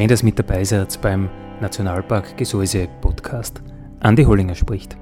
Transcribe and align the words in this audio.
Schön, 0.00 0.08
dass 0.08 0.22
mit 0.22 0.38
dabei 0.38 0.64
seid 0.64 0.98
beim 1.02 1.28
Nationalpark 1.60 2.34
Gesäuse 2.38 2.88
Podcast. 3.02 3.62
Andi 4.00 4.24
Hollinger 4.24 4.54
spricht. 4.54 4.96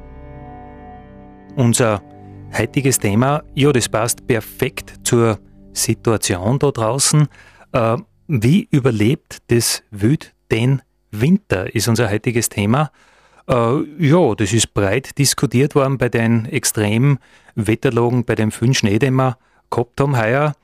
Unser 1.54 2.02
heutiges 2.52 2.98
Thema, 2.98 3.44
ja, 3.54 3.70
das 3.70 3.88
passt 3.88 4.26
perfekt 4.26 4.94
zur 5.04 5.38
Situation 5.72 6.58
da 6.58 6.72
draußen. 6.72 7.28
Äh, 7.70 7.98
wie 8.26 8.66
überlebt 8.72 9.38
das 9.52 9.84
Wild 9.92 10.34
den 10.50 10.82
Winter, 11.12 11.72
ist 11.72 11.86
unser 11.86 12.10
heutiges 12.10 12.48
Thema. 12.48 12.90
Äh, 13.46 13.82
ja, 14.00 14.34
das 14.34 14.52
ist 14.52 14.74
breit 14.74 15.16
diskutiert 15.16 15.76
worden 15.76 15.98
bei 15.98 16.08
den 16.08 16.44
extremen 16.46 17.20
Wetterlagen, 17.54 18.24
bei 18.24 18.34
dem 18.34 18.50
vielen 18.50 18.74
Schnee, 18.74 18.98
den 18.98 19.14
wir 19.14 19.38
gehabt 19.70 20.00
haben 20.00 20.20
heuer. 20.20 20.54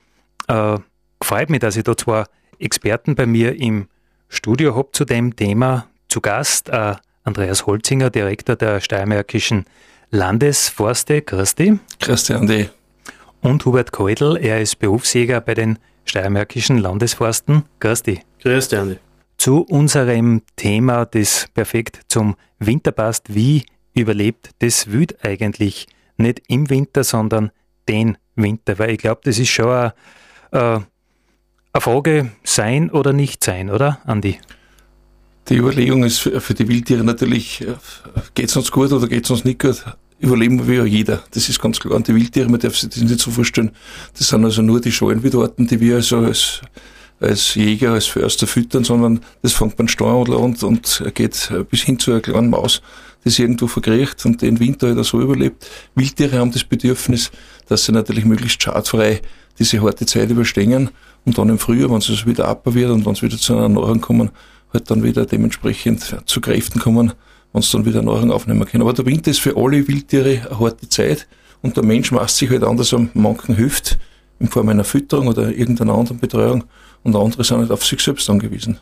Äh, 0.49 0.79
gefreut 1.21 1.49
mich, 1.49 1.59
dass 1.59 1.77
ich 1.77 1.85
da 1.85 1.95
zwei 1.95 2.25
Experten 2.59 3.15
bei 3.15 3.25
mir 3.25 3.57
im 3.57 3.87
Studio 4.35 4.75
habe 4.75 4.89
zu 4.91 5.05
dem 5.05 5.35
Thema 5.35 5.87
zu 6.09 6.19
Gast 6.21 6.69
äh, 6.69 6.95
Andreas 7.23 7.65
Holzinger, 7.65 8.09
Direktor 8.09 8.55
der 8.55 8.81
Steiermärkischen 8.81 9.65
Landesforste. 10.11 11.21
Grüß 11.21 11.55
dich. 11.55 11.73
Grüß 12.01 12.25
dich, 12.25 12.35
Andi. 12.35 12.69
Und 13.41 13.65
Hubert 13.65 13.91
Keudel, 13.91 14.37
er 14.37 14.61
ist 14.61 14.77
Berufsjäger 14.77 15.41
bei 15.41 15.53
den 15.53 15.79
Steiermärkischen 16.03 16.77
Landesforsten. 16.77 17.63
Grüß 17.79 18.03
dich. 18.03 18.21
Grüß 18.41 18.67
dich, 18.67 18.77
Andi. 18.77 18.97
Zu 19.37 19.61
unserem 19.61 20.41
Thema, 20.57 21.05
das 21.05 21.47
perfekt 21.53 22.01
zum 22.09 22.35
Winter 22.59 22.91
passt. 22.91 23.33
Wie 23.33 23.65
überlebt 23.93 24.51
das 24.59 24.91
Wild 24.91 25.23
eigentlich? 25.23 25.87
Nicht 26.17 26.41
im 26.47 26.69
Winter, 26.69 27.03
sondern 27.03 27.51
den 27.87 28.17
Winter. 28.35 28.77
Weil 28.79 28.91
ich 28.91 28.97
glaube, 28.99 29.21
das 29.23 29.39
ist 29.39 29.49
schon 29.49 29.69
ein, 29.69 29.91
äh, 30.51 30.79
eine 31.75 31.81
Frage 31.81 32.31
sein 32.43 32.89
oder 32.89 33.11
nicht 33.11 33.43
sein, 33.43 33.69
oder, 33.69 33.99
Andi? 34.05 34.39
Die 35.49 35.57
Überlegung 35.57 36.03
ist 36.05 36.19
für, 36.19 36.53
die 36.53 36.67
Wildtiere 36.69 37.03
natürlich, 37.03 37.61
äh, 37.61 37.75
geht 38.33 38.49
es 38.49 38.55
uns 38.55 38.71
gut 38.71 38.93
oder 38.93 39.07
geht 39.07 39.25
es 39.25 39.31
uns 39.31 39.43
nicht 39.43 39.59
gut? 39.59 39.83
Überleben 40.19 40.65
wir 40.67 40.75
ja 40.75 40.85
jeder. 40.85 41.21
Das 41.31 41.49
ist 41.49 41.61
ganz 41.61 41.79
klar. 41.79 41.95
Und 41.95 42.07
die 42.07 42.15
Wildtiere, 42.15 42.49
man 42.49 42.61
darf 42.61 42.77
sich 42.77 42.89
das 42.89 43.03
nicht 43.03 43.19
so 43.19 43.29
vorstellen. 43.29 43.71
Das 44.17 44.29
sind 44.29 44.45
also 44.45 44.61
nur 44.61 44.79
die 44.79 44.91
Schalenwildorten, 44.91 45.67
die 45.67 45.79
wir 45.81 45.95
also 45.97 46.19
als, 46.19 46.61
als 47.19 47.55
Jäger, 47.55 47.91
als 47.91 48.05
Förster 48.05 48.47
füttern, 48.47 48.85
sondern 48.85 49.19
das 49.41 49.51
fängt 49.51 49.75
beim 49.75 49.89
Steueradler 49.89 50.39
an 50.39 50.55
und 50.55 51.03
geht 51.13 51.51
bis 51.69 51.81
hin 51.81 51.99
zu 51.99 52.11
einer 52.11 52.21
kleinen 52.21 52.49
Maus, 52.49 52.81
sich 53.31 53.39
irgendwo 53.39 53.67
verkriecht 53.67 54.25
und 54.25 54.41
den 54.41 54.59
Winter 54.59 54.93
halt 54.93 55.05
so 55.05 55.19
überlebt. 55.19 55.67
Wildtiere 55.95 56.37
haben 56.37 56.51
das 56.51 56.63
Bedürfnis, 56.63 57.31
dass 57.67 57.85
sie 57.85 57.91
natürlich 57.91 58.25
möglichst 58.25 58.61
schadfrei 58.61 59.21
diese 59.57 59.81
harte 59.81 60.05
Zeit 60.05 60.29
überstehen 60.29 60.89
und 61.25 61.37
dann 61.37 61.49
im 61.49 61.59
Frühjahr, 61.59 61.89
wenn 61.89 61.97
es 61.97 62.25
wieder 62.25 62.47
ab 62.47 62.61
wird 62.65 62.91
und 62.91 63.05
wenn 63.05 63.13
es 63.13 63.21
wieder 63.21 63.37
zu 63.37 63.55
einer 63.55 63.69
Nahrung 63.69 64.01
kommen, 64.01 64.29
halt 64.73 64.91
dann 64.91 65.03
wieder 65.03 65.25
dementsprechend 65.25 66.17
zu 66.25 66.41
Kräften 66.41 66.79
kommen, 66.79 67.13
wenn 67.53 67.61
es 67.61 67.71
dann 67.71 67.85
wieder 67.85 68.01
Nahrung 68.01 68.31
aufnehmen 68.31 68.65
können. 68.65 68.83
Aber 68.83 68.93
der 68.93 69.05
Winter 69.05 69.31
ist 69.31 69.39
für 69.39 69.55
alle 69.55 69.87
Wildtiere 69.87 70.47
eine 70.47 70.59
harte 70.59 70.89
Zeit 70.89 71.27
und 71.61 71.75
der 71.77 71.83
Mensch 71.83 72.11
macht 72.11 72.29
sich 72.29 72.49
halt 72.49 72.63
anders 72.63 72.93
am 72.93 73.09
manchen 73.13 73.55
hilft 73.55 73.97
in 74.39 74.49
Form 74.49 74.69
einer 74.69 74.83
Fütterung 74.83 75.27
oder 75.27 75.49
irgendeiner 75.49 75.95
anderen 75.95 76.19
Betreuung 76.19 76.65
und 77.03 77.15
andere 77.15 77.43
sind 77.43 77.59
halt 77.59 77.71
auf 77.71 77.85
sich 77.85 78.01
selbst 78.01 78.29
angewiesen. 78.29 78.77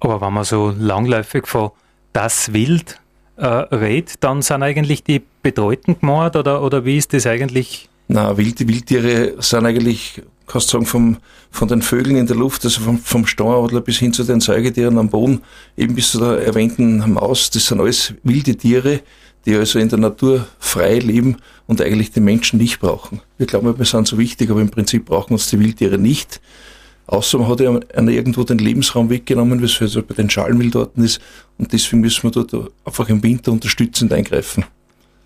Aber 0.00 0.20
wenn 0.20 0.32
man 0.32 0.44
so 0.44 0.74
langläufig 0.76 1.46
von 1.46 1.70
das 2.12 2.52
Wild 2.52 3.00
äh, 3.36 3.46
redet, 3.46 4.16
dann 4.20 4.42
sind 4.42 4.62
eigentlich 4.62 5.04
die 5.04 5.22
Betreuten 5.42 5.98
gemord 6.00 6.36
oder, 6.36 6.62
oder 6.62 6.84
wie 6.84 6.96
ist 6.96 7.12
das 7.12 7.26
eigentlich? 7.26 7.88
Na, 8.08 8.36
wilde 8.36 8.68
Wildtiere 8.68 9.34
sind 9.38 9.66
eigentlich 9.66 10.22
kannst 10.46 10.68
sagen, 10.68 10.86
vom, 10.86 11.16
von 11.50 11.68
den 11.68 11.82
Vögeln 11.82 12.16
in 12.16 12.26
der 12.26 12.36
Luft, 12.36 12.64
also 12.64 12.80
vom, 12.80 12.98
vom 12.98 13.26
Stauadler 13.26 13.80
bis 13.80 13.98
hin 13.98 14.12
zu 14.12 14.24
den 14.24 14.40
Säugetieren 14.40 14.98
am 14.98 15.08
Boden, 15.08 15.42
eben 15.76 15.94
bis 15.94 16.10
zu 16.10 16.18
der 16.18 16.44
erwähnten 16.44 17.12
Maus, 17.12 17.50
das 17.50 17.66
sind 17.66 17.80
alles 17.80 18.14
wilde 18.22 18.56
Tiere, 18.56 19.00
die 19.46 19.54
also 19.54 19.78
in 19.78 19.88
der 19.88 19.98
Natur 19.98 20.46
frei 20.58 20.98
leben 20.98 21.36
und 21.66 21.80
eigentlich 21.80 22.12
den 22.12 22.24
Menschen 22.24 22.58
nicht 22.58 22.80
brauchen. 22.80 23.20
Wir 23.38 23.46
glauben, 23.46 23.76
wir 23.76 23.84
sind 23.84 24.08
so 24.08 24.18
wichtig, 24.18 24.50
aber 24.50 24.60
im 24.60 24.70
Prinzip 24.70 25.06
brauchen 25.06 25.34
uns 25.34 25.48
die 25.50 25.60
Wildtiere 25.60 25.98
nicht. 25.98 26.40
Außer 27.06 27.38
man 27.38 27.48
hat 27.48 27.60
ja 27.60 27.78
irgendwo 27.94 28.44
den 28.44 28.58
Lebensraum 28.58 29.10
weggenommen, 29.10 29.60
wie 29.60 29.66
es 29.66 29.80
also 29.80 30.02
bei 30.02 30.14
den 30.14 30.30
Schalenwildorten 30.30 31.04
ist. 31.04 31.20
Und 31.58 31.72
deswegen 31.72 32.00
müssen 32.00 32.22
wir 32.22 32.30
dort 32.30 32.72
einfach 32.84 33.08
im 33.08 33.22
Winter 33.22 33.52
unterstützend 33.52 34.12
eingreifen. 34.12 34.64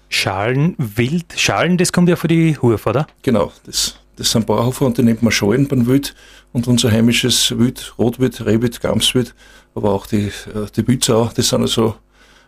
Schalenwild, 0.08 1.34
Schalen, 1.36 1.76
das 1.76 1.92
kommt 1.92 2.08
ja 2.08 2.16
für 2.16 2.28
die 2.28 2.56
Hurf, 2.56 2.86
oder? 2.86 3.06
Genau, 3.22 3.52
das 3.64 3.98
das 4.18 4.32
sind 4.32 4.46
Bauhofer 4.46 4.84
und 4.84 4.98
die 4.98 5.04
nennt 5.04 5.22
man 5.22 5.30
Schalen 5.30 5.68
beim 5.68 5.86
Wild. 5.86 6.14
Und 6.52 6.66
unser 6.66 6.90
heimisches 6.90 7.56
Wild, 7.56 7.94
Rotwild, 7.98 8.44
Rehwild, 8.44 8.80
Gamswild, 8.80 9.34
aber 9.74 9.92
auch 9.92 10.06
die, 10.06 10.26
äh, 10.26 10.66
die 10.74 10.86
Wildsau, 10.88 11.30
das 11.34 11.50
sind 11.50 11.62
also 11.62 11.94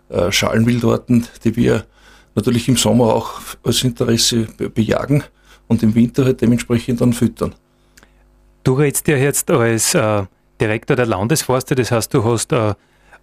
äh, 0.08 0.32
Schalenwildarten, 0.32 1.28
die 1.44 1.54
wir 1.54 1.84
natürlich 2.34 2.68
im 2.68 2.76
Sommer 2.76 3.14
auch 3.14 3.40
als 3.62 3.84
Interesse 3.84 4.48
bejagen 4.74 5.22
und 5.68 5.84
im 5.84 5.94
Winter 5.94 6.24
halt 6.24 6.40
dementsprechend 6.40 7.00
dann 7.00 7.12
füttern. 7.12 7.54
Du 8.64 8.74
redest 8.74 9.08
ja 9.08 9.16
jetzt 9.16 9.50
als 9.50 9.94
äh, 9.94 10.24
Direktor 10.60 10.96
der 10.96 11.06
Landesforste, 11.06 11.74
das 11.74 11.90
heißt, 11.90 12.12
du 12.12 12.24
hast 12.24 12.52
äh, 12.52 12.74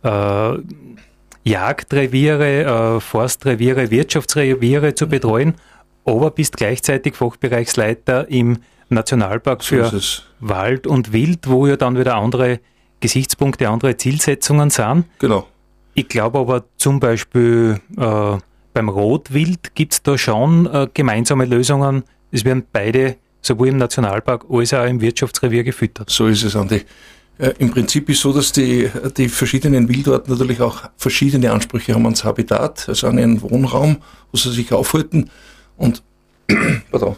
äh, 0.04 0.60
Jagdreviere, 1.44 2.96
äh, 2.98 3.00
Forstreviere, 3.00 3.92
Wirtschaftsreviere 3.92 4.96
zu 4.96 5.08
betreuen 5.08 5.56
aber 6.08 6.32
bist 6.32 6.58
gleichzeitig 6.58 7.16
Fachbereichsleiter 7.16 8.30
im 8.30 8.60
Nationalpark 8.90 9.64
für 9.64 9.86
so 9.90 10.24
Wald 10.40 10.88
und 10.88 11.12
Wild, 11.12 11.50
wo 11.50 11.68
ja 11.68 11.76
dann 11.76 12.00
wieder 12.00 12.16
andere 12.16 12.62
Gesichtspunkte, 13.02 13.68
andere 13.68 13.98
Zielsetzungen 13.98 14.70
sind. 14.70 15.06
Genau. 15.20 15.46
Ich 15.94 16.08
glaube 16.08 16.40
aber 16.40 16.64
zum 16.78 17.00
Beispiel 17.00 17.82
äh, 17.98 18.38
beim 18.74 18.90
Rotwild 18.90 19.76
gibt 19.76 19.94
es 19.94 20.04
da 20.04 20.18
schon 20.18 20.66
äh, 20.68 20.88
gemeinsame 20.94 21.46
Lösungen. 21.46 22.04
Es 22.32 22.46
werden 22.46 22.64
beide 22.72 23.18
sowohl 23.42 23.70
im 23.70 23.78
Nationalpark 23.78 24.46
als 24.50 24.74
auch 24.74 24.86
im 24.86 25.02
Wirtschaftsrevier 25.02 25.64
gefüttert. 25.64 26.10
So 26.10 26.28
ist 26.28 26.44
es, 26.44 26.56
Andi. 26.56 26.82
Äh, 27.38 27.54
Im 27.60 27.72
Prinzip 27.72 28.10
ist 28.10 28.22
so, 28.22 28.34
dass 28.34 28.52
die, 28.52 28.90
die 29.16 29.30
verschiedenen 29.30 29.88
Wildorten 29.90 30.32
natürlich 30.32 30.62
auch 30.62 30.90
verschiedene 30.98 31.52
Ansprüche 31.52 31.94
haben 31.94 32.06
ans 32.06 32.24
Habitat, 32.24 32.90
also 32.90 33.08
an 33.08 33.18
ihren 33.18 33.42
Wohnraum, 33.42 33.98
wo 34.32 34.38
sie 34.38 34.52
sich 34.52 34.72
aufhalten. 34.74 35.30
Und, 35.78 36.04
pardon, 36.92 37.16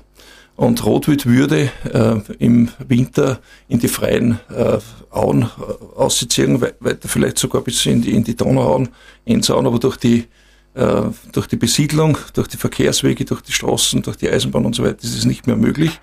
und 0.60 0.86
Rotwild 0.86 1.26
würde 1.26 1.72
äh, 1.94 2.20
im 2.38 2.68
Winter 2.86 3.40
in 3.70 3.80
die 3.80 3.88
freien 3.88 4.40
äh, 4.54 4.80
Auen 5.10 5.44
äh, 5.44 5.96
ausziehen, 5.96 6.60
weiter 6.60 7.08
vielleicht 7.08 7.38
sogar 7.38 7.62
bis 7.62 7.86
in 7.86 8.02
die, 8.02 8.12
in 8.12 8.26
die 8.26 8.36
Donauauen, 8.36 8.90
Ensauen, 9.24 9.66
aber 9.66 9.80
durch 9.80 9.96
die, 9.96 10.26
äh, 10.80 11.04
durch 11.34 11.48
die 11.48 11.58
Besiedlung, 11.58 12.18
durch 12.34 12.48
die 12.48 12.58
Verkehrswege, 12.58 13.26
durch 13.26 13.42
die 13.42 13.52
Straßen, 13.52 14.02
durch 14.02 14.18
die 14.18 14.30
Eisenbahn 14.30 14.66
und 14.66 14.76
so 14.76 14.84
weiter 14.84 15.04
ist 15.04 15.18
es 15.18 15.26
nicht 15.26 15.46
mehr 15.46 15.58
möglich. 15.58 16.00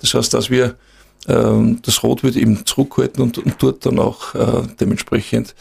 Das 0.00 0.14
heißt, 0.14 0.34
dass 0.34 0.50
wir 0.50 0.76
äh, 1.26 1.76
das 1.82 2.02
Rotwild 2.02 2.36
eben 2.36 2.66
zurückhalten 2.66 3.22
und, 3.22 3.38
und 3.38 3.54
dort 3.58 3.86
dann 3.86 3.98
auch 3.98 4.34
äh, 4.34 4.62
dementsprechend 4.78 5.54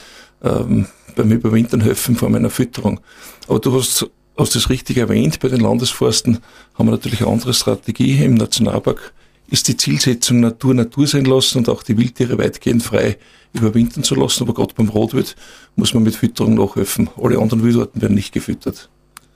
ähm, 0.43 0.87
beim 1.15 1.31
Überwintern 1.31 1.81
helfen 1.81 2.15
vor 2.15 2.29
meiner 2.29 2.49
Fütterung. 2.49 2.99
Aber 3.47 3.59
du 3.59 3.73
hast 3.73 4.05
hast 4.37 4.55
das 4.55 4.69
richtig 4.69 4.97
erwähnt, 4.97 5.39
bei 5.39 5.47
den 5.47 5.61
Landesforsten 5.61 6.39
haben 6.75 6.87
wir 6.87 6.91
natürlich 6.91 7.21
eine 7.21 7.31
andere 7.31 7.53
Strategie. 7.53 8.23
Im 8.23 8.35
Nationalpark 8.35 9.13
ist 9.49 9.67
die 9.67 9.77
Zielsetzung 9.77 10.39
Natur 10.39 10.73
Natur 10.73 11.07
sein 11.07 11.25
lassen 11.25 11.59
und 11.59 11.69
auch 11.69 11.83
die 11.83 11.97
Wildtiere 11.97 12.37
weitgehend 12.37 12.83
frei 12.83 13.17
überwintern 13.53 14.03
zu 14.03 14.15
lassen. 14.15 14.43
Aber 14.43 14.53
gerade 14.53 14.73
beim 14.73 14.89
Rotwild 14.89 15.35
muss 15.75 15.93
man 15.93 16.03
mit 16.03 16.15
Fütterung 16.15 16.55
nachhelfen. 16.55 17.09
Alle 17.21 17.39
anderen 17.39 17.63
Wildarten 17.63 18.01
werden 18.01 18.15
nicht 18.15 18.33
gefüttert. 18.33 18.89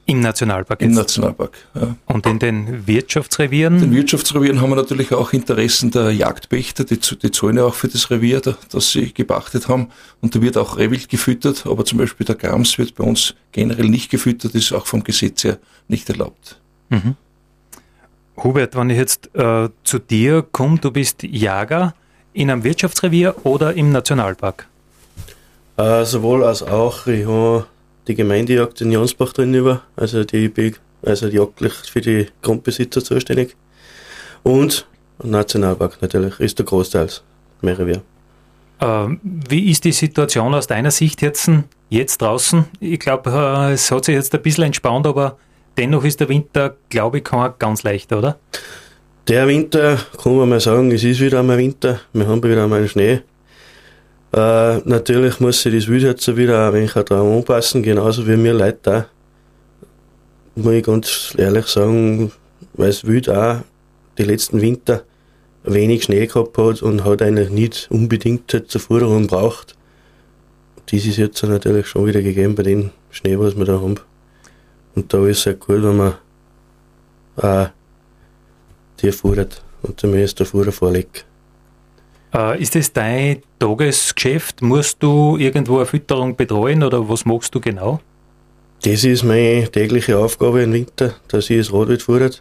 Im 0.06 0.20
Nationalpark 0.20 0.82
jetzt? 0.82 0.90
Im 0.90 0.96
Nationalpark, 0.96 1.58
ja. 1.76 1.96
Und 2.06 2.26
in 2.26 2.40
den 2.40 2.88
Wirtschaftsrevieren? 2.88 3.76
In 3.76 3.82
den 3.82 3.94
Wirtschaftsrevieren 3.94 4.60
haben 4.60 4.72
wir 4.72 4.76
natürlich 4.76 5.14
auch 5.14 5.32
Interessen 5.32 5.92
der 5.92 6.12
Jagdpächter, 6.12 6.84
die, 6.84 7.00
die 7.00 7.32
zahlen 7.32 7.58
ja 7.58 7.66
auch 7.66 7.76
für 7.76 7.88
das 7.88 8.10
Revier, 8.10 8.42
das 8.42 8.92
sie 8.92 9.14
gepachtet 9.14 9.68
haben. 9.68 9.90
Und 10.20 10.36
da 10.36 10.42
wird 10.42 10.58
auch 10.58 10.78
Rehwild 10.78 11.08
gefüttert, 11.08 11.66
aber 11.66 11.86
zum 11.86 12.00
Beispiel 12.00 12.26
der 12.26 12.36
Gams 12.36 12.78
wird 12.78 12.96
bei 12.96 13.04
uns 13.04 13.36
generell 13.52 13.88
nicht 13.88 14.10
gefüttert, 14.10 14.56
ist 14.56 14.74
auch 14.74 14.88
vom 14.88 15.04
Gesetz 15.04 15.44
her 15.44 15.60
nicht 15.88 16.10
erlaubt. 16.10 16.60
Mhm. 16.90 17.16
Hubert, 18.44 18.76
wenn 18.76 18.90
ich 18.90 18.98
jetzt 18.98 19.30
äh, 19.36 19.70
zu 19.84 20.00
dir 20.00 20.44
komme, 20.52 20.80
du 20.80 20.92
bist 20.92 21.24
Jager 21.24 21.94
in 22.34 22.50
einem 22.50 22.64
Wirtschaftsrevier 22.64 23.36
oder 23.44 23.74
im 23.74 23.92
Nationalpark? 23.92 24.68
Äh, 25.78 26.06
sowohl 26.06 26.44
als 26.44 26.64
auch. 26.64 27.08
Ich 27.08 27.26
habe 27.26 27.66
die 28.08 28.16
Gemeindejagd 28.16 28.82
in 28.82 28.92
Jansbach 28.92 29.34
drin 29.34 29.54
über, 29.54 29.82
also 29.96 30.24
die 30.24 30.74
also 31.04 31.28
jagdlich 31.28 31.74
für 31.74 32.02
die 32.02 32.28
Grundbesitzer 32.42 33.04
zuständig. 33.04 33.56
Und 34.44 34.88
Nationalpark 35.24 36.02
natürlich, 36.02 36.40
ist 36.40 36.58
der 36.58 36.66
Großteil 36.66 37.10
mehr 37.62 37.78
Revier. 37.78 38.02
Äh, 38.80 39.18
wie 39.24 39.70
ist 39.70 39.84
die 39.86 39.92
Situation 39.92 40.54
aus 40.54 40.68
deiner 40.68 40.92
Sicht 40.92 41.22
jetzt, 41.22 41.50
jetzt 41.90 42.22
draußen? 42.22 42.66
Ich 42.80 43.00
glaube, 43.00 43.30
äh, 43.30 43.74
es 43.74 43.92
hat 43.92 44.06
sich 44.06 44.16
jetzt 44.16 44.34
ein 44.34 44.42
bisschen 44.42 44.66
entspannt, 44.66 45.06
aber 45.06 45.38
dennoch 45.78 46.04
ist 46.04 46.20
der 46.20 46.30
Winter, 46.30 46.76
glaube 46.90 47.20
ich, 47.20 47.24
kein 47.24 47.54
ganz 47.60 47.84
leichter, 47.84 48.18
oder? 48.18 48.40
Der 49.28 49.48
Winter, 49.48 49.98
kann 50.22 50.36
man 50.36 50.50
mal 50.50 50.60
sagen, 50.60 50.92
es 50.92 51.04
ist 51.04 51.20
wieder 51.20 51.40
einmal 51.40 51.58
Winter. 51.58 52.02
Wir 52.14 52.28
haben 52.28 52.44
wieder 52.44 52.64
einmal 52.64 52.88
Schnee. 52.88 53.22
Äh, 54.34 54.78
natürlich 54.86 55.40
muss 55.40 55.62
sich 55.62 55.74
das 55.74 55.88
Wild 55.88 56.04
jetzt 56.04 56.36
wieder 56.38 56.68
ein 56.68 56.74
wenig 56.74 56.94
daran 56.94 57.38
anpassen, 57.38 57.84
genauso 57.84 58.26
wie 58.28 58.42
wir 58.42 58.54
Leute 58.54 58.80
da. 58.82 59.06
Muss 60.56 60.74
ich 60.74 60.84
ganz 60.84 61.36
ehrlich 61.38 61.68
sagen, 61.68 62.32
weil 62.74 62.88
das 62.88 63.06
Wild 63.06 63.30
auch 63.30 63.58
die 64.18 64.24
letzten 64.24 64.62
Winter 64.62 65.04
wenig 65.64 66.04
Schnee 66.04 66.26
gehabt 66.26 66.58
hat 66.58 66.82
und 66.82 67.04
hat 67.04 67.22
eigentlich 67.22 67.50
nicht 67.50 67.88
unbedingt 67.92 68.50
zur 68.68 68.82
Förderung 68.82 69.28
braucht. 69.28 69.76
Dies 70.90 71.06
ist 71.06 71.18
jetzt 71.18 71.44
natürlich 71.44 71.88
schon 71.88 72.06
wieder 72.06 72.22
gegeben 72.22 72.56
bei 72.56 72.64
dem 72.64 72.90
Schnee, 73.12 73.38
was 73.38 73.56
wir 73.58 73.66
da 73.66 73.80
haben. 73.80 73.96
Und 74.96 75.14
da 75.14 75.26
ist 75.26 75.40
es 75.40 75.46
halt 75.46 75.60
gut, 75.60 75.84
wenn 75.84 75.98
man 75.98 76.14
auch 77.38 77.70
die 79.02 79.12
fordert 79.12 79.64
und 79.82 80.00
zumindest 80.00 80.40
der 80.40 80.46
Fuhrer 80.46 80.72
vorlegt. 80.72 81.26
Äh, 82.34 82.62
ist 82.62 82.76
das 82.76 82.94
dein 82.94 83.42
Tagesgeschäft? 83.60 84.62
Musst 84.62 85.02
du 85.02 85.38
irgendwo 85.38 85.78
eine 85.78 85.86
Fütterung 85.86 86.36
betreuen 86.36 86.84
oder 86.84 87.08
was 87.10 87.26
machst 87.26 87.54
du 87.56 87.60
genau? 87.60 88.00
Das 88.84 89.04
ist 89.04 89.24
meine 89.24 89.70
tägliche 89.70 90.18
Aufgabe 90.18 90.64
im 90.64 90.74
Winter, 90.74 91.14
dass 91.28 91.50
ich 91.50 91.58
das 91.58 91.74
Radwild 91.74 92.02
fordere. 92.02 92.32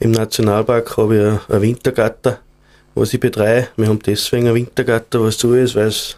Im 0.00 0.12
Nationalpark 0.12 0.96
habe 0.96 1.40
ich 1.48 1.54
ein 1.54 1.62
Wintergatter, 1.62 2.40
was 2.94 3.12
ich 3.12 3.20
betreue. 3.20 3.68
Wir 3.76 3.88
haben 3.88 4.00
deswegen 4.00 4.48
ein 4.48 4.54
Wintergatter, 4.54 5.22
was 5.22 5.38
so 5.38 5.54
ist, 5.54 5.76
weil 5.76 5.88
es 5.88 6.16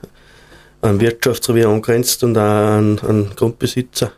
an 0.81 1.01
Wirtschaftsrevier 1.01 1.69
angrenzt 1.69 2.23
und 2.25 2.39
auch 2.39 2.41
an, 2.41 2.99
an 3.01 3.31
Grundbesitzer. 3.37 4.13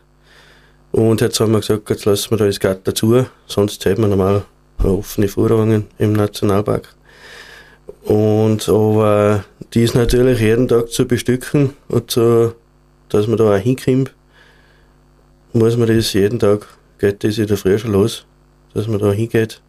Und 0.95 1.19
jetzt 1.19 1.41
haben 1.41 1.51
wir 1.51 1.59
gesagt, 1.59 1.89
jetzt 1.89 2.05
lassen 2.05 2.31
wir 2.31 2.37
da 2.37 2.45
das 2.45 2.57
Gatter 2.57 2.95
zu, 2.95 3.25
sonst 3.47 3.83
hätten 3.83 4.03
wir 4.03 4.07
normal 4.07 4.45
offene 4.81 5.27
Führungen 5.27 5.87
im 5.97 6.13
Nationalpark. 6.13 6.87
Und 8.05 8.69
aber 8.69 9.43
die 9.73 9.83
ist 9.83 9.93
natürlich 9.93 10.39
jeden 10.39 10.69
Tag 10.69 10.87
zu 10.87 11.05
bestücken 11.05 11.73
und 11.89 12.11
so, 12.11 12.53
dass 13.09 13.27
man 13.27 13.35
da 13.35 13.53
auch 13.53 13.59
hinkommt, 13.59 14.13
muss 15.51 15.75
man 15.75 15.89
das 15.89 16.13
jeden 16.13 16.39
Tag, 16.39 16.65
geht 16.97 17.25
das 17.25 17.39
in 17.39 17.47
der 17.47 17.57
Früh 17.57 17.77
schon 17.77 17.91
los, 17.91 18.25
dass 18.73 18.87
man 18.87 18.99
da 18.99 19.11
hingeht, 19.11 19.61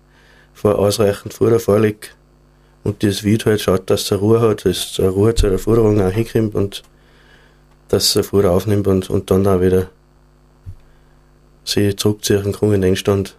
vor 0.55 0.79
ausreichend 0.79 1.35
Futter 1.35 1.59
vorlegt 1.59 2.15
und 2.85 3.03
das 3.03 3.25
Wied 3.25 3.47
halt 3.47 3.61
schaut, 3.61 3.91
dass 3.91 4.13
es 4.13 4.21
Ruhe 4.21 4.41
hat, 4.41 4.65
dass 4.65 4.97
es 4.97 5.01
Ruhe 5.01 5.35
zu 5.35 5.49
der 5.49 5.59
Futterung 5.59 6.01
auch 6.01 6.13
hinkommt 6.13 6.55
und 6.55 6.85
dass 7.89 8.15
es 8.15 8.29
Futter 8.29 8.53
aufnimmt 8.53 8.87
und, 8.87 9.11
und 9.11 9.29
dann 9.29 9.45
auch 9.49 9.61
wieder 9.61 9.89
sich 11.69 11.97
zurückziehen 11.97 12.53
kann 12.53 12.73
in 12.73 12.83
den 12.83 12.97
Stand. 12.97 13.37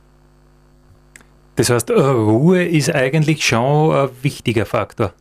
Das 1.56 1.70
heißt, 1.70 1.90
Ruhe 1.90 2.66
ist 2.66 2.94
eigentlich 2.94 3.44
schon 3.46 3.92
ein 3.92 4.10
wichtiger 4.22 4.66
Faktor. 4.66 5.14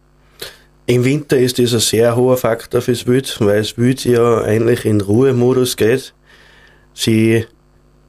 Im 0.85 1.05
Winter 1.05 1.39
ist 1.39 1.59
das 1.59 1.73
ein 1.73 1.81
sehr 1.81 2.15
hoher 2.15 2.37
Faktor 2.37 2.81
fürs 2.83 3.07
Wild, 3.07 3.41
weil 3.41 3.59
das 3.59 3.77
Wild 3.79 4.05
ja 4.05 4.43
eigentlich 4.43 4.85
in 4.85 5.01
Ruhemodus 5.01 5.77
geht. 5.77 6.15
Sie 6.95 7.47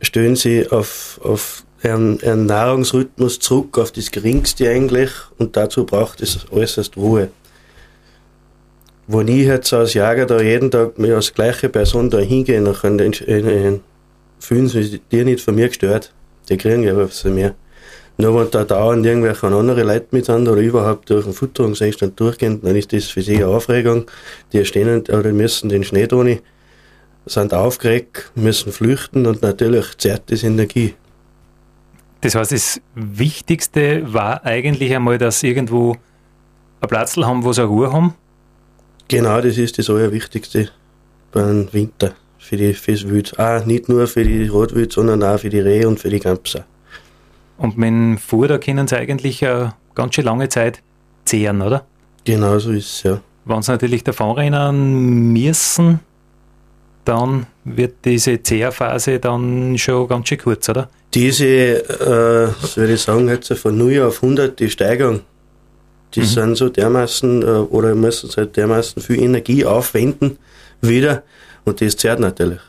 stellen 0.02 0.36
sich 0.36 0.72
auf, 0.72 1.20
auf 1.24 1.64
einen, 1.82 2.22
einen 2.22 2.46
Nahrungsrhythmus 2.46 3.40
zurück, 3.40 3.78
auf 3.78 3.92
das 3.92 4.12
Geringste 4.12 4.70
eigentlich, 4.70 5.10
und 5.38 5.56
dazu 5.56 5.86
braucht 5.86 6.22
es 6.22 6.46
äußerst 6.52 6.98
Ruhe. 6.98 7.30
Wo 9.08 9.22
ich 9.22 9.46
jetzt 9.46 9.74
als 9.74 9.94
Jager 9.94 10.26
da 10.26 10.42
jeden 10.42 10.70
Tag 10.70 11.00
mit 11.00 11.12
als 11.12 11.34
gleiche 11.34 11.70
Person 11.70 12.10
da 12.10 12.20
hingehe, 12.20 12.62
dann 12.62 12.76
können 12.76 13.12
die, 13.12 13.80
fühlen 14.40 14.68
sich 14.68 15.02
die 15.12 15.24
nicht 15.24 15.42
von 15.42 15.56
mir 15.56 15.68
gestört. 15.68 16.14
Die 16.50 16.58
kriegen 16.58 16.84
ja 16.84 16.96
was 16.96 17.22
von 17.22 17.36
mir. 17.36 17.56
Nur 18.20 18.40
wenn 18.40 18.50
da 18.50 18.64
dauernd 18.64 19.06
irgendwelche 19.06 19.46
andere 19.48 19.84
Leute 19.84 20.08
mit 20.12 20.26
sind 20.26 20.48
oder 20.48 20.60
überhaupt 20.60 21.10
durch 21.10 21.26
den 21.26 21.34
Futterungseinstand 21.34 22.20
durchgehen, 22.20 22.60
dann 22.62 22.76
ist 22.76 22.92
das 22.92 23.06
für 23.06 23.22
sie 23.22 23.38
eine 23.38 23.48
Aufregung. 23.48 24.06
Die 24.52 24.66
stehen 24.66 25.02
oder 25.02 25.32
müssen 25.32 25.70
den 25.70 25.84
Schnee 25.84 26.08
tun, 26.08 26.40
sind 27.28 27.54
aufgeregt, 27.54 28.32
müssen 28.34 28.72
flüchten 28.72 29.28
und 29.28 29.44
natürlich 29.44 29.98
zerrt 29.98 30.24
das 30.32 30.44
Energie. 30.44 30.96
Das 32.22 32.34
heißt, 32.34 32.52
das 32.52 32.82
Wichtigste 32.96 34.12
war 34.12 34.44
eigentlich 34.44 34.96
einmal, 34.96 35.20
dass 35.20 35.42
sie 35.42 35.50
irgendwo 35.50 35.96
ein 36.82 36.90
Platz 36.90 37.16
haben, 37.18 37.44
wo 37.44 37.54
sie 37.54 37.62
eine 37.62 37.70
Ruhe 37.70 37.94
haben? 37.94 38.16
Genau, 39.08 39.40
das 39.42 39.60
ist 39.60 39.78
das 39.78 39.92
Allerwichtigste 39.92 40.70
beim 41.32 41.72
Winter 41.72 42.16
für 42.48 42.56
die 42.56 42.74
fürs 42.74 43.08
Wild. 43.08 43.38
Auch 43.38 43.66
nicht 43.66 43.90
nur 43.90 44.08
für 44.08 44.24
die 44.24 44.48
Rotwild, 44.48 44.94
sondern 44.94 45.22
auch 45.24 45.40
für 45.40 45.50
die 45.50 45.60
Rehe 45.60 45.88
und 45.88 46.00
für 46.00 46.10
die 46.10 46.20
Gamser. 46.20 46.66
Und 47.58 47.78
mit 47.78 47.90
dem 47.90 48.18
Fuhr, 48.18 48.48
können 48.60 48.88
sie 48.88 48.98
eigentlich 48.98 49.46
eine 49.46 49.74
ganz 49.96 50.16
schön 50.16 50.26
lange 50.26 50.48
Zeit 50.48 50.82
zehren, 51.26 51.62
oder? 51.62 51.86
Genau 52.24 52.58
so 52.60 52.72
ist 52.72 52.86
es, 52.86 53.04
ja. 53.04 53.20
Wenn 53.46 53.62
sie 53.62 53.72
natürlich 53.72 54.04
davonrennen 54.04 55.34
müssen, 55.34 56.00
dann 57.04 57.48
wird 57.64 57.96
diese 58.06 58.42
Zehrphase 58.42 59.20
dann 59.20 59.78
schon 59.78 60.08
ganz 60.08 60.30
schön 60.30 60.38
kurz, 60.38 60.70
oder? 60.70 60.90
Diese, 61.14 61.46
äh, 61.46 62.66
soll 62.66 62.90
ich 62.90 63.02
sagen, 63.02 63.28
jetzt 63.30 63.52
von 63.54 63.78
0 63.78 64.02
auf 64.04 64.24
100 64.24 64.60
die 64.60 64.70
Steigerung, 64.70 65.22
die 66.16 66.22
mhm. 66.22 66.26
sind 66.26 66.56
so 66.56 66.70
dermaßen, 66.70 67.42
äh, 67.42 67.46
oder 67.46 67.96
müssen 67.96 68.30
halt 68.36 68.56
dermaßen 68.56 69.02
viel 69.02 69.22
Energie 69.22 69.66
aufwenden 69.66 70.38
wieder 70.82 71.24
und 71.68 71.82
das 71.82 71.98
zehrt 71.98 72.20
natürlich. 72.20 72.60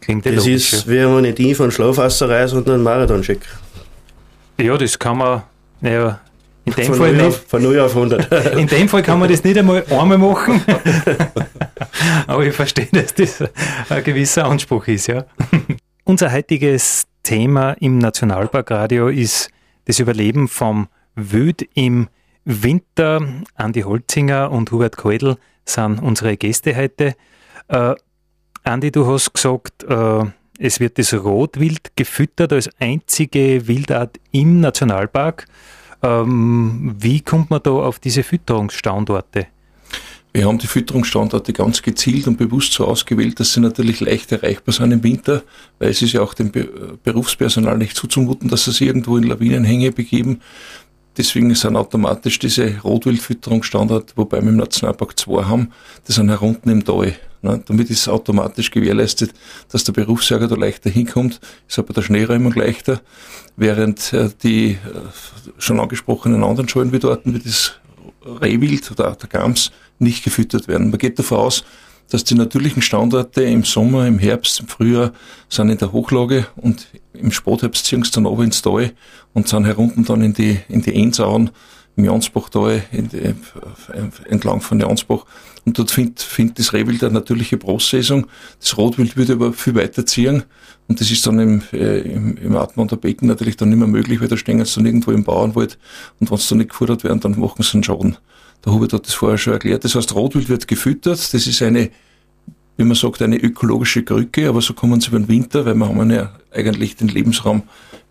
Klingt 0.00 0.24
das 0.24 0.34
logisch, 0.36 0.72
ist, 0.72 0.86
ja. 0.86 0.92
wie 0.92 1.16
wenn 1.16 1.24
ich 1.24 1.34
die 1.34 1.54
von 1.54 1.70
Schlafwasser 1.70 2.28
reise 2.28 2.56
und 2.56 2.68
einen 2.68 2.82
Marathon 2.82 3.22
schicke. 3.22 3.46
Ja, 4.58 4.76
das 4.76 4.98
kann 4.98 5.18
man, 5.18 5.42
naja, 5.80 6.20
in 6.64 6.72
dem 6.74 6.86
von 6.86 6.94
Fall 6.94 7.12
nicht. 7.12 7.26
Auf, 7.26 7.44
von 7.46 7.62
0 7.62 7.80
auf 7.80 7.96
100. 7.96 8.56
in 8.56 8.66
dem 8.66 8.88
Fall 8.88 9.02
kann 9.02 9.18
man 9.18 9.28
das 9.28 9.42
nicht 9.42 9.58
einmal 9.58 9.84
einmal 9.90 10.18
machen. 10.18 10.62
Aber 12.26 12.46
ich 12.46 12.54
verstehe, 12.54 12.88
dass 12.92 13.14
das 13.14 13.42
ein 13.88 14.04
gewisser 14.04 14.44
Anspruch 14.44 14.86
ist, 14.86 15.08
ja. 15.08 15.24
Unser 16.04 16.32
heutiges 16.32 17.04
Thema 17.22 17.72
im 17.72 17.98
Nationalparkradio 17.98 19.08
ist 19.08 19.50
das 19.86 19.98
Überleben 19.98 20.48
vom 20.48 20.88
Wüd 21.14 21.68
im 21.74 22.08
Winter. 22.44 23.20
Andi 23.54 23.82
Holzinger 23.82 24.50
und 24.50 24.70
Hubert 24.70 24.96
Keudel 24.96 25.36
sind 25.64 26.00
unsere 26.00 26.36
Gäste 26.36 26.76
heute. 26.76 27.14
Äh, 27.68 27.94
Andi, 28.64 28.90
du 28.90 29.06
hast 29.06 29.32
gesagt, 29.32 29.84
äh, 29.84 30.24
es 30.58 30.78
wird 30.78 30.98
das 30.98 31.12
Rotwild 31.14 31.96
gefüttert 31.96 32.52
als 32.52 32.70
einzige 32.78 33.66
Wildart 33.66 34.20
im 34.30 34.60
Nationalpark. 34.60 35.46
Ähm, 36.02 36.94
wie 36.98 37.20
kommt 37.20 37.50
man 37.50 37.62
da 37.62 37.70
auf 37.70 37.98
diese 37.98 38.22
Fütterungsstandorte? 38.22 39.46
Wir 40.32 40.46
haben 40.46 40.58
die 40.58 40.66
Fütterungsstandorte 40.66 41.52
ganz 41.52 41.82
gezielt 41.82 42.26
und 42.26 42.38
bewusst 42.38 42.72
so 42.72 42.86
ausgewählt, 42.86 43.38
dass 43.38 43.52
sie 43.52 43.60
natürlich 43.60 44.00
leicht 44.00 44.32
erreichbar 44.32 44.72
sind 44.72 44.90
im 44.90 45.02
Winter, 45.02 45.42
weil 45.78 45.90
es 45.90 46.00
ist 46.00 46.12
ja 46.12 46.22
auch 46.22 46.32
dem 46.32 46.50
Berufspersonal 47.02 47.76
nicht 47.76 47.96
zuzumuten, 47.96 48.48
dass 48.48 48.64
sie 48.64 48.72
sich 48.72 48.86
irgendwo 48.86 49.18
in 49.18 49.24
Lawinenhänge 49.24 49.92
begeben. 49.92 50.40
Deswegen 51.16 51.54
sind 51.54 51.76
automatisch 51.76 52.38
diese 52.38 52.80
Rotwildfütterungsstandorte, 52.80 54.14
wobei 54.16 54.40
wir 54.40 54.48
im 54.48 54.56
Nationalpark 54.56 55.18
2 55.18 55.44
haben, 55.44 55.72
die 56.08 56.12
sind 56.12 56.30
herunten 56.30 56.72
im 56.72 56.84
Tal. 56.84 57.14
Ne? 57.42 57.62
Damit 57.66 57.90
ist 57.90 58.08
automatisch 58.08 58.70
gewährleistet, 58.70 59.32
dass 59.70 59.84
der 59.84 59.92
Berufsjäger 59.92 60.48
da 60.48 60.54
leichter 60.54 60.88
hinkommt, 60.88 61.40
ist 61.68 61.78
aber 61.78 61.92
der 61.92 62.02
Schneeräumung 62.02 62.54
leichter, 62.54 63.02
während 63.56 64.12
äh, 64.12 64.30
die 64.42 64.70
äh, 64.70 64.78
schon 65.58 65.80
angesprochenen 65.80 66.44
anderen 66.44 66.68
Schalenwildorten 66.68 67.34
wie 67.34 67.40
das 67.40 67.74
Rehwild 68.24 68.90
oder 68.90 69.10
auch 69.10 69.16
der 69.16 69.28
Gams 69.28 69.72
nicht 69.98 70.24
gefüttert 70.24 70.68
werden. 70.68 70.90
Man 70.90 70.98
geht 70.98 71.18
davon 71.18 71.38
aus, 71.38 71.64
dass 72.12 72.24
die 72.24 72.34
natürlichen 72.34 72.82
Standorte 72.82 73.42
im 73.42 73.64
Sommer, 73.64 74.06
im 74.06 74.18
Herbst, 74.18 74.60
im 74.60 74.68
Frühjahr 74.68 75.12
sind 75.48 75.70
in 75.70 75.78
der 75.78 75.92
Hochlage 75.92 76.46
und 76.56 76.86
im 77.14 77.32
Spätherbst 77.32 77.86
ziehen 77.86 78.04
sie 78.04 78.10
dann 78.10 78.26
runter 78.26 78.44
ins 78.44 78.60
Tal 78.60 78.92
und 79.32 79.48
sind 79.48 79.64
herunten 79.64 80.04
dann 80.04 80.20
in 80.20 80.34
die, 80.34 80.58
in 80.68 80.82
die 80.82 80.94
Ensauen, 80.94 81.50
im 81.96 82.04
Jansbachtal, 82.04 82.82
entlang 84.28 84.60
von 84.60 84.80
Jansbach. 84.80 85.24
Und 85.64 85.78
dort 85.78 85.90
findet, 85.90 86.20
findet 86.20 86.58
das 86.58 86.74
Rehwild 86.74 87.02
eine 87.02 87.14
natürliche 87.14 87.56
Brustsaison. 87.56 88.26
Das 88.60 88.76
Rotwild 88.76 89.16
würde 89.16 89.34
aber 89.34 89.52
viel 89.54 89.74
weiter 89.74 90.04
ziehen. 90.04 90.42
Und 90.88 91.00
das 91.00 91.10
ist 91.10 91.26
dann 91.26 91.38
im, 91.38 91.62
äh, 91.72 92.00
im, 92.00 92.36
im 92.36 92.56
Atmen 92.56 92.88
Becken 92.88 93.28
natürlich 93.28 93.56
dann 93.56 93.68
nicht 93.68 93.78
mehr 93.78 93.86
möglich, 93.86 94.20
weil 94.20 94.28
da 94.28 94.36
stehen 94.36 94.62
sie 94.64 94.74
dann 94.74 94.86
irgendwo 94.86 95.12
im 95.12 95.24
Bauernwald. 95.24 95.78
Und 96.18 96.30
wenn 96.30 96.38
sie 96.38 96.48
dann 96.48 96.58
nicht 96.58 96.70
gefordert 96.70 97.04
werden, 97.04 97.20
dann 97.20 97.38
machen 97.38 97.62
sie 97.62 97.74
einen 97.74 97.84
Schaden. 97.84 98.16
Der 98.64 98.72
Hubert 98.72 98.92
hat 98.92 99.06
das 99.06 99.14
vorher 99.14 99.38
schon 99.38 99.54
erklärt. 99.54 99.84
Das 99.84 99.94
heißt, 99.94 100.14
Rotwild 100.14 100.48
wird 100.48 100.68
gefüttert. 100.68 101.18
Das 101.32 101.46
ist 101.46 101.62
eine, 101.62 101.90
wie 102.76 102.84
man 102.84 102.94
sagt, 102.94 103.22
eine 103.22 103.36
ökologische 103.36 104.02
Krücke, 104.02 104.48
aber 104.48 104.60
so 104.60 104.74
kommen 104.74 105.00
sie 105.00 105.08
über 105.08 105.18
den 105.18 105.28
Winter, 105.28 105.64
weil 105.64 105.74
wir 105.74 105.88
haben 105.88 106.10
ja 106.10 106.32
eigentlich 106.52 106.96
den 106.96 107.08
Lebensraum 107.08 107.62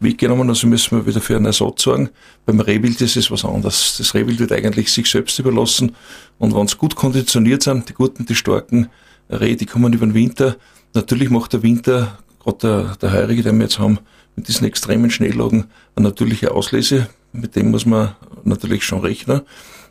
weggenommen, 0.01 0.50
also 0.50 0.67
müssen 0.67 0.98
wir 0.98 1.05
wieder 1.05 1.22
für 1.22 1.36
einen 1.36 1.46
Ersatz 1.46 1.84
sorgen. 1.84 2.10
Beim 2.46 2.60
Rehwild 2.60 3.00
ist 3.01 3.15
es 3.15 3.29
was 3.31 3.46
anderes. 3.46 3.96
Das 3.98 4.13
Rehwild 4.13 4.39
wird 4.39 4.51
eigentlich 4.51 4.91
sich 4.91 5.10
selbst 5.10 5.38
überlassen 5.39 5.96
und 6.39 6.55
wenn 6.55 6.67
sie 6.67 6.75
gut 6.75 6.96
konditioniert 6.96 7.63
sind, 7.63 7.88
die 7.88 7.93
guten, 7.93 8.25
die 8.25 8.36
starken 8.36 8.89
Rehe, 9.29 9.55
die 9.55 9.65
kommen 9.65 9.93
über 9.93 10.05
den 10.05 10.15
Winter. 10.15 10.58
Natürlich 10.93 11.29
macht 11.29 11.53
der 11.53 11.63
Winter, 11.63 12.17
gerade 12.39 12.58
der, 12.62 12.96
der 12.98 13.13
heurige, 13.13 13.43
den 13.43 13.58
wir 13.58 13.65
jetzt 13.65 13.79
haben, 13.79 14.00
mit 14.36 14.48
diesen 14.48 14.65
extremen 14.65 15.12
Schneelagen, 15.12 15.65
eine 15.96 16.08
natürliche 16.08 16.51
Auslese. 16.51 17.08
Mit 17.31 17.55
dem 17.55 17.72
muss 17.72 17.86
man 17.86 18.15
natürlich 18.48 18.83
schon 18.83 19.01
rechnen. 19.01 19.41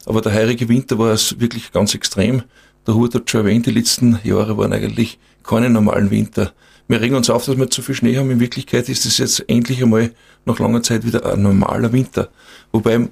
Aber 0.07 0.21
der 0.21 0.33
heurige 0.35 0.69
Winter 0.69 0.99
war 0.99 1.12
es 1.12 1.38
wirklich 1.40 1.73
ganz 1.73 1.95
extrem. 1.95 2.42
Der 2.87 2.95
Hut 2.95 3.14
hat 3.14 3.30
schon 3.30 3.42
erwähnt, 3.42 3.66
die 3.66 3.71
letzten 3.71 4.19
Jahre 4.25 4.57
waren 4.57 4.73
eigentlich 4.73 5.19
keine 5.42 5.71
normalen 5.71 6.11
Winter. 6.11 6.52
Wir 6.88 7.00
regen 7.00 7.14
uns 7.14 7.30
auf, 7.30 7.45
dass 7.45 7.57
wir 7.57 7.71
zu 7.71 7.83
viel 7.83 7.95
Schnee 7.95 8.16
haben. 8.16 8.30
In 8.30 8.40
Wirklichkeit 8.40 8.88
ist 8.88 9.07
es 9.07 9.19
jetzt 9.19 9.49
endlich 9.49 9.83
einmal 9.83 10.12
nach 10.45 10.59
langer 10.59 10.83
Zeit 10.83 11.07
wieder 11.07 11.25
ein 11.25 11.42
normaler 11.42 11.92
Winter. 11.92 12.30
Wobei 12.73 13.09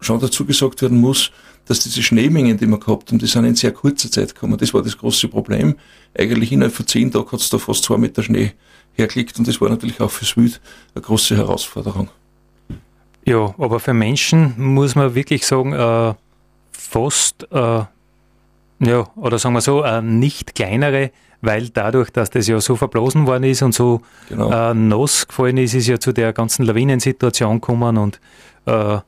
schon 0.00 0.20
dazu 0.20 0.44
gesagt 0.44 0.82
werden 0.82 1.00
muss, 1.00 1.32
dass 1.64 1.80
diese 1.80 2.02
Schneemengen, 2.02 2.56
die 2.56 2.66
wir 2.66 2.78
gehabt 2.78 3.10
haben, 3.10 3.18
die 3.18 3.26
sind 3.26 3.44
in 3.44 3.56
sehr 3.56 3.72
kurzer 3.72 4.10
Zeit 4.10 4.34
gekommen. 4.34 4.56
Das 4.56 4.72
war 4.72 4.82
das 4.82 4.96
große 4.96 5.28
Problem. 5.28 5.74
Eigentlich 6.16 6.52
innerhalb 6.52 6.74
von 6.74 6.86
zehn 6.86 7.10
Tagen 7.10 7.30
hat 7.30 7.40
es 7.40 7.50
da 7.50 7.58
fast 7.58 7.84
zwei 7.84 7.98
Meter 7.98 8.22
Schnee 8.22 8.52
hergelegt 8.94 9.38
und 9.38 9.46
das 9.46 9.60
war 9.60 9.68
natürlich 9.68 10.00
auch 10.00 10.10
fürs 10.10 10.36
Wild 10.36 10.60
eine 10.94 11.02
große 11.02 11.36
Herausforderung. 11.36 12.08
Ja, 13.28 13.54
aber 13.58 13.78
für 13.78 13.92
Menschen 13.92 14.54
muss 14.56 14.94
man 14.94 15.14
wirklich 15.14 15.46
sagen, 15.46 15.74
äh, 15.74 16.14
fast, 16.72 17.46
äh, 17.52 17.82
ja, 18.80 19.06
oder 19.16 19.38
sagen 19.38 19.54
wir 19.54 19.60
so, 19.60 19.82
äh, 19.82 20.00
nicht 20.00 20.54
kleinere, 20.54 21.10
weil 21.42 21.68
dadurch, 21.68 22.10
dass 22.10 22.30
das 22.30 22.46
ja 22.46 22.58
so 22.58 22.74
verblasen 22.74 23.26
worden 23.26 23.44
ist 23.44 23.60
und 23.60 23.74
so 23.74 24.00
genau. 24.30 24.50
äh, 24.50 24.72
nass 24.72 25.28
gefallen 25.28 25.58
ist, 25.58 25.74
ist 25.74 25.88
ja 25.88 26.00
zu 26.00 26.12
der 26.12 26.32
ganzen 26.32 26.64
Lawinensituation 26.64 27.60
gekommen 27.60 27.98
und 27.98 28.18
äh, 28.64 28.98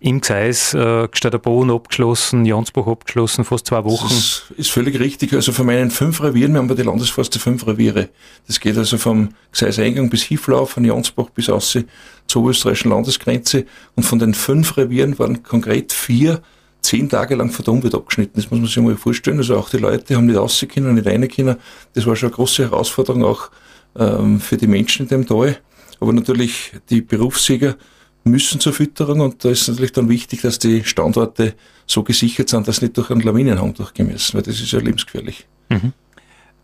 im 0.00 0.20
Gseis 0.20 0.74
äh, 0.74 1.08
der 1.08 1.38
Boden 1.38 1.70
abgeschlossen, 1.70 2.44
Jansbach 2.44 2.86
abgeschlossen, 2.86 3.44
fast 3.44 3.66
zwei 3.66 3.84
Wochen. 3.84 4.08
Das 4.08 4.18
ist, 4.18 4.52
ist 4.56 4.70
völlig 4.70 4.98
richtig. 5.00 5.32
Also 5.32 5.52
von 5.52 5.66
meinen 5.66 5.90
fünf 5.90 6.22
Revieren, 6.22 6.52
wir 6.52 6.60
haben 6.60 6.68
bei 6.68 6.74
der 6.74 6.84
Landesforste 6.84 7.38
fünf 7.38 7.66
Reviere. 7.66 8.08
Das 8.46 8.60
geht 8.60 8.76
also 8.76 8.96
vom 8.96 9.30
Gseiseingang 9.52 10.08
bis 10.08 10.22
Hieflauf, 10.22 10.70
von 10.70 10.84
Jansbach 10.84 11.30
bis 11.30 11.48
Aussee 11.48 11.84
zur 12.28 12.48
österreichischen 12.48 12.90
Landesgrenze. 12.90 13.64
Und 13.96 14.04
von 14.04 14.18
den 14.20 14.34
fünf 14.34 14.76
Revieren 14.76 15.18
waren 15.18 15.42
konkret 15.42 15.92
vier 15.92 16.42
zehn 16.80 17.08
Tage 17.08 17.34
lang 17.34 17.50
von 17.50 17.64
der 17.64 17.74
Umwelt 17.74 17.94
abgeschnitten. 17.94 18.34
Das 18.36 18.50
muss 18.50 18.60
man 18.60 18.68
sich 18.68 18.76
mal 18.78 18.96
vorstellen. 18.96 19.38
Also 19.38 19.56
auch 19.56 19.68
die 19.68 19.78
Leute 19.78 20.14
haben 20.14 20.26
nicht 20.26 20.36
raus 20.36 20.64
können, 20.72 20.94
nicht 20.94 21.06
rein 21.06 21.28
können. 21.28 21.56
Das 21.94 22.06
war 22.06 22.14
schon 22.14 22.28
eine 22.28 22.36
große 22.36 22.62
Herausforderung 22.64 23.24
auch 23.24 23.50
ähm, 23.96 24.40
für 24.40 24.56
die 24.56 24.68
Menschen 24.68 25.02
in 25.02 25.08
dem 25.08 25.26
Tal. 25.26 25.58
Aber 26.00 26.12
natürlich 26.12 26.72
die 26.88 27.00
Berufsjäger 27.00 27.76
müssen 28.24 28.60
zur 28.60 28.72
Fütterung 28.72 29.20
und 29.20 29.44
da 29.44 29.50
ist 29.50 29.68
natürlich 29.68 29.92
dann 29.92 30.08
wichtig, 30.08 30.42
dass 30.42 30.58
die 30.58 30.84
Standorte 30.84 31.54
so 31.86 32.02
gesichert 32.02 32.48
sind, 32.48 32.68
dass 32.68 32.82
nicht 32.82 32.96
durch 32.96 33.10
einen 33.10 33.22
Lawinenhang 33.22 33.74
durchgemessen, 33.74 34.34
weil 34.34 34.42
das 34.42 34.60
ist 34.60 34.70
ja 34.70 34.78
lebensgefährlich. 34.78 35.46
Mhm. 35.70 35.92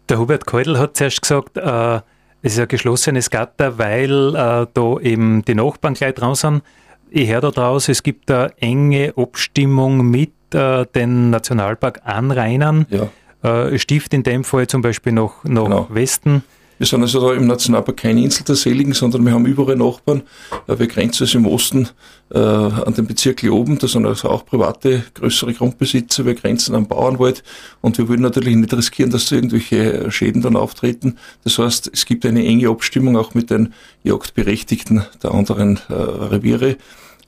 Der 0.08 0.18
Hubert 0.18 0.46
Keudel 0.46 0.78
hat 0.78 0.96
zuerst 0.96 1.22
gesagt, 1.22 1.56
äh, 1.56 2.00
es 2.44 2.52
ist 2.52 2.58
ein 2.58 2.68
geschlossenes 2.68 3.30
Gatter, 3.30 3.78
weil 3.78 4.34
äh, 4.36 4.66
da 4.74 5.00
eben 5.00 5.42
die 5.46 5.54
Nachbarn 5.54 5.94
gleich 5.94 6.12
dran 6.12 6.34
sind. 6.34 6.62
Ich 7.08 7.30
höre 7.30 7.40
da 7.40 7.50
draus, 7.50 7.88
es 7.88 8.02
gibt 8.02 8.30
eine 8.30 8.52
enge 8.60 9.14
Abstimmung 9.16 10.10
mit 10.10 10.34
äh, 10.52 10.84
den 10.94 11.30
Nationalpark-Anrainern. 11.30 12.86
Ja. 12.90 13.08
Äh, 13.42 13.78
Stift 13.78 14.12
in 14.12 14.24
dem 14.24 14.44
Fall 14.44 14.66
zum 14.66 14.82
Beispiel 14.82 15.12
nach, 15.12 15.42
nach 15.44 15.64
genau. 15.64 15.86
Westen. 15.88 16.44
Wir 16.78 16.86
sind 16.86 17.02
also 17.02 17.20
da 17.20 17.34
im 17.34 17.46
Nationalpark 17.46 17.96
keine 17.96 18.22
Insel 18.22 18.44
der 18.44 18.56
Seligen, 18.56 18.94
sondern 18.94 19.24
wir 19.24 19.32
haben 19.32 19.46
überall 19.46 19.76
Nachbarn. 19.76 20.22
Wir 20.66 20.86
grenzen 20.86 21.24
also 21.24 21.38
im 21.38 21.46
Osten 21.46 21.88
äh, 22.30 22.38
an 22.38 22.94
den 22.94 23.06
Bezirk 23.06 23.44
oben, 23.44 23.78
da 23.78 23.86
sind 23.86 24.06
also 24.06 24.28
auch 24.28 24.44
private, 24.44 25.04
größere 25.14 25.54
Grundbesitzer. 25.54 26.24
Wir 26.24 26.34
grenzen 26.34 26.74
am 26.74 26.88
Bauernwald 26.88 27.44
und 27.80 27.98
wir 27.98 28.08
wollen 28.08 28.22
natürlich 28.22 28.56
nicht 28.56 28.72
riskieren, 28.74 29.10
dass 29.10 29.26
da 29.26 29.36
irgendwelche 29.36 30.10
Schäden 30.10 30.42
dann 30.42 30.56
auftreten. 30.56 31.16
Das 31.44 31.58
heißt, 31.58 31.90
es 31.92 32.06
gibt 32.06 32.26
eine 32.26 32.44
enge 32.44 32.68
Abstimmung 32.68 33.16
auch 33.16 33.34
mit 33.34 33.50
den 33.50 33.72
Jagdberechtigten 34.02 35.04
der 35.22 35.32
anderen 35.32 35.78
äh, 35.88 35.92
Reviere. 35.92 36.76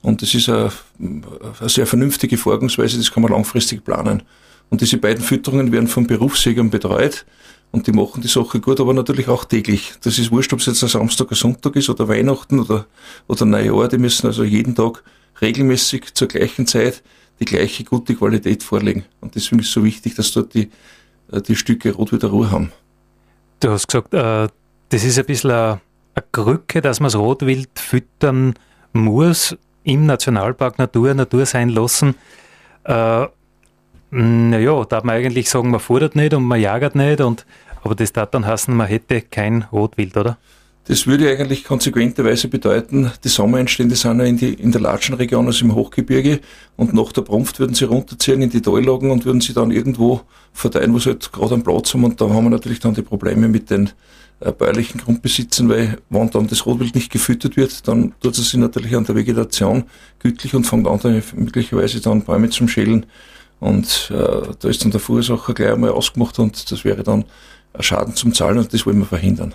Und 0.03 0.23
das 0.23 0.35
ist 0.35 0.49
eine, 0.49 0.71
eine 0.99 1.69
sehr 1.69 1.87
vernünftige 1.87 2.37
Vorgangsweise, 2.37 2.97
das 2.97 3.13
kann 3.13 3.23
man 3.23 3.33
langfristig 3.33 3.85
planen. 3.85 4.23
Und 4.71 4.81
diese 4.81 4.99
beiden 4.99 5.23
Fütterungen 5.23 5.73
werden 5.73 5.89
von 5.89 6.07
Berufsjägern 6.07 6.71
betreut. 6.71 7.25
Und 7.77 7.87
die 7.87 7.93
machen 7.93 8.23
die 8.23 8.29
Sache 8.29 8.59
gut, 8.59 8.81
aber 8.81 8.95
natürlich 8.95 9.29
auch 9.29 9.45
täglich. 9.45 9.93
Das 10.03 10.19
ist 10.19 10.31
wurscht, 10.31 10.51
ob 10.55 10.61
es 10.61 10.67
jetzt 10.67 10.83
ein 10.83 10.89
Samstag, 10.89 11.31
ein 11.31 11.35
Sonntag 11.35 11.77
ist 11.77 11.91
oder 11.91 12.09
Weihnachten 12.09 12.59
oder, 12.59 12.87
oder 13.29 13.45
Neujahr. 13.45 13.89
Die 13.89 13.99
müssen 13.99 14.27
also 14.27 14.45
jeden 14.45 14.75
Tag 14.75 15.05
regelmäßig 15.43 16.15
zur 16.15 16.27
gleichen 16.27 16.67
Zeit 16.67 17.03
die 17.39 17.45
gleiche 17.45 17.85
gute 17.85 18.15
Qualität 18.15 18.63
vorlegen. 18.63 19.05
Und 19.21 19.35
deswegen 19.35 19.61
ist 19.61 19.69
es 19.69 19.75
so 19.75 19.85
wichtig, 19.85 20.15
dass 20.15 20.33
dort 20.33 20.55
die, 20.55 20.71
äh, 21.31 21.43
die 21.43 21.55
Stücke 21.55 21.93
Rot 21.93 22.13
wieder 22.13 22.29
Ruhe 22.29 22.51
haben. 22.51 22.73
Du 23.61 23.69
hast 23.69 23.89
gesagt, 23.89 24.15
äh, 24.15 24.49
das 24.89 25.05
ist 25.05 25.19
ein 25.19 25.27
bisschen 25.27 25.51
eine, 25.51 25.81
eine 26.15 26.25
Krücke, 26.33 26.81
dass 26.81 26.99
man 27.01 27.09
das 27.09 27.17
Rotwild 27.17 27.69
füttern 27.75 28.55
muss 28.95 29.55
im 29.85 30.07
Nationalpark 30.07 30.79
Natur 30.79 31.13
Natur 31.13 31.45
sein 31.45 31.69
lassen. 31.69 32.15
Äh, 32.85 33.27
naja, 34.11 34.85
darf 34.85 35.05
man 35.05 35.17
eigentlich 35.17 35.51
sagen, 35.51 35.71
man 35.71 35.81
fordert 35.81 36.17
nicht 36.17 36.33
und 36.33 36.45
man 36.45 36.61
jagert 36.61 36.95
nicht, 36.95 37.21
und, 37.21 37.45
aber 37.87 37.95
das 37.95 38.13
darf 38.13 38.31
dann 38.31 38.45
heißen, 38.45 38.75
man 38.75 38.89
hätte 38.89 39.23
kein 39.23 39.63
Rotwild, 39.71 40.17
oder? 40.17 40.39
Das 40.89 41.07
würde 41.07 41.31
eigentlich 41.31 41.63
konsequenterweise 41.63 42.49
bedeuten, 42.49 43.13
die 43.23 43.29
Sommereinstände 43.29 43.95
sind 43.95 44.19
ja 44.19 44.25
in, 44.25 44.37
die, 44.37 44.55
in 44.55 44.73
der 44.73 44.81
Latschenregion, 44.81 45.47
also 45.47 45.65
im 45.65 45.75
Hochgebirge, 45.75 46.41
und 46.77 46.95
nach 46.95 47.13
der 47.13 47.23
Prunft 47.23 47.61
würden 47.61 47.75
sie 47.75 47.85
runterziehen 47.85 48.43
in 48.43 48.51
die 48.51 48.61
Tallagen 48.61 49.13
und 49.13 49.25
würden 49.25 49.41
sie 49.41 49.53
dann 49.53 49.71
irgendwo 49.71 50.23
verteilen, 50.53 50.95
wo 50.95 50.99
sie 50.99 51.11
halt 51.11 51.33
gerade 51.33 51.55
einen 51.55 51.63
Platz 51.63 51.95
haben, 51.95 52.03
und 52.03 52.21
da 52.21 52.29
haben 52.29 52.45
wir 52.45 52.51
natürlich 52.51 52.81
dann 52.81 52.95
die 52.95 53.03
Probleme 53.03 53.47
mit 53.47 53.71
den 53.71 53.91
äh, 54.41 54.51
bäuerlichen 54.51 55.01
Grundbesitzern, 55.01 55.69
weil 55.69 55.99
wenn 56.11 56.31
dann 56.31 56.49
das 56.49 56.67
Rotwild 56.67 56.97
nicht 56.97 57.13
gefüttert 57.13 57.57
wird, 57.57 57.87
dann 57.87 58.15
tut 58.21 58.37
es 58.37 58.51
sich 58.51 58.59
natürlich 58.59 58.97
an 58.97 59.05
der 59.05 59.15
Vegetation 59.15 59.85
gütlich 60.19 60.57
und 60.57 60.67
fängt 60.67 60.89
an, 60.89 60.99
dann 61.03 61.23
möglicherweise 61.37 62.01
dann 62.01 62.23
Bäume 62.23 62.51
zum 62.51 62.67
Schälen 62.67 63.07
und 63.59 64.13
äh, 64.13 64.43
da 64.59 64.69
ist 64.69 64.85
dann 64.85 64.91
der 64.91 65.01
Verursacher 65.01 65.55
gleich 65.55 65.73
einmal 65.73 65.91
ausgemacht 65.91 66.39
und 66.39 66.71
das 66.71 66.85
wäre 66.85 67.03
dann 67.03 67.25
Schaden 67.81 68.15
zum 68.15 68.35
Zahlen 68.35 68.59
und 68.59 68.73
das 68.73 68.87
wollen 68.87 68.99
wir 68.99 69.07
verhindern. 69.07 69.55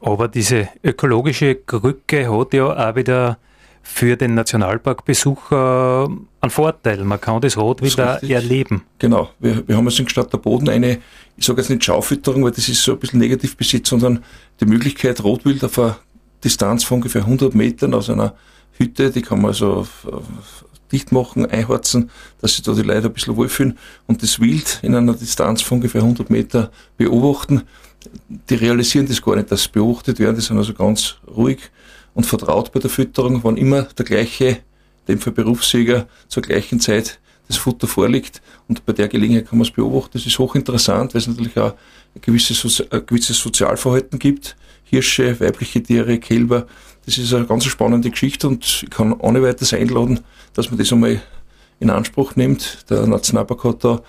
Aber 0.00 0.28
diese 0.28 0.68
ökologische 0.84 1.56
Krücke 1.56 2.30
hat 2.30 2.54
ja 2.54 2.90
auch 2.90 2.94
wieder 2.94 3.38
für 3.82 4.16
den 4.16 4.34
Nationalparkbesucher 4.34 6.08
einen 6.40 6.50
Vorteil. 6.50 7.04
Man 7.04 7.20
kann 7.20 7.40
das 7.40 7.56
Rot 7.56 7.82
wieder 7.82 8.22
erleben. 8.22 8.82
Genau. 8.98 9.30
Wir, 9.38 9.66
wir 9.66 9.76
haben 9.76 9.86
also 9.86 10.02
in 10.02 10.08
Stadt 10.08 10.32
der 10.32 10.38
Boden 10.38 10.68
eine, 10.68 10.98
ich 11.36 11.46
sage 11.46 11.60
jetzt 11.60 11.70
nicht 11.70 11.84
Schaufütterung, 11.84 12.44
weil 12.44 12.50
das 12.50 12.68
ist 12.68 12.82
so 12.82 12.92
ein 12.92 12.98
bisschen 12.98 13.18
negativ 13.18 13.56
besetzt, 13.56 13.86
sondern 13.86 14.22
die 14.60 14.66
Möglichkeit, 14.66 15.24
Rotwild 15.24 15.64
auf 15.64 15.78
einer 15.78 15.96
Distanz 16.44 16.84
von 16.84 16.96
ungefähr 16.96 17.22
100 17.22 17.54
Metern 17.54 17.94
aus 17.94 18.10
einer 18.10 18.34
Hütte, 18.76 19.10
die 19.10 19.22
kann 19.22 19.40
man 19.40 19.48
also 19.48 19.86
dicht 20.92 21.12
machen, 21.12 21.46
einharzen, 21.46 22.10
dass 22.40 22.54
sich 22.54 22.62
da 22.62 22.72
die 22.72 22.82
Leute 22.82 23.08
ein 23.08 23.12
bisschen 23.12 23.36
wohlfühlen 23.36 23.78
und 24.06 24.22
das 24.22 24.40
Wild 24.40 24.80
in 24.82 24.94
einer 24.94 25.14
Distanz 25.14 25.62
von 25.62 25.78
ungefähr 25.78 26.02
100 26.02 26.30
Meter 26.30 26.70
beobachten. 26.96 27.62
Die 28.48 28.54
realisieren 28.54 29.06
das 29.06 29.22
gar 29.22 29.36
nicht, 29.36 29.50
dass 29.50 29.64
sie 29.64 29.70
beobachtet 29.70 30.18
werden, 30.18 30.36
die 30.36 30.42
sind 30.42 30.56
also 30.56 30.74
ganz 30.74 31.16
ruhig 31.26 31.58
und 32.14 32.24
vertraut 32.24 32.72
bei 32.72 32.80
der 32.80 32.90
Fütterung, 32.90 33.44
wann 33.44 33.56
immer 33.56 33.82
der 33.82 34.04
gleiche, 34.04 34.58
dem 35.06 35.18
Fall 35.18 35.32
Berufsjäger, 35.32 36.06
zur 36.28 36.42
gleichen 36.42 36.80
Zeit 36.80 37.18
das 37.48 37.56
Futter 37.56 37.86
vorliegt 37.86 38.42
und 38.68 38.84
bei 38.84 38.92
der 38.92 39.08
Gelegenheit 39.08 39.48
kann 39.48 39.58
man 39.58 39.66
es 39.66 39.72
beobachten. 39.72 40.10
Das 40.14 40.26
ist 40.26 40.38
hochinteressant, 40.38 41.14
weil 41.14 41.20
es 41.20 41.26
natürlich 41.26 41.56
auch 41.58 41.74
ein 42.14 42.20
gewisses, 42.20 42.84
ein 42.90 43.06
gewisses 43.06 43.38
Sozialverhalten 43.38 44.18
gibt. 44.18 44.56
Hirsche, 44.84 45.38
weibliche 45.40 45.82
Tiere, 45.82 46.18
Kälber, 46.18 46.66
das 47.04 47.18
ist 47.18 47.32
eine 47.32 47.46
ganz 47.46 47.64
spannende 47.64 48.10
Geschichte 48.10 48.48
und 48.48 48.64
ich 48.64 48.90
kann 48.90 49.12
ohne 49.14 49.42
weiteres 49.42 49.72
einladen, 49.72 50.20
dass 50.54 50.70
man 50.70 50.78
das 50.78 50.92
einmal 50.92 51.20
in 51.80 51.90
Anspruch 51.90 52.36
nimmt. 52.36 52.90
Der 52.90 53.06
Nationalpark 53.06 53.64
hat 53.64 53.84
da 53.84 54.00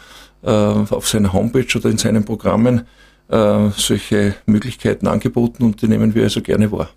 äh, 0.42 0.94
auf 0.94 1.08
seiner 1.08 1.34
Homepage 1.34 1.78
oder 1.78 1.90
in 1.90 1.98
seinen 1.98 2.26
Programmen 2.26 2.88
äh, 3.30 3.70
solche 3.76 4.36
Möglichkeiten 4.46 5.08
angeboten 5.08 5.64
und 5.64 5.82
die 5.82 5.88
nehmen 5.88 6.16
wir 6.16 6.24
also 6.24 6.42
gerne 6.42 6.72
wahr. 6.72 6.90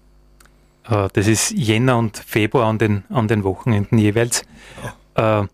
Äh, 0.89 1.09
das 1.13 1.27
ist 1.27 1.51
Jänner 1.51 1.99
und 1.99 2.17
Februar 2.17 2.67
an 2.69 2.79
den, 2.79 3.05
an 3.09 3.29
den 3.29 3.45
Wochenenden 3.45 3.99
jeweils. 3.99 4.45
Ja. 5.17 5.43
Äh, 5.43 5.47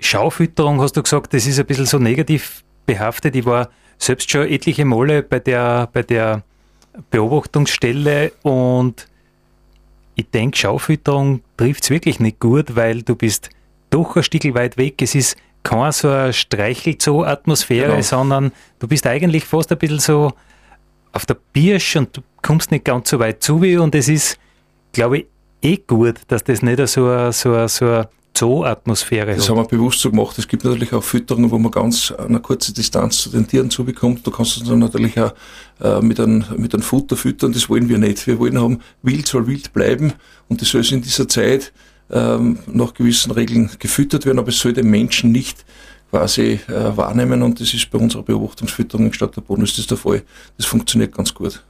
Schaufütterung, 0.00 0.80
hast 0.80 0.96
du 0.96 1.02
gesagt, 1.02 1.34
das 1.34 1.46
ist 1.46 1.58
ein 1.58 1.66
bisschen 1.66 1.86
so 1.86 1.98
negativ 1.98 2.62
behaftet. 2.86 3.34
Ich 3.34 3.44
war 3.44 3.68
selbst 3.98 4.30
schon 4.30 4.46
etliche 4.46 4.84
Male 4.84 5.22
bei 5.22 5.40
der, 5.40 5.88
bei 5.92 6.02
der 6.02 6.44
Beobachtungsstelle 7.10 8.32
und 8.42 9.08
ich 10.18 10.30
denke, 10.30 10.58
Schaufütterung 10.58 11.42
trifft 11.56 11.84
es 11.84 11.90
wirklich 11.90 12.18
nicht 12.18 12.40
gut, 12.40 12.74
weil 12.74 13.02
du 13.02 13.14
bist 13.14 13.50
doch 13.90 14.16
ein 14.16 14.22
Stück 14.24 14.52
weit 14.52 14.76
weg. 14.76 15.00
Es 15.00 15.14
ist 15.14 15.36
keine 15.62 15.92
so 15.92 16.10
eine 16.10 16.32
Streichelzoo-Atmosphäre, 16.32 17.90
genau. 17.90 18.02
sondern 18.02 18.52
du 18.80 18.88
bist 18.88 19.06
eigentlich 19.06 19.44
fast 19.44 19.70
ein 19.70 19.78
bisschen 19.78 20.00
so 20.00 20.32
auf 21.12 21.24
der 21.24 21.36
Birsch 21.52 21.94
und 21.94 22.16
du 22.16 22.22
kommst 22.42 22.72
nicht 22.72 22.84
ganz 22.84 23.10
so 23.10 23.20
weit 23.20 23.44
zu 23.44 23.62
wie 23.62 23.76
und 23.76 23.94
es 23.94 24.08
ist, 24.08 24.40
glaube 24.92 25.18
ich, 25.18 25.26
eh 25.62 25.76
gut, 25.76 26.16
dass 26.26 26.42
das 26.42 26.62
nicht 26.62 26.84
so 26.88 27.06
eine, 27.06 27.32
so 27.32 27.54
eine, 27.54 27.68
so 27.68 27.84
eine 27.84 28.08
Zoo-Atmosphäre 28.38 29.34
Das 29.34 29.48
hat. 29.48 29.56
haben 29.56 29.64
wir 29.64 29.68
bewusst 29.68 30.00
so 30.00 30.10
gemacht. 30.10 30.38
Es 30.38 30.46
gibt 30.46 30.64
natürlich 30.64 30.92
auch 30.92 31.02
Fütterungen, 31.02 31.50
wo 31.50 31.58
man 31.58 31.70
ganz 31.70 32.12
eine 32.12 32.40
kurze 32.40 32.72
Distanz 32.72 33.22
zu 33.22 33.30
den 33.30 33.46
Tieren 33.48 33.70
zubekommt. 33.70 34.26
Du 34.26 34.30
kannst 34.30 34.56
es 34.56 34.64
dann 34.64 34.78
natürlich 34.78 35.18
auch 35.20 35.32
äh, 35.80 36.00
mit, 36.00 36.20
einem, 36.20 36.44
mit 36.56 36.72
einem 36.74 36.82
Futter 36.82 37.16
füttern. 37.16 37.52
Das 37.52 37.68
wollen 37.68 37.88
wir 37.88 37.98
nicht. 37.98 38.26
Wir 38.26 38.38
wollen 38.38 38.60
haben, 38.60 38.80
wild 39.02 39.26
soll 39.26 39.46
wild 39.46 39.72
bleiben 39.72 40.12
und 40.48 40.60
das 40.60 40.68
soll 40.68 40.84
in 40.90 41.02
dieser 41.02 41.28
Zeit 41.28 41.72
ähm, 42.10 42.58
nach 42.66 42.94
gewissen 42.94 43.32
Regeln 43.32 43.70
gefüttert 43.78 44.24
werden, 44.24 44.38
aber 44.38 44.48
es 44.48 44.58
soll 44.58 44.72
den 44.72 44.88
Menschen 44.88 45.32
nicht 45.32 45.64
quasi 46.10 46.60
äh, 46.68 46.96
wahrnehmen 46.96 47.42
und 47.42 47.60
das 47.60 47.74
ist 47.74 47.90
bei 47.90 47.98
unserer 47.98 48.22
Beobachtungsfütterung 48.22 49.06
in 49.06 49.12
Stadt 49.12 49.36
der 49.36 49.42
Bonus 49.42 49.76
das 49.76 49.86
der 49.86 49.98
Fall. 49.98 50.22
Das 50.56 50.66
funktioniert 50.66 51.14
ganz 51.14 51.34
gut. 51.34 51.62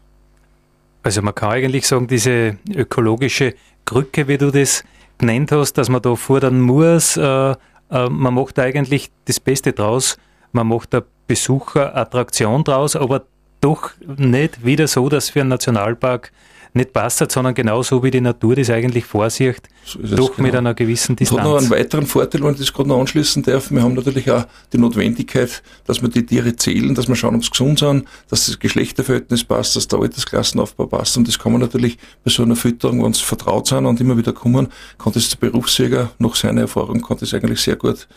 Also 1.02 1.22
man 1.22 1.34
kann 1.34 1.50
eigentlich 1.52 1.86
sagen, 1.86 2.06
diese 2.06 2.58
ökologische 2.72 3.54
Krücke, 3.84 4.28
wie 4.28 4.38
du 4.38 4.50
das 4.50 4.84
genannt 5.18 5.52
hast, 5.52 5.74
dass 5.74 5.88
man 5.88 6.02
da 6.02 6.14
fordern 6.14 6.60
muss, 6.60 7.16
äh, 7.16 7.54
äh, 7.90 8.08
man 8.08 8.34
macht 8.34 8.58
eigentlich 8.58 9.10
das 9.24 9.40
Beste 9.40 9.72
draus, 9.72 10.18
man 10.52 10.68
macht 10.68 10.94
eine 10.94 11.04
Besucherattraktion 11.26 12.64
draus, 12.64 12.96
aber 12.96 13.24
doch 13.60 13.90
nicht 14.16 14.64
wieder 14.64 14.86
so, 14.86 15.08
dass 15.08 15.30
für 15.30 15.40
einen 15.40 15.50
Nationalpark 15.50 16.32
nicht 16.78 16.92
passt, 16.92 17.30
sondern 17.30 17.54
genauso 17.54 18.02
wie 18.02 18.10
die 18.10 18.20
Natur 18.20 18.56
das 18.56 18.70
eigentlich 18.70 19.04
vorsieht, 19.04 19.62
so 19.84 19.98
doch 20.16 20.36
genau. 20.36 20.46
mit 20.46 20.54
einer 20.54 20.74
gewissen 20.74 21.14
Distanz. 21.14 21.38
Das 21.38 21.46
hat 21.46 21.52
noch 21.52 21.60
einen 21.60 21.70
weiteren 21.70 22.06
Vorteil, 22.06 22.42
wenn 22.42 22.54
ich 22.54 22.60
das 22.60 22.72
gerade 22.72 22.88
noch 22.88 22.98
anschließen 23.00 23.42
darf. 23.42 23.70
Wir 23.70 23.82
haben 23.82 23.94
natürlich 23.94 24.30
auch 24.30 24.46
die 24.72 24.78
Notwendigkeit, 24.78 25.62
dass 25.84 26.00
wir 26.00 26.08
die 26.08 26.24
Tiere 26.24 26.56
zählen, 26.56 26.94
dass 26.94 27.08
wir 27.08 27.16
schauen, 27.16 27.36
ob 27.36 27.44
sie 27.44 27.50
gesund 27.50 27.80
sind, 27.80 28.04
dass 28.30 28.46
das 28.46 28.58
Geschlechterverhältnis 28.58 29.44
passt, 29.44 29.76
dass 29.76 29.86
der 29.88 29.98
Altersklassenaufbau 29.98 30.86
passt. 30.86 31.16
Und 31.16 31.28
das 31.28 31.38
kann 31.38 31.52
man 31.52 31.60
natürlich 31.60 31.98
bei 32.24 32.30
so 32.30 32.42
einer 32.42 32.56
Fütterung, 32.56 33.04
wenn 33.04 33.12
sie 33.12 33.22
vertraut 33.22 33.66
sind 33.66 33.84
und 33.84 34.00
immer 34.00 34.16
wieder 34.16 34.32
kommen, 34.32 34.68
kann 34.98 35.12
das 35.12 35.28
der 35.28 35.36
Berufsjäger 35.36 36.10
nach 36.18 36.34
seiner 36.34 36.62
Erfahrung, 36.62 37.02
kann 37.02 37.18
das 37.20 37.34
eigentlich 37.34 37.60
sehr 37.60 37.76
gut 37.76 38.08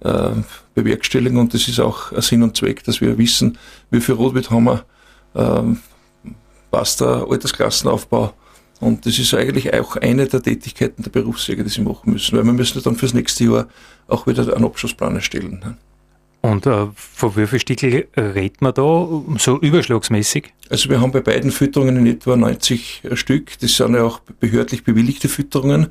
äh, 0.00 0.30
bewerkstelligen. 0.74 1.38
Und 1.38 1.54
das 1.54 1.68
ist 1.68 1.80
auch 1.80 2.12
ein 2.12 2.22
Sinn 2.22 2.42
und 2.42 2.56
Zweck, 2.56 2.84
dass 2.84 3.00
wir 3.00 3.16
wissen, 3.18 3.58
wie 3.90 4.00
viel 4.00 4.14
Rotwild 4.14 4.50
haben 4.50 4.64
wir, 4.64 4.84
äh, 5.34 5.62
passt 6.76 7.00
der 7.00 7.26
Altersklassenaufbau. 7.30 8.34
Und 8.80 9.06
das 9.06 9.18
ist 9.18 9.32
eigentlich 9.32 9.72
auch 9.72 9.96
eine 9.96 10.26
der 10.26 10.42
Tätigkeiten 10.42 11.02
der 11.02 11.10
Berufsjäger, 11.10 11.64
die 11.64 11.70
sie 11.70 11.80
machen 11.80 12.12
müssen, 12.12 12.36
weil 12.36 12.44
wir 12.44 12.52
müssen 12.52 12.82
dann 12.82 12.96
fürs 12.96 13.14
nächste 13.14 13.44
Jahr 13.44 13.68
auch 14.08 14.26
wieder 14.26 14.54
einen 14.54 14.66
Abschlussplan 14.66 15.14
erstellen. 15.14 15.60
Ne? 15.64 15.78
Und 16.42 16.66
äh, 16.66 16.88
von 16.94 17.34
wie 17.34 17.46
viel 17.46 17.60
Stickel 17.60 18.08
redet 18.14 18.60
man 18.60 18.74
da 18.74 19.08
so 19.38 19.58
überschlagsmäßig? 19.58 20.52
Also 20.68 20.90
wir 20.90 21.00
haben 21.00 21.12
bei 21.12 21.22
beiden 21.22 21.50
Fütterungen 21.50 21.96
in 21.96 22.06
etwa 22.06 22.36
90 22.36 23.04
Stück. 23.14 23.58
Das 23.60 23.74
sind 23.74 23.94
ja 23.94 24.02
auch 24.02 24.20
behördlich 24.38 24.84
bewilligte 24.84 25.30
Fütterungen. 25.30 25.86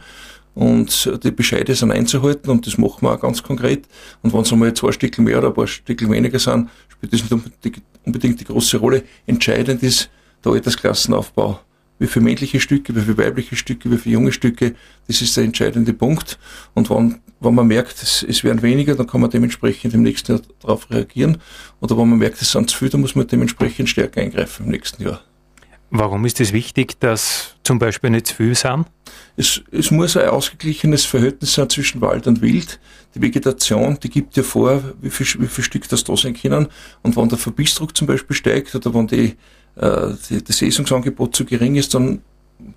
Und 0.54 1.12
die 1.24 1.32
Bescheide 1.32 1.74
sind 1.74 1.92
einzuhalten 1.92 2.52
und 2.52 2.68
das 2.68 2.78
machen 2.78 3.02
wir 3.02 3.12
auch 3.12 3.20
ganz 3.20 3.42
konkret. 3.42 3.88
Und 4.22 4.34
wenn 4.34 4.42
es 4.42 4.54
einmal 4.54 4.74
zwei 4.76 4.92
Stückel 4.92 5.24
mehr 5.24 5.40
oder 5.40 5.48
ein 5.48 5.54
paar 5.56 5.68
Stückel 5.68 6.12
weniger 6.12 6.38
sind, 6.38 6.70
spielt 6.90 7.12
das 7.12 7.24
nicht 7.24 7.82
unbedingt 8.06 8.40
die 8.40 8.46
große 8.46 8.78
Rolle. 8.78 9.04
Entscheidend 9.26 9.82
ist, 9.82 10.10
der 10.46 10.54
Altersklassenaufbau. 10.54 11.60
Wie 11.98 12.08
viele 12.08 12.26
männliche 12.26 12.60
Stücke, 12.60 12.94
wie 12.96 13.02
viele 13.02 13.18
weibliche 13.18 13.56
Stücke, 13.56 13.90
wie 13.90 13.98
viele 13.98 14.14
junge 14.14 14.34
Stücke, 14.34 14.76
das 15.08 15.22
ist 15.22 15.38
der 15.38 15.46
entscheidende 15.46 15.94
Punkt. 15.94 16.38
Und 16.74 16.90
wenn, 16.90 17.22
wenn 17.40 17.56
man 17.56 17.68
merkt, 17.68 18.04
es, 18.04 18.22
es 18.28 18.44
werden 18.44 18.62
weniger, 18.62 18.96
dann 18.96 19.08
kann 19.08 19.22
man 19.22 19.30
dementsprechend 19.30 19.94
im 19.94 20.04
nächsten 20.04 20.34
Jahr 20.34 20.42
darauf 20.62 20.90
reagieren. 20.92 21.38
Oder 21.80 21.98
wenn 21.98 22.10
man 22.10 22.20
merkt, 22.20 22.42
es 22.42 22.52
sind 22.52 22.70
zu 22.70 22.78
viel, 22.78 22.90
dann 22.90 23.02
muss 23.02 23.16
man 23.16 23.28
dementsprechend 23.28 23.90
stärker 23.90 24.22
eingreifen 24.22 24.66
im 24.66 24.72
nächsten 24.72 25.04
Jahr. 25.04 25.22
Warum 25.92 26.26
ist 26.26 26.42
es 26.42 26.52
wichtig, 26.52 27.00
dass 27.00 27.56
zum 27.64 27.80
Beispiel 27.80 28.10
nicht 28.10 28.28
zu 28.28 28.36
viel 28.36 28.56
sind? 28.56 28.88
Es, 29.38 29.62
es 29.72 29.92
muss 29.92 30.18
ein 30.18 30.28
ausgeglichenes 30.28 31.06
Verhältnis 31.06 31.54
sein 31.54 31.70
zwischen 31.70 32.02
Wald 32.02 32.28
und 32.28 32.42
Wild. 32.42 32.80
Die 33.14 33.22
Vegetation, 33.22 33.98
die 34.02 34.10
gibt 34.10 34.36
ja 34.36 34.44
vor, 34.44 34.84
wie 35.02 35.10
viel, 35.10 35.28
wie 35.42 35.48
viel 35.48 35.64
Stück 35.64 35.88
das 35.88 36.04
da 36.04 36.18
sein 36.18 36.34
können. 36.34 36.68
Und 37.04 37.16
wenn 37.16 37.30
der 37.30 37.38
Verbissdruck 37.38 37.96
zum 37.96 38.08
Beispiel 38.08 38.36
steigt 38.36 38.76
oder 38.76 38.94
wenn 38.94 39.08
die 39.08 39.36
äh, 39.76 40.40
das 40.46 40.62
Lesungsangebot 40.62 41.36
zu 41.36 41.46
gering 41.46 41.76
ist, 41.76 41.94
dann 41.94 42.22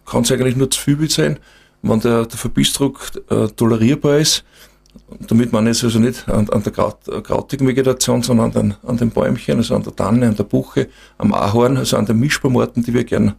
kann 0.04 0.22
es 0.22 0.32
eigentlich 0.32 0.56
nur 0.56 0.70
zu 0.70 0.80
viel 0.80 1.10
sein. 1.10 1.38
Wenn 1.82 2.00
der, 2.00 2.26
der 2.26 2.38
Verbissdruck 2.38 3.10
äh, 3.30 3.46
tolerierbar 3.48 4.18
ist, 4.18 4.44
damit 5.28 5.52
man 5.52 5.66
es 5.66 5.84
also 5.84 5.98
nicht 5.98 6.28
an, 6.28 6.48
an 6.50 6.62
der 6.62 6.72
Kraut, 6.72 6.98
krautigen 7.22 7.68
Vegetation, 7.68 8.22
sondern 8.22 8.46
an 8.46 8.52
den, 8.52 8.74
an 8.82 8.96
den 8.96 9.10
Bäumchen, 9.10 9.58
also 9.58 9.74
an 9.74 9.82
der 9.82 9.94
Tanne, 9.94 10.26
an 10.26 10.36
der 10.36 10.44
Buche, 10.44 10.88
am 11.18 11.32
Ahorn, 11.32 11.76
also 11.76 11.96
an 11.96 12.06
den 12.06 12.18
Mischbaumorten, 12.18 12.82
die 12.82 12.94
wir 12.94 13.04
gern 13.04 13.34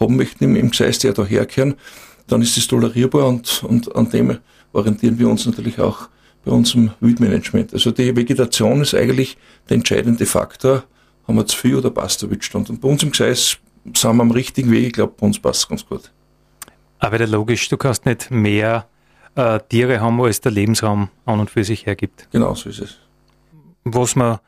haben 0.00 0.16
möchten 0.16 0.44
im, 0.44 0.56
im 0.56 0.70
Gseis, 0.70 0.98
die 0.98 1.06
ja 1.06 1.12
da 1.12 1.24
herkehren, 1.24 1.74
dann 2.26 2.42
ist 2.42 2.56
es 2.56 2.66
tolerierbar 2.66 3.28
und, 3.28 3.62
und 3.62 3.94
an 3.94 4.10
dem 4.10 4.38
orientieren 4.72 5.18
wir 5.18 5.28
uns 5.28 5.46
natürlich 5.46 5.78
auch 5.78 6.08
bei 6.44 6.50
unserem 6.50 6.90
Wildmanagement. 7.00 7.72
Also 7.72 7.90
die 7.90 8.16
Vegetation 8.16 8.82
ist 8.82 8.94
eigentlich 8.94 9.36
der 9.68 9.76
entscheidende 9.76 10.26
Faktor 10.26 10.84
haben 11.26 11.36
wir 11.36 11.46
zu 11.46 11.56
viel 11.56 11.76
oder 11.76 11.90
passt 11.90 12.22
der 12.22 12.30
Wildstand. 12.30 12.70
Und 12.70 12.80
bei 12.80 12.88
uns 12.88 13.02
im 13.02 13.12
Gseis 13.12 13.58
sind 13.84 14.16
wir 14.16 14.22
am 14.22 14.30
richtigen 14.30 14.70
Weg. 14.70 14.86
Ich 14.86 14.92
glaube, 14.92 15.14
bei 15.18 15.26
uns 15.26 15.38
passt 15.38 15.60
es 15.60 15.68
ganz 15.68 15.86
gut. 15.86 16.10
Aber 16.98 17.14
wieder 17.14 17.26
logisch, 17.26 17.68
du 17.68 17.76
kannst 17.76 18.06
nicht 18.06 18.30
mehr 18.30 18.86
äh, 19.34 19.58
Tiere 19.68 20.00
haben, 20.00 20.20
als 20.20 20.40
der 20.40 20.52
Lebensraum 20.52 21.08
an 21.26 21.40
und 21.40 21.50
für 21.50 21.64
sich 21.64 21.86
hergibt. 21.86 22.28
Genau, 22.32 22.54
so 22.54 22.68
ist 22.68 22.80
es. 22.80 22.98
Was 23.84 24.16
man 24.16 24.38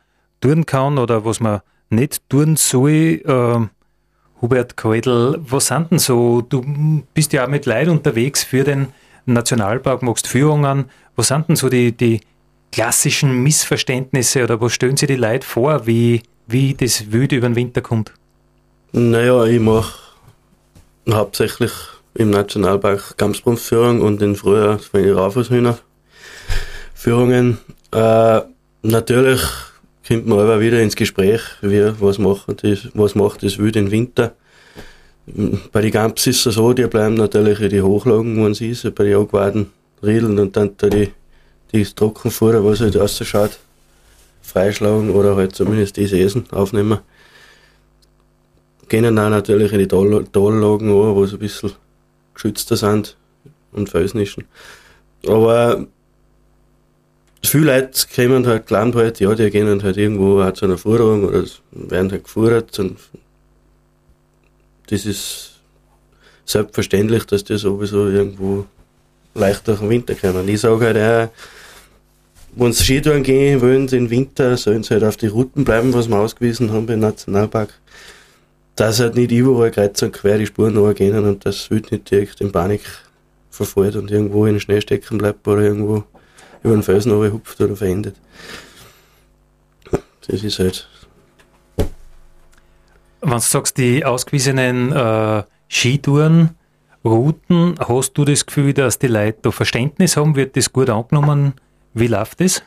tun 0.41 0.65
kann 0.65 0.99
oder 0.99 1.25
was 1.25 1.41
man 1.41 1.61
nicht 1.91 2.29
tun 2.29 2.57
soll, 2.57 3.21
äh, 3.25 3.67
Hubert 4.41 4.77
Keudel, 4.77 5.39
was 5.41 5.69
sind 5.69 5.91
denn 5.91 5.99
so, 5.99 6.43
du 6.43 7.03
bist 7.15 7.33
ja 7.33 7.45
auch 7.45 7.49
mit 7.49 7.65
Leid 7.65 7.89
unterwegs 7.89 8.45
für 8.45 8.65
den 8.65 8.89
Nationalpark, 9.25 10.03
machst 10.03 10.27
Führungen, 10.27 10.87
was 11.17 11.29
sind 11.29 11.49
denn 11.49 11.57
so 11.57 11.69
die, 11.69 11.93
die 11.93 12.21
klassischen 12.71 13.43
Missverständnisse 13.43 14.45
oder 14.45 14.61
was 14.61 14.73
stellen 14.75 14.97
Sie 14.97 15.07
die 15.07 15.17
Leute 15.17 15.47
vor, 15.47 15.87
wie 15.87 16.23
wie 16.46 16.74
das 16.74 17.11
Wild 17.12 17.32
über 17.32 17.48
den 17.48 17.56
Winter 17.56 17.80
kommt? 17.80 18.12
Naja, 18.92 19.44
ich 19.44 19.61
mache 19.61 19.92
hauptsächlich 21.11 21.72
im 22.14 22.30
Nationalpark 22.30 23.16
Gamsbrunfführung 23.18 24.00
und 24.00 24.22
in 24.22 24.37
wenn 24.42 25.04
ich 25.04 25.14
Raufußhühner 25.14 25.78
Führungen. 26.94 27.59
Äh, 27.92 28.40
natürlich 28.82 29.40
kommt 30.06 30.26
man 30.26 30.38
aber 30.38 30.61
wieder 30.61 30.80
ins 30.80 30.96
Gespräch, 30.96 31.42
wie, 31.61 31.92
was, 32.00 32.18
macht 32.18 32.62
das, 32.62 32.88
was 32.94 33.14
macht 33.14 33.42
das 33.42 33.59
Wild 33.59 33.76
im 33.76 33.90
Winter. 33.90 34.35
Bei 35.72 35.80
den 35.80 35.90
Gamps 35.90 36.26
ist 36.26 36.46
es 36.46 36.54
so, 36.54 36.72
die 36.72 36.87
bleiben 36.87 37.14
natürlich 37.14 37.61
in 37.61 37.70
die 37.70 37.82
Hochlagen, 37.82 38.42
wenn 38.44 38.54
sie 38.54 38.70
ist, 38.70 38.94
bei 38.94 39.04
den 39.04 39.12
Jagdwaden 39.12 39.72
riedeln 40.02 40.38
und 40.38 40.56
dann 40.56 40.70
da 40.76 40.88
die, 40.88 41.12
die 41.72 41.85
Trockenfutter, 41.85 42.64
was 42.64 42.80
halt 42.80 42.96
ausschaut 42.96 43.59
freischlagen 44.57 45.11
oder 45.11 45.37
halt 45.37 45.55
zumindest 45.55 45.99
das 45.99 46.12
Essen 46.12 46.51
aufnehmen. 46.51 47.01
Gehen 48.88 49.03
dann 49.03 49.31
natürlich 49.31 49.71
in 49.73 49.81
die 49.81 49.88
Tal 49.88 50.25
Tallagen 50.33 50.88
an, 50.88 51.14
wo 51.14 51.27
sie 51.27 51.37
ein 51.37 51.40
bisschen 51.40 51.73
geschützter 52.33 52.77
sind 52.77 53.19
und 53.73 53.90
Felsnischen. 53.90 54.45
Aber 55.27 55.87
viele 57.45 57.66
Leute 57.66 58.07
kommen 58.14 58.47
halt, 58.47 58.66
glauben 58.66 58.95
halt, 58.95 59.21
ja, 59.21 59.35
die 59.35 59.51
gehen 59.51 59.83
halt 59.83 59.99
irgendwo 59.99 60.40
auch 60.40 60.53
zu 60.53 60.64
einer 60.64 60.79
Führung 60.79 61.25
oder 61.25 61.45
werden 61.73 62.11
halt 62.11 62.25
und 62.79 62.97
das 64.88 65.05
ist 65.05 65.61
selbstverständlich, 66.47 67.25
dass 67.25 67.45
die 67.45 67.59
sowieso 67.59 68.09
irgendwo 68.09 68.64
leicht 69.35 69.69
durch 69.69 69.81
den 69.81 69.90
Winter 69.90 70.14
kommen. 70.14 70.49
Ich 70.49 70.61
sage 70.61 70.87
halt 70.87 70.97
auch, 70.97 71.35
wenn 72.57 72.73
sie 72.73 72.85
Skitouren 72.85 73.23
gehen 73.23 73.61
wollen, 73.61 73.87
im 73.88 74.11
Winter, 74.11 74.57
sollen 74.57 74.83
sie 74.83 74.95
halt 74.95 75.05
auf 75.05 75.16
die 75.16 75.27
Routen 75.27 75.64
bleiben, 75.64 75.92
was 75.92 76.09
wir 76.09 76.16
ausgewiesen 76.16 76.73
haben 76.73 76.87
beim 76.87 77.01
Nationalpark. 77.01 77.73
Dass 78.75 78.99
halt 78.99 79.14
nicht 79.14 79.31
überall 79.31 79.71
kreuz 79.71 80.03
und 80.03 80.12
quer 80.12 80.38
die 80.38 80.47
Spuren 80.47 80.95
gehen 80.95 81.16
und 81.25 81.45
das 81.45 81.71
Wild 81.71 81.92
nicht 81.92 82.11
direkt 82.11 82.40
in 82.40 82.53
Panik 82.53 82.83
verfällt 83.51 83.97
und 83.97 84.11
irgendwo 84.11 84.47
in 84.47 84.55
den 84.55 84.61
Schnee 84.61 84.81
stecken 84.81 85.19
bleibt 85.19 85.47
oder 85.47 85.62
irgendwo 85.62 86.05
über 86.62 86.75
den 86.75 86.83
Felsen 86.83 87.12
hupft 87.12 87.61
oder 87.61 87.77
verendet. 87.77 88.16
Das 90.27 90.42
ist 90.42 90.59
halt. 90.59 90.88
Wenn 93.21 93.31
du 93.31 93.40
sagst, 93.40 93.79
die 93.79 94.05
ausgewiesenen 94.05 94.92
äh, 94.92 95.42
Skitouren, 95.69 96.51
Routen, 97.05 97.77
hast 97.79 98.14
du 98.14 98.25
das 98.25 98.45
Gefühl, 98.47 98.73
dass 98.73 98.99
die 98.99 99.07
Leute 99.07 99.38
da 99.42 99.51
Verständnis 99.51 100.16
haben? 100.16 100.37
Wird 100.37 100.57
das 100.57 100.73
gut 100.73 100.90
angenommen? 100.90 101.55
Wie 101.96 102.09
läuft 102.09 102.40
das? 102.40 102.62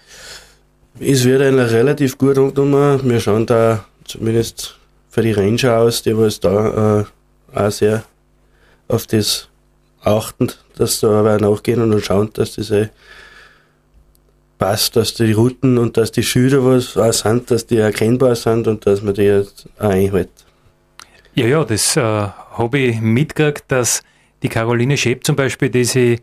Es 0.99 1.23
wird 1.23 1.43
eigentlich 1.43 1.71
relativ 1.71 2.17
gut 2.17 2.35
angenommen. 2.39 2.99
Wir 3.03 3.19
schauen 3.19 3.45
da 3.45 3.85
zumindest 4.03 4.75
für 5.07 5.21
die 5.21 5.33
Ranger 5.33 5.77
aus, 5.77 6.01
die 6.01 6.17
was 6.17 6.39
da 6.39 7.01
äh, 7.01 7.05
auch 7.55 7.71
sehr 7.71 8.03
auf 8.87 9.05
das 9.05 9.47
achten, 10.01 10.51
dass 10.77 11.01
da 11.01 11.19
aber 11.19 11.37
nachgehen 11.37 11.79
und 11.79 12.03
schauen, 12.03 12.31
dass 12.33 12.55
das 12.55 12.71
eh 12.71 12.89
passt, 14.57 14.95
dass 14.95 15.13
die 15.13 15.31
Routen 15.31 15.77
und 15.77 15.95
dass 15.95 16.11
die 16.11 16.23
Schilder 16.23 16.65
was 16.65 16.97
auch 16.97 17.13
sind, 17.13 17.51
dass 17.51 17.67
die 17.67 17.77
erkennbar 17.77 18.35
sind 18.35 18.67
und 18.67 18.87
dass 18.87 19.03
man 19.03 19.13
die 19.13 19.31
auch 19.31 19.45
einhält. 19.79 20.31
Ja, 21.35 21.45
ja, 21.45 21.63
das 21.63 21.95
äh, 21.95 22.01
habe 22.01 22.79
ich 22.79 22.99
mitgekriegt, 22.99 23.65
dass 23.67 24.01
die 24.41 24.49
Caroline 24.49 24.97
Schäb 24.97 25.23
zum 25.23 25.35
Beispiel, 25.35 25.69
die 25.69 25.85
sich 25.85 26.19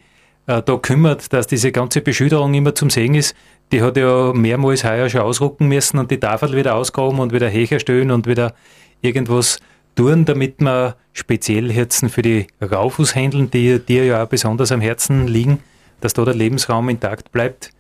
äh, 0.47 0.63
da 0.63 0.77
kümmert, 0.77 1.33
dass 1.33 1.47
diese 1.47 1.73
ganze 1.73 2.01
Beschilderung 2.01 2.55
immer 2.55 2.75
zum 2.75 2.91
Sehen 2.91 3.15
ist, 3.15 3.35
die 3.73 3.83
hat 3.83 3.97
ja 3.97 4.33
mehrmals 4.33 4.85
heuer 4.85 5.09
schon 5.09 5.23
ausrucken 5.23 5.69
müssen 5.69 5.99
und 5.99 6.11
die 6.11 6.21
Tafel 6.21 6.55
wieder 6.55 6.77
ausgraben 6.77 7.19
und 7.19 7.33
wieder 7.33 7.49
herstellen 7.49 8.11
und 8.11 8.27
wieder 8.27 8.55
irgendwas 9.01 9.59
tun, 9.97 10.25
damit 10.25 10.61
man 10.61 10.95
speziell 11.13 11.73
jetzt 11.73 12.05
für 12.11 12.23
die 12.23 12.47
Raufußhändeln, 12.63 13.51
die 13.51 13.79
dir 13.81 14.05
ja 14.05 14.23
auch 14.23 14.29
besonders 14.29 14.71
am 14.71 14.81
Herzen 14.81 15.27
liegen, 15.27 15.59
dass 16.01 16.13
da 16.13 16.25
der 16.25 16.35
Lebensraum 16.35 16.89
intakt 16.89 17.33
bleibt. 17.33 17.71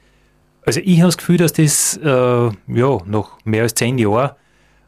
Also 0.64 0.80
ich 0.82 0.98
habe 0.98 1.08
das 1.08 1.18
Gefühl, 1.18 1.36
dass 1.36 1.52
das 1.52 1.96
äh, 1.98 2.08
ja 2.08 2.98
noch 3.06 3.38
mehr 3.44 3.62
als 3.62 3.74
zehn 3.74 3.98
Jahre 3.98 4.34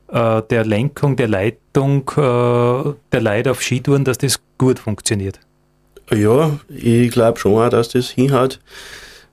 äh, 0.08 0.42
der 0.50 0.64
Lenkung, 0.64 1.14
der 1.14 1.28
Leitung 1.28 2.02
äh, 2.16 2.94
der 3.12 3.20
Leute 3.20 3.52
auf 3.52 3.62
Skitouren, 3.62 4.04
dass 4.04 4.18
das 4.18 4.40
gut 4.56 4.80
funktioniert. 4.80 5.38
Ja, 6.10 6.58
ich 6.68 7.10
glaube 7.10 7.38
schon 7.38 7.52
auch, 7.52 7.68
dass 7.68 7.90
das 7.90 8.08
hinhaut. 8.08 8.60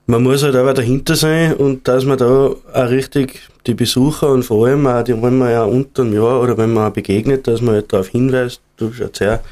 Man 0.06 0.22
muss 0.22 0.42
halt 0.42 0.54
aber 0.54 0.74
dahinter 0.74 1.16
sein 1.16 1.54
und 1.54 1.88
dass 1.88 2.04
man 2.04 2.18
da 2.18 2.50
auch 2.72 2.90
richtig 2.90 3.40
die 3.66 3.74
Besucher 3.74 4.30
und 4.30 4.44
vor 4.44 4.66
allem 4.66 4.86
auch, 4.86 5.02
die, 5.02 5.20
wenn 5.20 5.38
man 5.38 5.50
ja 5.50 5.64
unter 5.64 6.02
einem 6.02 6.14
Jahr 6.14 6.40
oder 6.40 6.56
wenn 6.58 6.72
man 6.72 6.92
begegnet, 6.92 7.46
dass 7.48 7.60
man 7.60 7.74
halt 7.74 7.92
darauf 7.92 8.08
hinweist, 8.08 8.60
du 8.76 8.92
schaust 8.92 9.20
her, 9.20 9.42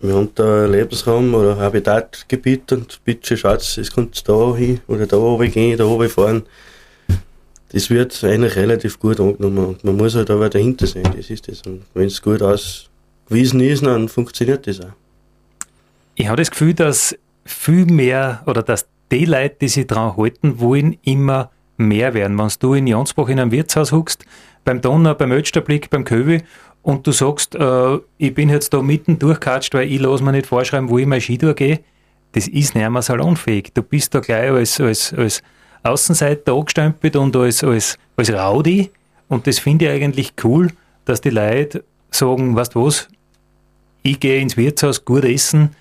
wir 0.00 0.14
haben 0.14 0.28
da 0.34 0.66
Lebensraum 0.66 1.32
oder 1.34 1.56
Habitatgebiet 1.56 2.72
und 2.72 3.00
bitte 3.04 3.38
schaut, 3.38 3.60
es 3.60 3.90
kommt 3.90 4.28
da 4.28 4.54
hin 4.54 4.80
oder 4.86 5.06
da 5.06 5.16
oben 5.16 5.50
gehen, 5.50 5.78
da 5.78 5.86
oben 5.86 6.10
fahren. 6.10 6.42
Das 7.72 7.88
wird 7.88 8.22
eigentlich 8.22 8.56
relativ 8.56 8.98
gut 8.98 9.18
angenommen 9.18 9.64
und 9.64 9.84
man 9.84 9.96
muss 9.96 10.14
halt 10.14 10.30
aber 10.30 10.50
dahinter 10.50 10.86
sein, 10.86 11.08
das 11.16 11.30
ist 11.30 11.48
das. 11.48 11.62
Und 11.62 11.84
wenn 11.94 12.08
es 12.08 12.20
gut 12.20 12.42
ausgewiesen 12.42 13.60
ist, 13.60 13.86
dann 13.86 14.08
funktioniert 14.08 14.66
das 14.66 14.80
auch. 14.80 15.03
Ich 16.16 16.28
habe 16.28 16.36
das 16.36 16.50
Gefühl, 16.50 16.74
dass 16.74 17.16
viel 17.44 17.86
mehr 17.86 18.42
oder 18.46 18.62
dass 18.62 18.86
die 19.10 19.24
Leute, 19.24 19.56
die 19.60 19.68
sich 19.68 19.86
daran 19.86 20.16
halten 20.16 20.60
wollen, 20.60 20.96
immer 21.02 21.50
mehr 21.76 22.14
werden. 22.14 22.38
Wenn 22.38 22.48
du 22.60 22.74
in 22.74 22.86
Jansbach 22.86 23.28
in 23.28 23.40
einem 23.40 23.50
Wirtshaus 23.50 23.92
huckst, 23.92 24.24
beim 24.64 24.80
Donner, 24.80 25.14
beim 25.14 25.32
Österblick, 25.32 25.90
beim 25.90 26.04
Köwi 26.04 26.42
und 26.82 27.06
du 27.06 27.12
sagst, 27.12 27.54
äh, 27.54 27.98
ich 28.18 28.32
bin 28.32 28.48
jetzt 28.48 28.72
da 28.72 28.80
mitten 28.80 29.18
durchgekatscht, 29.18 29.74
weil 29.74 29.90
ich 29.90 30.00
lasse 30.00 30.22
mir 30.22 30.32
nicht 30.32 30.46
vorschreiben, 30.46 30.88
wo 30.88 30.98
ich 30.98 31.06
mein 31.06 31.20
Skitour 31.20 31.54
gehe, 31.54 31.80
das 32.32 32.48
ist 32.48 32.74
nicht 32.74 32.88
mehr 32.88 33.02
salonfähig. 33.02 33.72
Du 33.74 33.82
bist 33.82 34.14
da 34.14 34.20
gleich 34.20 34.50
als, 34.50 34.80
als, 34.80 35.12
als 35.14 35.42
Außenseiter 35.82 36.54
angestempelt 36.54 37.16
und 37.16 37.36
als, 37.36 37.62
als, 37.62 37.98
als 38.16 38.32
Rowdy 38.32 38.90
und 39.28 39.46
das 39.46 39.58
finde 39.58 39.86
ich 39.86 39.90
eigentlich 39.90 40.34
cool, 40.44 40.70
dass 41.04 41.20
die 41.20 41.30
Leute 41.30 41.84
sagen, 42.10 42.54
weißt 42.54 42.74
du 42.74 42.86
was, 42.86 43.08
ich 44.02 44.20
gehe 44.20 44.40
ins 44.40 44.56
Wirtshaus 44.56 45.04
gut 45.04 45.24
essen, 45.24 45.74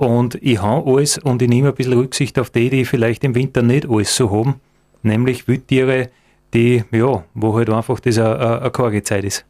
und 0.00 0.36
ich 0.40 0.62
habe 0.62 0.90
alles 0.90 1.18
und 1.18 1.42
ich 1.42 1.48
nehme 1.50 1.68
ein 1.68 1.74
bisschen 1.74 1.92
Rücksicht 1.92 2.38
auf 2.38 2.48
die, 2.48 2.70
die 2.70 2.86
vielleicht 2.86 3.22
im 3.22 3.34
Winter 3.34 3.60
nicht 3.60 3.86
alles 3.86 4.16
so 4.16 4.30
haben, 4.30 4.54
nämlich 5.02 5.46
Wildtiere, 5.46 6.08
die, 6.54 6.84
ja, 6.90 7.22
wo 7.34 7.54
halt 7.54 7.68
einfach 7.68 8.00
das 8.00 8.16
eine, 8.16 8.70
karge 8.70 9.02
Zeit 9.02 9.24
ist. 9.24 9.44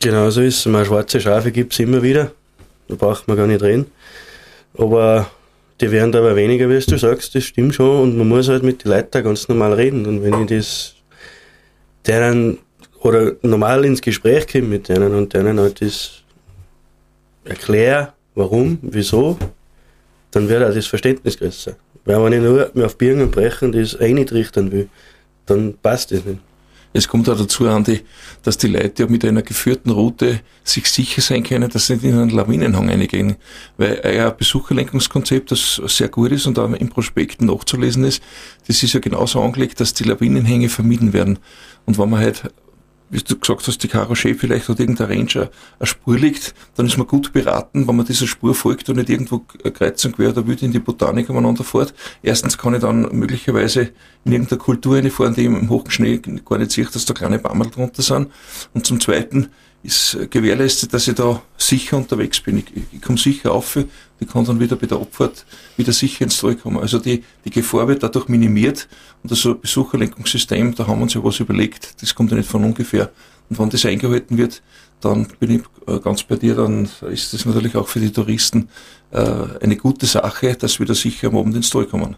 Genau 0.00 0.30
so 0.30 0.42
ist 0.42 0.58
es. 0.58 0.66
Mal 0.66 0.84
schwarze 0.84 1.20
Schafe 1.20 1.50
gibt 1.50 1.72
es 1.72 1.80
immer 1.80 2.04
wieder. 2.04 2.30
Da 2.86 2.94
braucht 2.94 3.26
man 3.26 3.36
gar 3.36 3.48
nicht 3.48 3.62
reden. 3.62 3.86
Aber 4.78 5.28
die 5.80 5.90
werden 5.90 6.14
aber 6.14 6.36
weniger, 6.36 6.70
wie 6.70 6.78
du 6.78 6.96
sagst, 6.96 7.34
das 7.34 7.42
stimmt 7.42 7.74
schon. 7.74 8.02
Und 8.02 8.16
man 8.16 8.28
muss 8.28 8.48
halt 8.48 8.62
mit 8.62 8.84
den 8.84 8.92
Leuten 8.92 9.24
ganz 9.24 9.48
normal 9.48 9.72
reden. 9.72 10.06
Und 10.06 10.22
wenn 10.22 10.42
ich 10.42 10.50
das 10.50 10.94
denen 12.06 12.58
oder 13.00 13.32
normal 13.42 13.84
ins 13.86 14.00
Gespräch 14.00 14.46
komme 14.46 14.68
mit 14.68 14.88
denen 14.88 15.12
und 15.16 15.34
denen 15.34 15.58
halt 15.58 15.80
das 15.80 16.22
erkläre, 17.44 18.12
warum, 18.36 18.78
wieso, 18.82 19.36
dann 20.30 20.48
wird 20.48 20.62
auch 20.62 20.72
das 20.72 20.86
Verständnis 20.86 21.36
größer. 21.38 21.74
Weil 22.04 22.22
wenn 22.22 22.32
ich 22.34 22.40
nur 22.40 22.70
mehr 22.74 22.86
auf 22.86 22.96
Birnen 22.96 23.30
Brechen 23.32 23.72
das 23.72 23.96
einrichten 23.96 24.70
will, 24.70 24.88
dann 25.46 25.74
passt 25.82 26.12
das 26.12 26.24
nicht. 26.24 26.38
Es 26.92 27.08
kommt 27.08 27.28
auch 27.28 27.36
dazu, 27.36 27.66
Andi, 27.68 28.00
dass 28.42 28.56
die 28.56 28.68
Leute 28.68 29.02
ja 29.02 29.08
mit 29.08 29.22
einer 29.24 29.42
geführten 29.42 29.90
Route 29.90 30.40
sich 30.64 30.86
sicher 30.86 31.20
sein 31.20 31.42
können, 31.42 31.68
dass 31.68 31.88
sie 31.88 31.94
nicht 31.94 32.04
in 32.04 32.14
einen 32.14 32.30
Lawinenhang 32.30 32.88
reingehen. 32.88 33.36
Weil 33.76 34.00
euer 34.02 34.30
Besucherlenkungskonzept, 34.30 35.50
das 35.50 35.80
sehr 35.86 36.08
gut 36.08 36.32
ist 36.32 36.46
und 36.46 36.58
auch 36.58 36.72
im 36.72 36.88
Prospekt 36.88 37.42
nachzulesen 37.42 38.04
ist, 38.04 38.22
das 38.66 38.82
ist 38.82 38.94
ja 38.94 39.00
genauso 39.00 39.42
angelegt, 39.42 39.80
dass 39.80 39.92
die 39.92 40.04
Lawinenhänge 40.04 40.70
vermieden 40.70 41.12
werden. 41.12 41.38
Und 41.84 41.98
wenn 41.98 42.08
man 42.08 42.20
halt 42.20 42.44
wie 43.10 43.20
du 43.20 43.38
gesagt 43.38 43.66
hast, 43.66 43.82
die 43.82 43.88
Karo 43.88 44.14
Chef 44.14 44.38
vielleicht 44.40 44.68
hat 44.68 44.80
irgendein 44.80 45.06
Ranger 45.06 45.50
eine 45.78 45.86
Spur 45.86 46.18
liegt, 46.18 46.54
dann 46.74 46.86
ist 46.86 46.96
man 46.96 47.06
gut 47.06 47.32
beraten, 47.32 47.86
wenn 47.86 47.96
man 47.96 48.06
dieser 48.06 48.26
Spur 48.26 48.54
folgt 48.54 48.88
und 48.88 48.96
nicht 48.96 49.10
irgendwo 49.10 49.38
kreuz 49.38 50.04
und 50.04 50.16
quer 50.16 50.30
oder 50.30 50.46
wild 50.46 50.62
in 50.62 50.72
die 50.72 50.78
Botanik 50.78 51.30
umeinander 51.30 51.64
fährt. 51.64 51.94
Erstens 52.22 52.58
kann 52.58 52.74
ich 52.74 52.80
dann 52.80 53.08
möglicherweise 53.12 53.90
in 54.24 54.32
irgendeiner 54.32 54.60
Kultur 54.60 54.96
reinfahren, 54.96 55.34
die 55.34 55.44
im 55.44 55.68
hohen 55.70 55.90
Schnee 55.90 56.20
gar 56.44 56.58
nicht 56.58 56.72
sieht, 56.72 56.94
dass 56.94 57.04
da 57.04 57.14
kleine 57.14 57.38
Bammel 57.38 57.70
drunter 57.70 58.02
sind. 58.02 58.30
Und 58.74 58.86
zum 58.86 59.00
Zweiten 59.00 59.50
ist 59.82 60.18
gewährleistet, 60.30 60.92
dass 60.92 61.06
ich 61.06 61.14
da 61.14 61.42
sicher 61.56 61.96
unterwegs 61.96 62.40
bin. 62.40 62.58
Ich, 62.58 62.64
ich 62.92 63.00
komme 63.00 63.18
sicher 63.18 63.52
auf, 63.52 63.78
ich 64.18 64.28
kann 64.28 64.44
dann 64.44 64.60
wieder 64.60 64.76
bei 64.76 64.86
der 64.86 64.98
Abfahrt 64.98 65.44
wieder 65.76 65.92
sicher 65.92 66.24
ins 66.24 66.40
Tal 66.40 66.56
kommen. 66.56 66.78
Also 66.78 66.98
die, 66.98 67.24
die 67.44 67.50
Gefahr 67.50 67.88
wird 67.88 68.02
dadurch 68.02 68.28
minimiert 68.28 68.88
und 69.22 69.30
das 69.30 69.42
Besucherlenkungssystem, 69.60 70.74
da 70.74 70.86
haben 70.86 70.98
wir 70.98 71.02
uns 71.04 71.14
ja 71.14 71.22
was 71.22 71.40
überlegt, 71.40 72.02
das 72.02 72.14
kommt 72.14 72.30
ja 72.30 72.36
nicht 72.36 72.48
von 72.48 72.64
ungefähr. 72.64 73.10
Und 73.48 73.58
wenn 73.58 73.70
das 73.70 73.84
eingehalten 73.84 74.38
wird, 74.38 74.62
dann 75.00 75.26
bin 75.38 75.50
ich 75.50 75.62
äh, 75.86 76.00
ganz 76.00 76.22
bei 76.22 76.36
dir, 76.36 76.54
dann 76.54 76.88
ist 77.10 77.32
das 77.32 77.44
natürlich 77.44 77.76
auch 77.76 77.86
für 77.86 78.00
die 78.00 78.12
Touristen 78.12 78.68
äh, 79.10 79.20
eine 79.60 79.76
gute 79.76 80.06
Sache, 80.06 80.54
dass 80.54 80.78
wir 80.78 80.86
da 80.86 80.94
sicher 80.94 81.28
am 81.28 81.36
Abend 81.36 81.54
ins 81.54 81.70
Tal 81.70 81.84
kommen. 81.84 82.16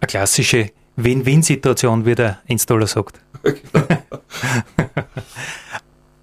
Eine 0.00 0.06
klassische 0.06 0.70
Win-Win-Situation, 0.96 2.04
wie 2.04 2.14
der 2.14 2.40
Installer 2.46 2.86
sagt. 2.86 3.20
Genau. 3.42 3.86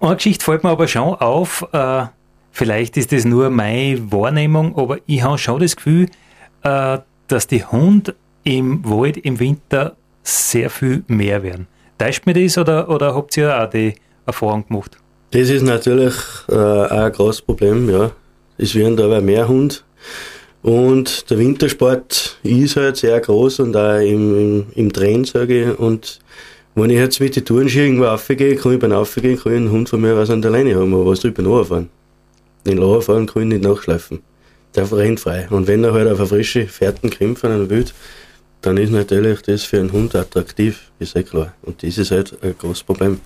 Eine 0.00 0.16
Geschichte 0.16 0.44
fällt 0.44 0.62
mir 0.62 0.70
aber 0.70 0.86
schon 0.86 1.14
auf, 1.14 1.66
äh, 1.72 2.06
vielleicht 2.58 2.96
ist 2.96 3.12
das 3.12 3.24
nur 3.24 3.50
meine 3.50 4.10
Wahrnehmung, 4.10 4.76
aber 4.76 4.98
ich 5.06 5.22
habe 5.22 5.38
schon 5.38 5.60
das 5.60 5.76
Gefühl, 5.76 6.08
äh, 6.64 6.98
dass 7.28 7.46
die 7.46 7.64
Hunde 7.64 8.16
im 8.42 8.84
Wald 8.84 9.16
im 9.16 9.38
Winter 9.38 9.96
sehr 10.24 10.68
viel 10.68 11.04
mehr 11.06 11.42
werden. 11.42 11.68
Täuscht 11.98 12.26
mir 12.26 12.34
das 12.34 12.58
oder, 12.58 12.88
oder 12.88 13.14
habt 13.14 13.36
ihr 13.36 13.56
auch 13.56 13.70
die 13.70 13.94
Erfahrung 14.26 14.66
gemacht? 14.66 14.98
Das 15.30 15.48
ist 15.50 15.62
natürlich 15.62 16.14
äh, 16.48 16.54
auch 16.54 16.90
ein 16.90 17.12
großes 17.12 17.42
Problem, 17.42 17.88
ja. 17.88 18.10
Es 18.56 18.74
werden 18.74 18.98
aber 19.00 19.20
mehr 19.20 19.46
Hunde. 19.46 19.76
Und 20.62 21.30
der 21.30 21.38
Wintersport 21.38 22.38
ist 22.42 22.76
halt 22.76 22.96
sehr 22.96 23.20
groß 23.20 23.60
und 23.60 23.76
auch 23.76 24.00
im, 24.00 24.36
im, 24.36 24.66
im 24.74 24.92
Trend, 24.92 25.28
sage 25.28 25.70
ich. 25.70 25.78
Und 25.78 26.18
wenn 26.74 26.90
ich 26.90 26.96
jetzt 26.96 27.20
mit 27.20 27.36
den 27.36 27.44
Tourenski 27.44 27.80
irgendwo 27.80 28.04
raufgehe, 28.04 28.56
kann 28.56 28.72
ich 28.72 28.80
beim 28.80 28.92
Raufgehen 28.92 29.38
einen 29.44 29.70
Hund 29.70 29.88
von 29.88 30.00
mir 30.00 30.16
was 30.16 30.30
an 30.30 30.42
der 30.42 30.50
Leine 30.50 30.74
haben, 30.74 30.92
aber 30.92 31.06
was 31.06 31.20
drüber 31.20 31.42
nachfahren. 31.42 31.88
Den 32.68 33.02
fahren 33.02 33.26
kann 33.26 33.42
ich 33.42 33.48
nicht 33.48 33.62
nachschleifen. 33.62 34.22
Der 34.74 34.90
rennt 34.92 35.20
frei. 35.20 35.48
Und 35.50 35.66
wenn 35.66 35.82
er 35.84 35.92
halt 35.92 36.08
auf 36.08 36.18
eine 36.18 36.28
frische 36.28 36.66
Fährten 36.66 37.10
einem 37.42 37.70
Wild, 37.70 37.94
dann 38.60 38.76
ist 38.76 38.90
natürlich 38.90 39.42
das 39.42 39.64
für 39.64 39.80
einen 39.80 39.92
Hund 39.92 40.14
attraktiv, 40.14 40.90
ist 40.98 41.14
ja 41.14 41.22
klar. 41.22 41.54
Und 41.62 41.82
das 41.82 41.98
ist 41.98 42.10
halt 42.10 42.36
ein 42.42 42.56
großes 42.58 42.82
Problem. 42.82 43.20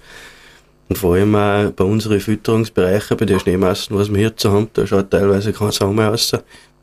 Und 0.88 0.98
vor 0.98 1.14
allem 1.14 1.34
auch 1.34 1.70
bei 1.70 1.84
unseren 1.84 2.20
Fütterungsbereichen, 2.20 3.16
bei 3.16 3.24
den 3.24 3.40
Schneemassen, 3.40 3.96
was 3.96 4.10
wir 4.10 4.18
hier 4.18 4.36
zu 4.36 4.52
haben, 4.52 4.68
da 4.74 4.86
schaut 4.86 5.10
teilweise 5.10 5.52
kein 5.52 5.72
Sau 5.72 5.92
mehr 5.92 6.10
aus, 6.10 6.32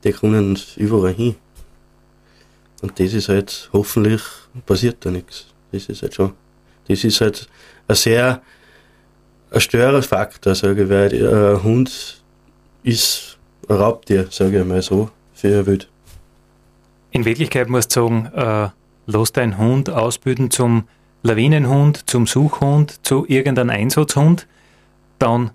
die 0.03 0.11
können 0.11 0.59
überall 0.77 1.13
hin. 1.13 1.35
Und 2.81 2.99
das 2.99 3.13
ist 3.13 3.29
halt, 3.29 3.69
hoffentlich 3.71 4.21
passiert 4.65 4.97
da 5.01 5.11
nichts. 5.11 5.47
Das 5.71 5.87
ist 5.87 6.01
halt 6.01 6.15
schon 6.15 6.33
das 6.89 7.03
ist 7.03 7.21
halt 7.21 7.47
ein 7.87 7.95
sehr 7.95 8.41
ein 9.51 9.61
Störerfaktor, 9.61 10.53
sage 10.53 10.83
ich, 10.83 10.89
weil 10.89 11.13
ein 11.13 11.63
Hund 11.63 12.18
ist 12.83 13.37
ein 13.67 13.75
Raubtier, 13.75 14.27
sage 14.29 14.59
ich 14.59 14.65
mal 14.65 14.81
so, 14.81 15.09
für 15.33 15.59
ein 15.59 15.65
Wild. 15.65 15.89
In 17.11 17.25
Wirklichkeit 17.25 17.69
muss 17.69 17.85
ich 17.85 17.93
sagen, 17.93 18.27
äh, 18.35 18.69
lass 19.07 19.31
deinen 19.33 19.57
Hund 19.57 19.89
ausbilden 19.89 20.51
zum 20.51 20.83
Lawinenhund, 21.23 22.09
zum 22.09 22.27
Suchhund, 22.27 23.05
zu 23.05 23.25
irgendeinem 23.27 23.71
Einsatzhund, 23.71 24.47
dann 25.17 25.51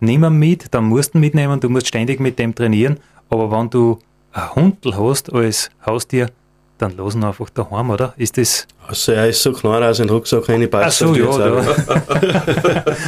nimm 0.00 0.24
ihn 0.24 0.38
mit, 0.38 0.74
dann 0.74 0.84
musst 0.84 1.14
du 1.14 1.18
ihn 1.18 1.20
mitnehmen, 1.20 1.60
du 1.60 1.68
musst 1.68 1.88
ständig 1.88 2.20
mit 2.20 2.38
dem 2.38 2.54
trainieren, 2.54 2.98
aber 3.30 3.50
wenn 3.50 3.70
du 3.70 3.98
ein 4.32 4.54
Hundel 4.54 4.96
hast 4.96 5.32
als 5.32 5.70
Haustier, 5.86 6.30
dann 6.78 6.96
lass 6.96 7.14
ihn 7.14 7.22
einfach 7.24 7.50
daheim, 7.50 7.90
oder? 7.90 8.14
Ist 8.16 8.36
das... 8.36 8.66
Also 8.86 9.12
er 9.12 9.28
ist 9.28 9.42
so 9.42 9.52
klar, 9.52 9.80
dass 9.80 10.00
in 10.00 10.08
den 10.08 10.14
Rucksack 10.14 10.46
keine 10.46 10.68
passt. 10.68 11.02
Ach 11.02 11.08
so, 11.08 11.14
ja, 11.14 11.24
ja. 11.24 11.66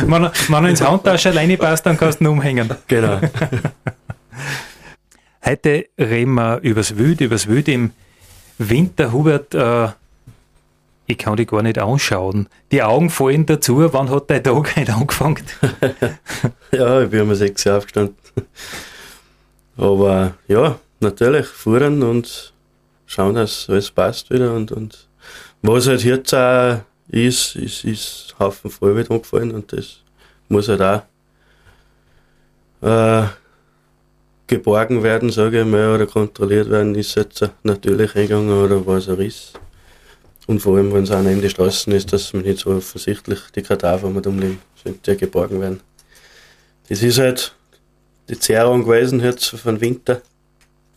wenn, 0.07 0.31
wenn 0.48 0.64
er 0.64 0.70
ins 0.70 0.81
Handtasche 0.81 1.31
alleine 1.31 1.57
passt, 1.57 1.85
dann 1.85 1.98
kannst 1.98 2.20
du 2.20 2.24
ihn 2.24 2.29
umhängen. 2.29 2.70
Genau. 2.87 3.20
Heute 5.44 5.87
reden 5.98 6.35
wir 6.35 6.61
übers 6.62 6.96
Wild, 6.96 7.20
übers 7.20 7.46
Wild 7.46 7.68
im 7.68 7.90
Winter. 8.59 9.12
Hubert, 9.12 9.55
äh, 9.55 9.88
ich 11.07 11.18
kann 11.18 11.37
dich 11.37 11.46
gar 11.46 11.62
nicht 11.62 11.79
anschauen. 11.79 12.48
Die 12.72 12.83
Augen 12.83 13.11
fallen 13.11 13.46
dazu. 13.46 13.87
Wann 13.92 14.11
hat 14.11 14.31
dein 14.31 14.42
Tag 14.42 14.76
heute 14.76 14.94
angefangen? 14.94 15.44
ja, 16.72 17.02
ich 17.02 17.11
bin 17.11 17.20
um 17.20 17.35
sechs 17.35 17.64
Uhr 17.64 17.76
aufgestanden. 17.76 18.16
Aber 19.76 20.35
ja, 20.48 20.79
natürlich, 21.00 21.46
fuhren 21.46 22.02
und 22.02 22.55
schauen, 23.07 23.35
dass 23.35 23.69
alles 23.69 23.90
passt 23.90 24.31
wieder. 24.31 24.55
Und, 24.55 24.73
und 24.73 25.09
was 25.62 25.87
halt 25.87 26.05
jetzt 26.05 26.35
auch 26.35 26.81
ist, 27.09 27.57
ist, 27.57 27.85
ist 27.85 28.35
Haufen 28.38 28.71
Vollwild 28.71 29.11
umgefallen 29.11 29.53
und 29.53 29.73
das 29.73 29.99
muss 30.49 30.69
halt 30.69 30.83
auch 30.83 31.03
äh, 32.83 33.27
geborgen 34.47 35.03
werden, 35.03 35.31
sage 35.31 35.61
ich 35.61 35.66
mal, 35.66 35.95
oder 35.95 36.07
kontrolliert 36.07 36.71
werden, 36.71 36.95
ist 36.95 37.16
jetzt 37.16 37.49
natürlich 37.62 38.14
eingegangen 38.14 38.51
oder 38.51 38.87
was 38.87 39.09
er 39.09 39.19
ist. 39.19 39.55
Und 40.47 40.61
vor 40.61 40.77
allem, 40.77 40.92
wenn 40.92 41.03
es 41.03 41.11
auch 41.11 41.23
neben 41.23 41.40
die 41.40 41.51
Straßen 41.51 41.92
ist, 41.92 42.12
dass 42.12 42.33
man 42.33 42.42
nicht 42.42 42.61
so 42.61 42.71
offensichtlich 42.71 43.40
die 43.55 43.62
Kadaver 43.62 44.09
mit 44.11 44.27
umliegen, 44.27 44.61
sind 44.83 45.05
die 45.07 45.16
geborgen 45.16 45.61
werden. 45.61 45.81
Das 46.88 47.03
ist 47.03 47.19
halt 47.19 47.53
die 48.29 48.38
Zehrung 48.38 48.85
gewesen 48.85 49.21
jetzt 49.21 49.47
von 49.47 49.81
Winter, 49.81 50.23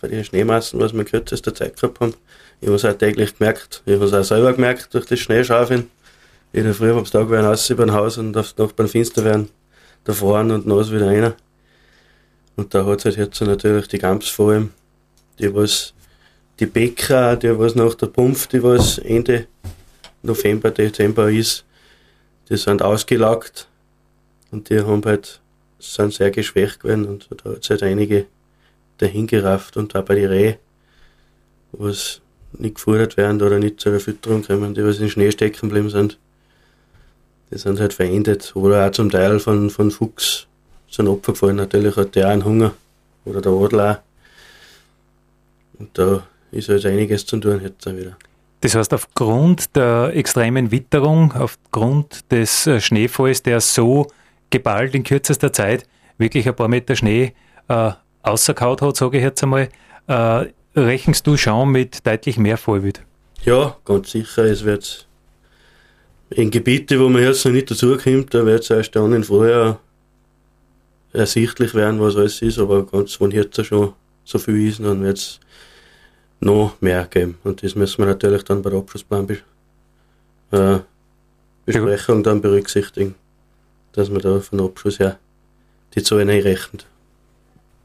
bei 0.01 0.07
den 0.07 0.23
Schneemassen, 0.23 0.79
was 0.79 0.93
wir 0.93 1.03
kürzester 1.03 1.53
Zeit 1.53 1.75
gehabt 1.75 1.99
haben. 1.99 2.13
Ich 2.62 2.67
habe 2.67 2.75
es 2.75 2.85
auch 2.85 2.93
täglich 2.93 3.38
gemerkt. 3.38 3.83
Ich 3.85 3.93
habe 3.95 4.05
es 4.05 4.13
auch 4.13 4.23
selber 4.23 4.53
gemerkt 4.53 4.93
durch 4.93 5.05
das 5.05 5.19
Schneeschaufeln. 5.19 5.89
In 6.51 6.63
der 6.63 6.73
Früh 6.73 6.91
am 6.91 7.05
Tag 7.05 7.29
werden 7.29 7.45
aus 7.45 7.69
über 7.69 7.83
ein 7.83 7.93
Haus 7.93 8.17
und 8.17 8.35
auf 8.35 8.57
Nacht 8.57 8.75
beim 8.75 8.88
Finster 8.88 9.23
werden 9.23 9.49
da 10.03 10.13
fahren 10.13 10.51
und 10.51 10.65
nass 10.65 10.91
wieder 10.91 11.07
rein. 11.07 11.33
Und 12.55 12.73
da 12.73 12.85
hat 12.85 12.99
es 12.99 13.05
halt 13.05 13.17
jetzt 13.17 13.41
natürlich 13.41 13.88
die 13.88 13.99
Gamps 13.99 14.29
vor 14.29 14.51
allem, 14.51 14.71
die 15.38 15.53
was 15.53 15.93
die 16.59 16.65
Bäcker, 16.65 17.35
die 17.38 17.57
was 17.57 17.75
nach 17.75 17.93
der 17.93 18.07
Pumpf, 18.07 18.47
die 18.47 18.62
was 18.62 18.97
Ende 18.97 19.47
November, 20.21 20.71
Dezember 20.71 21.29
ist, 21.29 21.65
die 22.49 22.57
sind 22.57 22.81
ausgelagt 22.81 23.67
und 24.51 24.69
die 24.69 24.81
haben 24.81 25.05
halt, 25.05 25.39
sind 25.79 26.13
sehr 26.13 26.31
geschwächt 26.31 26.81
gewesen 26.81 27.05
und 27.05 27.29
da 27.38 27.51
hat 27.51 27.63
es 27.63 27.69
halt 27.69 27.83
einige 27.83 28.25
dahin 28.99 29.27
gerafft 29.27 29.77
und 29.77 29.95
auch 29.95 30.03
bei 30.03 30.15
den 30.15 30.27
Reh, 30.27 30.55
was 31.71 32.21
nicht 32.53 32.75
gefordert 32.75 33.17
werden 33.17 33.41
oder 33.41 33.59
nicht 33.59 33.79
zur 33.79 33.99
Fütterung 33.99 34.43
kommen, 34.43 34.73
die 34.73 34.83
was 34.83 34.99
in 34.99 35.09
Schnee 35.09 35.31
stecken 35.31 35.69
geblieben 35.69 35.89
sind. 35.89 36.17
Die 37.51 37.57
sind 37.57 37.79
halt 37.79 37.93
verendet 37.93 38.55
oder 38.55 38.88
auch 38.88 38.91
zum 38.91 39.09
Teil 39.09 39.39
von, 39.39 39.69
von 39.69 39.91
Fuchs 39.91 40.47
sind 40.89 41.07
Opfer 41.07 41.33
gefallen. 41.33 41.55
Natürlich 41.55 41.95
hat 41.95 42.15
der 42.15 42.27
auch 42.27 42.31
einen 42.31 42.45
Hunger 42.45 42.73
oder 43.25 43.41
der 43.41 43.51
Adler 43.51 43.91
auch. 43.91 45.79
Und 45.79 45.97
da 45.97 46.23
ist 46.51 46.69
halt 46.69 46.85
einiges 46.85 47.25
zu 47.25 47.38
tun 47.38 47.62
jetzt 47.63 47.88
auch 47.88 47.95
wieder. 47.95 48.17
Das 48.62 48.75
heißt, 48.75 48.93
aufgrund 48.93 49.75
der 49.75 50.12
extremen 50.13 50.71
Witterung, 50.71 51.31
aufgrund 51.31 52.29
des 52.31 52.67
äh, 52.67 52.81
Schneefalls, 52.81 53.41
der 53.41 53.62
so 53.62 54.07
geballt 54.49 54.95
in 54.95 55.03
kürzester 55.03 55.53
Zeit 55.53 55.85
wirklich 56.17 56.47
ein 56.47 56.55
paar 56.55 56.67
Meter 56.67 56.95
Schnee 56.95 57.33
äh, 57.69 57.91
außerkaut 58.23 58.82
hat, 58.82 58.97
sage 58.97 59.17
ich 59.17 59.23
jetzt 59.23 59.43
einmal, 59.43 59.69
äh, 60.08 60.45
rechnest 60.75 61.25
du 61.27 61.38
schon 61.38 61.71
mit 61.71 62.05
deutlich 62.05 62.38
mehr 62.38 62.58
Fallwild? 62.58 63.03
Ja, 63.43 63.77
ganz 63.86 64.12
sicher. 64.12 64.43
Es 64.43 64.65
wird 64.65 65.08
in 66.29 66.51
Gebieten, 66.51 66.99
wo 66.99 67.10
man 67.10 67.23
jetzt 67.23 67.45
noch 67.45 67.51
nicht 67.51 67.71
dazukommt, 67.71 68.34
da 68.34 68.45
wird 68.45 68.63
es 68.63 68.69
erst 68.69 68.95
dann 68.95 69.13
im 69.13 69.23
Frühjahr 69.23 69.79
ersichtlich 71.13 71.73
werden, 71.73 71.99
was 71.99 72.15
alles 72.15 72.41
ist, 72.41 72.60
aber 72.60 72.86
ganz, 72.86 73.19
wenn 73.19 73.32
jetzt 73.32 73.65
schon 73.65 73.93
so 74.23 74.38
viel 74.38 74.67
ist, 74.67 74.79
dann 74.79 75.01
wird 75.01 75.17
es 75.17 75.39
noch 76.39 76.79
mehr 76.82 77.05
geben. 77.05 77.38
Und 77.43 77.63
das 77.63 77.75
müssen 77.75 77.99
wir 77.99 78.05
natürlich 78.05 78.43
dann 78.43 78.62
bei 78.62 78.69
der 78.69 78.79
Abschlussplanbesprechung 78.79 79.49
äh, 80.51 82.23
dann 82.23 82.41
berücksichtigen, 82.41 83.15
dass 83.93 84.10
man 84.10 84.21
da 84.21 84.39
von 84.39 84.62
Abschluss 84.62 84.99
her 84.99 85.17
die 85.95 86.03
Zahlen 86.03 86.29
einrechnet. 86.29 86.86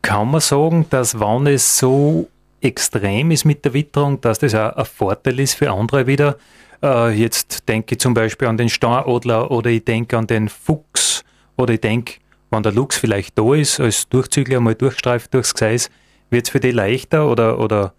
Kann 0.05 0.31
man 0.31 0.43
sagen, 0.43 0.85
dass 0.91 1.19
wenn 1.19 1.47
es 1.47 1.79
so 1.79 2.29
extrem 2.61 3.31
ist 3.31 3.47
mit 3.47 3.65
der 3.65 3.73
Witterung, 3.73 4.21
dass 4.21 4.39
das 4.39 4.55
auch 4.55 4.77
ein 4.77 4.85
Vorteil 4.85 5.41
ist 5.41 5.55
für 5.55 5.71
andere 5.71 6.07
wieder? 6.07 6.37
Äh, 6.83 7.13
jetzt 7.15 7.67
denke 7.67 7.95
ich 7.95 8.01
zum 8.01 8.13
Beispiel 8.13 8.47
an 8.49 8.59
den 8.59 8.69
Stauadler 8.69 9.51
oder 9.51 9.71
ich 9.71 9.83
denke 9.83 10.19
an 10.19 10.27
den 10.27 10.51
Fuchs 10.51 11.25
oder 11.57 11.73
ich 11.73 11.81
denke, 11.81 12.17
wenn 12.51 12.63
der 12.63 12.73
Luchs 12.73 12.99
vielleicht 12.99 13.39
da 13.39 13.55
ist, 13.55 13.81
als 13.81 14.07
Durchzügler 14.11 14.61
mal 14.61 14.75
durchstreift 14.75 15.33
durchs 15.33 15.55
Gseis, 15.55 15.89
wird 16.29 16.45
es 16.45 16.51
für 16.51 16.61
die 16.61 16.73
leichter 16.73 17.31
oder, 17.31 17.59
oder 17.59 17.95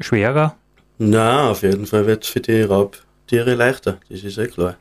schwerer? 0.00 0.56
Na, 0.98 1.50
auf 1.50 1.62
jeden 1.62 1.86
Fall 1.86 2.04
wird 2.04 2.24
es 2.24 2.30
für 2.30 2.40
die 2.40 2.62
Raubtiere 2.62 3.54
leichter, 3.54 3.98
das 4.08 4.24
ist 4.24 4.38
eh 4.38 4.48
klar. 4.48 4.76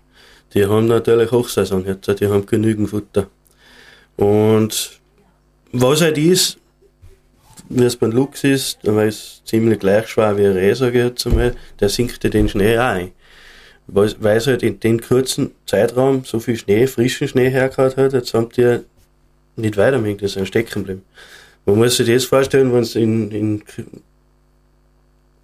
Die 0.55 0.65
haben 0.65 0.87
natürlich 0.87 1.31
Hochsaison 1.31 1.85
die 1.85 2.27
haben 2.27 2.47
genügend 2.47 2.89
Futter. 2.89 3.27
Und 4.17 4.99
was 5.71 6.01
halt 6.01 6.17
ist, 6.17 6.57
wie 7.69 7.83
es 7.83 7.95
beim 7.95 8.11
Luchs 8.11 8.43
ist, 8.43 8.79
weil 8.83 9.07
es 9.07 9.41
ziemlich 9.45 9.79
gleich 9.79 10.07
schwer 10.07 10.37
wie 10.37 10.45
ein 10.45 10.53
Reh, 10.53 10.73
sage 10.73 10.99
ich 10.99 11.05
jetzt 11.05 11.25
einmal, 11.25 11.55
der 11.79 11.89
sinkt 11.89 12.23
den 12.33 12.49
Schnee 12.49 12.77
auch 12.77 12.83
ein. 12.83 13.11
Weil 13.87 14.37
es 14.37 14.47
halt 14.47 14.63
in 14.63 14.79
dem 14.79 15.01
kurzen 15.01 15.51
Zeitraum 15.65 16.23
so 16.23 16.39
viel 16.39 16.57
Schnee, 16.57 16.87
frischen 16.87 17.27
Schnee 17.27 17.49
hergehauen 17.49 17.95
hat, 17.95 18.13
jetzt 18.13 18.33
haben 18.33 18.49
die 18.49 18.79
nicht 19.55 19.77
weiter 19.77 19.99
die 19.99 20.27
sind 20.27 20.47
stecken 20.47 20.81
geblieben. 20.81 21.03
Man 21.65 21.77
muss 21.77 21.97
sich 21.97 22.07
das 22.07 22.25
vorstellen, 22.25 22.73
wenn 22.73 22.81
es 22.81 22.95
in, 22.95 23.31
in 23.31 23.63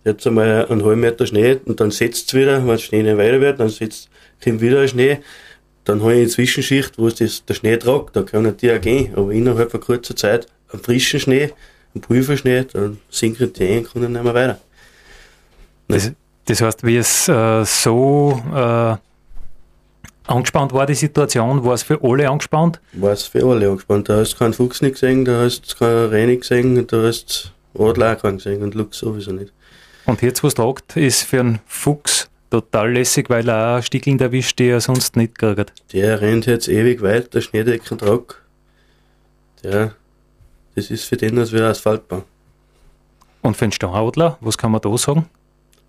jetzt 0.03 0.25
einmal 0.25 0.65
einen 0.67 0.83
halben 0.83 1.01
Meter 1.01 1.25
Schnee 1.25 1.59
und 1.65 1.79
dann 1.79 1.91
setzt 1.91 2.29
es 2.29 2.33
wieder, 2.33 2.59
wenn 2.59 2.67
der 2.67 2.77
Schnee 2.77 3.03
nicht 3.03 3.17
weiter 3.17 3.41
wird, 3.41 3.59
dann 3.59 3.69
setzt, 3.69 4.09
kommt 4.43 4.61
wieder 4.61 4.81
ein 4.81 4.87
Schnee, 4.87 5.19
dann 5.85 6.01
habe 6.01 6.13
ich 6.13 6.19
eine 6.19 6.27
Zwischenschicht, 6.27 6.97
wo 6.97 7.07
es 7.07 7.43
der 7.45 7.53
Schnee 7.53 7.77
tragt, 7.77 8.15
da 8.15 8.23
können 8.23 8.55
die 8.57 8.71
auch 8.71 8.81
gehen, 8.81 9.13
aber 9.15 9.31
innerhalb 9.31 9.71
von 9.71 9.79
kurzer 9.79 10.15
Zeit 10.15 10.47
einen 10.71 10.81
frischen 10.81 11.19
Schnee, 11.19 11.51
einen 11.93 12.01
Pulverschnee, 12.01 12.65
dann 12.71 12.99
sinken 13.09 13.51
die 13.53 13.67
ein 13.67 13.87
und 13.93 14.11
nicht 14.11 14.23
mehr 14.23 14.33
weiter. 14.33 14.59
Das, 15.87 16.11
das 16.45 16.61
heißt, 16.61 16.85
wie 16.85 16.97
es 16.97 17.27
äh, 17.27 17.65
so 17.65 18.41
äh, 18.53 18.95
angespannt 20.29 20.73
war, 20.73 20.85
die 20.85 20.95
Situation, 20.95 21.63
war 21.63 21.73
es 21.73 21.83
für 21.83 21.99
alle 22.03 22.29
angespannt? 22.29 22.79
War 22.93 23.11
es 23.11 23.23
für 23.23 23.45
alle 23.45 23.69
angespannt. 23.69 24.09
Da 24.09 24.17
hast 24.17 24.33
du 24.33 24.37
keinen 24.37 24.53
Fuchs 24.53 24.81
nicht 24.81 24.93
gesehen, 24.93 25.25
da 25.25 25.41
hast 25.43 25.73
du 25.73 25.77
keine 25.77 26.11
Reh 26.11 26.25
nicht 26.27 26.41
gesehen, 26.41 26.85
da 26.85 27.03
hast 27.03 27.53
du 27.73 27.89
Adler 27.89 28.15
auch 28.15 28.21
keinen 28.21 28.37
gesehen 28.37 28.61
und 28.61 28.75
Luchs 28.75 28.99
sowieso 28.99 29.31
nicht. 29.31 29.51
Und 30.05 30.21
jetzt, 30.21 30.43
was 30.43 30.53
tragt, 30.53 30.95
ist 30.97 31.23
für 31.23 31.39
einen 31.39 31.59
Fuchs 31.65 32.29
total 32.49 32.93
lässig, 32.93 33.29
weil 33.29 33.47
er 33.47 33.77
auch 33.77 33.83
Stickeln 33.83 34.19
erwischt, 34.19 34.59
die 34.59 34.69
er 34.69 34.81
sonst 34.81 35.15
nicht 35.15 35.37
kriegt. 35.37 35.71
Der 35.93 36.21
rennt 36.21 36.45
jetzt 36.45 36.67
ewig 36.67 37.01
weit, 37.01 37.33
der 37.33 37.41
Schneedecken 37.41 37.97
trag. 37.97 38.41
Der, 39.63 39.93
das 40.79 40.91
ist 40.91 41.03
für 41.05 41.17
den 41.17 41.37
als 41.37 41.51
wie 41.51 41.59
Asphaltbahn. 41.59 42.23
Und 43.41 43.57
für 43.57 43.65
den 43.65 43.71
Stauadler, 43.71 44.37
was 44.41 44.57
kann 44.57 44.71
man 44.71 44.81
da 44.81 44.97
sagen? 44.97 45.25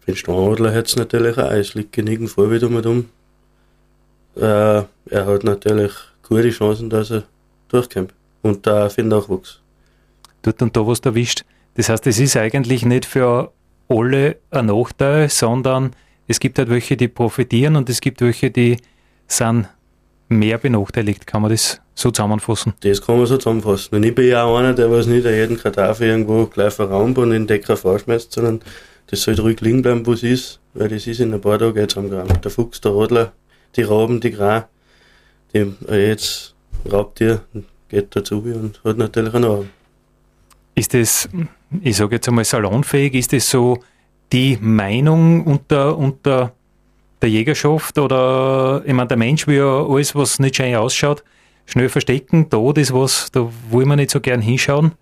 Für 0.01 0.13
den 0.13 0.17
Stauadler 0.17 0.75
hat 0.75 0.87
es 0.87 0.97
natürlich 0.97 1.39
auch, 1.39 1.51
es 1.51 1.75
liegt 1.75 1.93
genügend 1.93 2.31
Vorbild 2.31 2.65
um 2.65 2.77
und 2.77 2.87
um. 2.87 3.09
Äh, 4.37 4.83
er 5.07 5.27
hat 5.27 5.45
natürlich 5.45 5.93
gute 6.27 6.51
Chancen, 6.51 6.91
dass 6.91 7.11
er 7.11 7.25
durchkommt. 7.69 8.13
Und 8.43 8.67
da 8.67 8.89
für 8.89 9.03
den 9.03 9.09
Nachwuchs. 9.09 9.61
Dort 10.43 10.63
und 10.63 10.77
da 10.77 10.87
was 10.87 11.01
erwischt. 11.01 11.45
Das 11.75 11.89
heißt, 11.89 12.07
es 12.07 12.19
ist 12.19 12.37
eigentlich 12.37 12.85
nicht 12.85 13.05
für 13.05 13.53
alle 13.89 14.37
ein 14.51 14.67
Nachteil, 14.67 15.29
sondern 15.29 15.93
es 16.27 16.41
gibt 16.41 16.59
halt 16.59 16.71
welche, 16.71 16.97
die 16.97 17.09
profitieren 17.09 17.77
und 17.77 17.89
es 17.89 18.01
gibt 18.01 18.21
welche, 18.23 18.51
die 18.51 18.79
sind 19.27 19.69
mehr 20.31 20.57
benachteiligt. 20.59 21.27
Kann 21.27 21.43
man 21.43 21.51
das 21.51 21.81
so 21.95 22.11
zusammenfassen? 22.11 22.73
Das 22.81 23.03
kann 23.03 23.19
man 23.19 23.27
so 23.27 23.37
zusammenfassen. 23.37 23.97
Und 23.97 24.05
ich 24.05 24.15
bin 24.15 24.29
ja 24.29 24.45
auch 24.45 24.57
einer, 24.57 24.73
der 24.73 24.91
was 24.91 25.07
nicht 25.07 25.27
jeden 25.27 25.59
Kartoffeln 25.59 26.11
irgendwo 26.11 26.47
gleich 26.47 26.73
verraumt 26.73 27.19
und 27.19 27.33
in 27.33 27.43
den 27.43 27.47
Decker 27.47 27.77
vorschmeißt, 27.77 28.33
sondern 28.33 28.61
das 29.09 29.23
soll 29.23 29.35
ruhig 29.35 29.61
liegen 29.61 29.83
bleiben, 29.83 30.07
wo 30.07 30.13
es 30.13 30.23
ist, 30.23 30.61
weil 30.73 30.89
das 30.89 31.07
ist 31.07 31.21
in 31.21 31.35
ein 31.35 31.41
paar 31.41 31.59
Tagen 31.59 31.79
jetzt 31.79 31.99
am 31.99 32.09
Graben. 32.09 32.41
Der 32.41 32.51
Fuchs, 32.51 32.81
der 32.81 32.95
Radler, 32.95 33.33
die 33.77 33.83
Rauben, 33.83 34.21
die 34.21 34.31
Gra, 34.31 34.69
die 35.53 35.75
äh, 35.89 36.09
jetzt 36.09 36.55
Raubtier 36.91 37.43
geht 37.89 38.15
dazu 38.15 38.39
und 38.39 38.81
hat 38.85 38.97
natürlich 38.97 39.35
einen 39.35 39.45
Arm. 39.45 39.69
Ist 40.75 40.95
das, 40.95 41.29
ich 41.83 41.97
sage 41.97 42.17
jetzt 42.17 42.29
einmal 42.29 42.45
salonfähig, 42.45 43.15
ist 43.15 43.33
das 43.33 43.51
so 43.51 43.83
die 44.33 44.57
Meinung 44.61 45.45
unter, 45.45 45.99
unter 45.99 46.55
der 47.23 47.31
Jägerschaft 47.31 47.99
oder 47.99 48.83
ich 48.85 48.93
meine, 48.93 49.09
der 49.09 49.17
Mensch 49.17 49.47
will 49.47 49.59
ja 49.59 49.87
alles, 49.87 50.15
was 50.15 50.39
nicht 50.39 50.57
schön 50.57 50.75
ausschaut, 50.75 51.23
schnell 51.67 51.89
verstecken. 51.89 52.49
Tod 52.49 52.79
ist 52.79 52.95
was, 52.95 53.31
da 53.33 53.49
will 53.71 53.87
man 53.87 53.97
nicht 53.99 54.11
so 54.11 54.21
gern 54.21 54.41
hinschauen. 54.41 54.93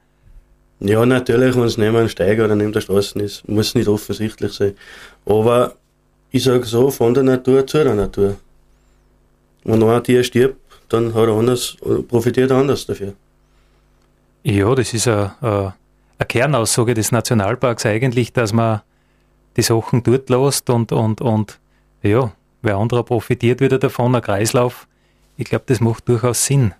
Ja, 0.81 1.05
natürlich, 1.05 1.57
wenn 1.57 1.65
es 1.65 1.77
neben 1.77 1.97
einem 1.97 2.09
Steiger 2.09 2.45
oder 2.45 2.55
neben 2.55 2.73
der 2.73 2.81
Straße 2.81 3.19
ist, 3.21 3.49
muss 3.49 3.75
nicht 3.75 3.89
offensichtlich 3.89 4.53
sein. 4.53 4.75
Aber 5.27 5.75
ich 6.31 6.45
sage 6.45 6.65
so, 6.65 6.91
von 6.91 7.15
der 7.15 7.25
Natur 7.25 7.67
zu 7.67 7.83
der 7.83 7.95
Natur. 7.95 8.37
Wenn 9.65 9.83
ein 9.83 10.05
Tier 10.05 10.23
stirbt, 10.23 10.57
dann 10.89 11.15
hat 11.15 11.29
er 11.29 11.35
anders, 11.35 11.77
profitiert 12.07 12.51
er 12.51 12.59
anders 12.59 12.87
dafür. 12.87 13.15
Ja, 14.45 14.75
das 14.75 14.95
ist 14.95 15.09
eine, 15.09 15.35
eine 15.41 16.27
Kernaussage 16.29 16.95
des 16.95 17.13
Nationalparks 17.13 17.85
eigentlich, 17.85 18.33
dass 18.33 18.53
man 18.53 18.83
die 19.57 19.63
Sachen 19.63 20.03
dort 20.05 20.31
lässt 20.31 20.71
und, 20.71 20.93
und, 20.93 21.21
und 21.21 21.59
ja, 22.03 22.33
wer 22.63 22.77
anderer 22.77 23.03
profitiert 23.03 23.61
wieder 23.61 23.79
davon, 23.79 24.15
ein 24.15 24.23
Kreislauf. 24.23 24.87
Ich 25.37 25.47
glaube, 25.47 25.65
das 25.67 25.81
macht 25.81 26.09
durchaus 26.09 26.45
Sinn. 26.45 26.75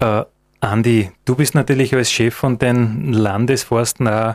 Äh, 0.00 0.24
Andi, 0.60 1.10
du 1.24 1.36
bist 1.36 1.54
natürlich 1.54 1.94
als 1.94 2.10
Chef 2.10 2.34
von 2.34 2.58
den 2.58 3.12
Landesforsten 3.12 4.08
auch 4.08 4.34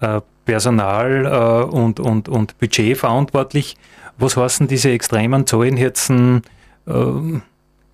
äh, 0.00 0.20
Personal 0.44 1.26
äh, 1.26 1.74
und, 1.74 2.00
und, 2.00 2.28
und 2.28 2.58
Budget 2.58 2.96
verantwortlich. 2.96 3.76
Was 4.16 4.36
heißen 4.36 4.66
diese 4.66 4.90
extremen 4.90 5.46
Zahlen 5.46 5.76
jetzt 5.76 6.10
äh, 6.10 6.42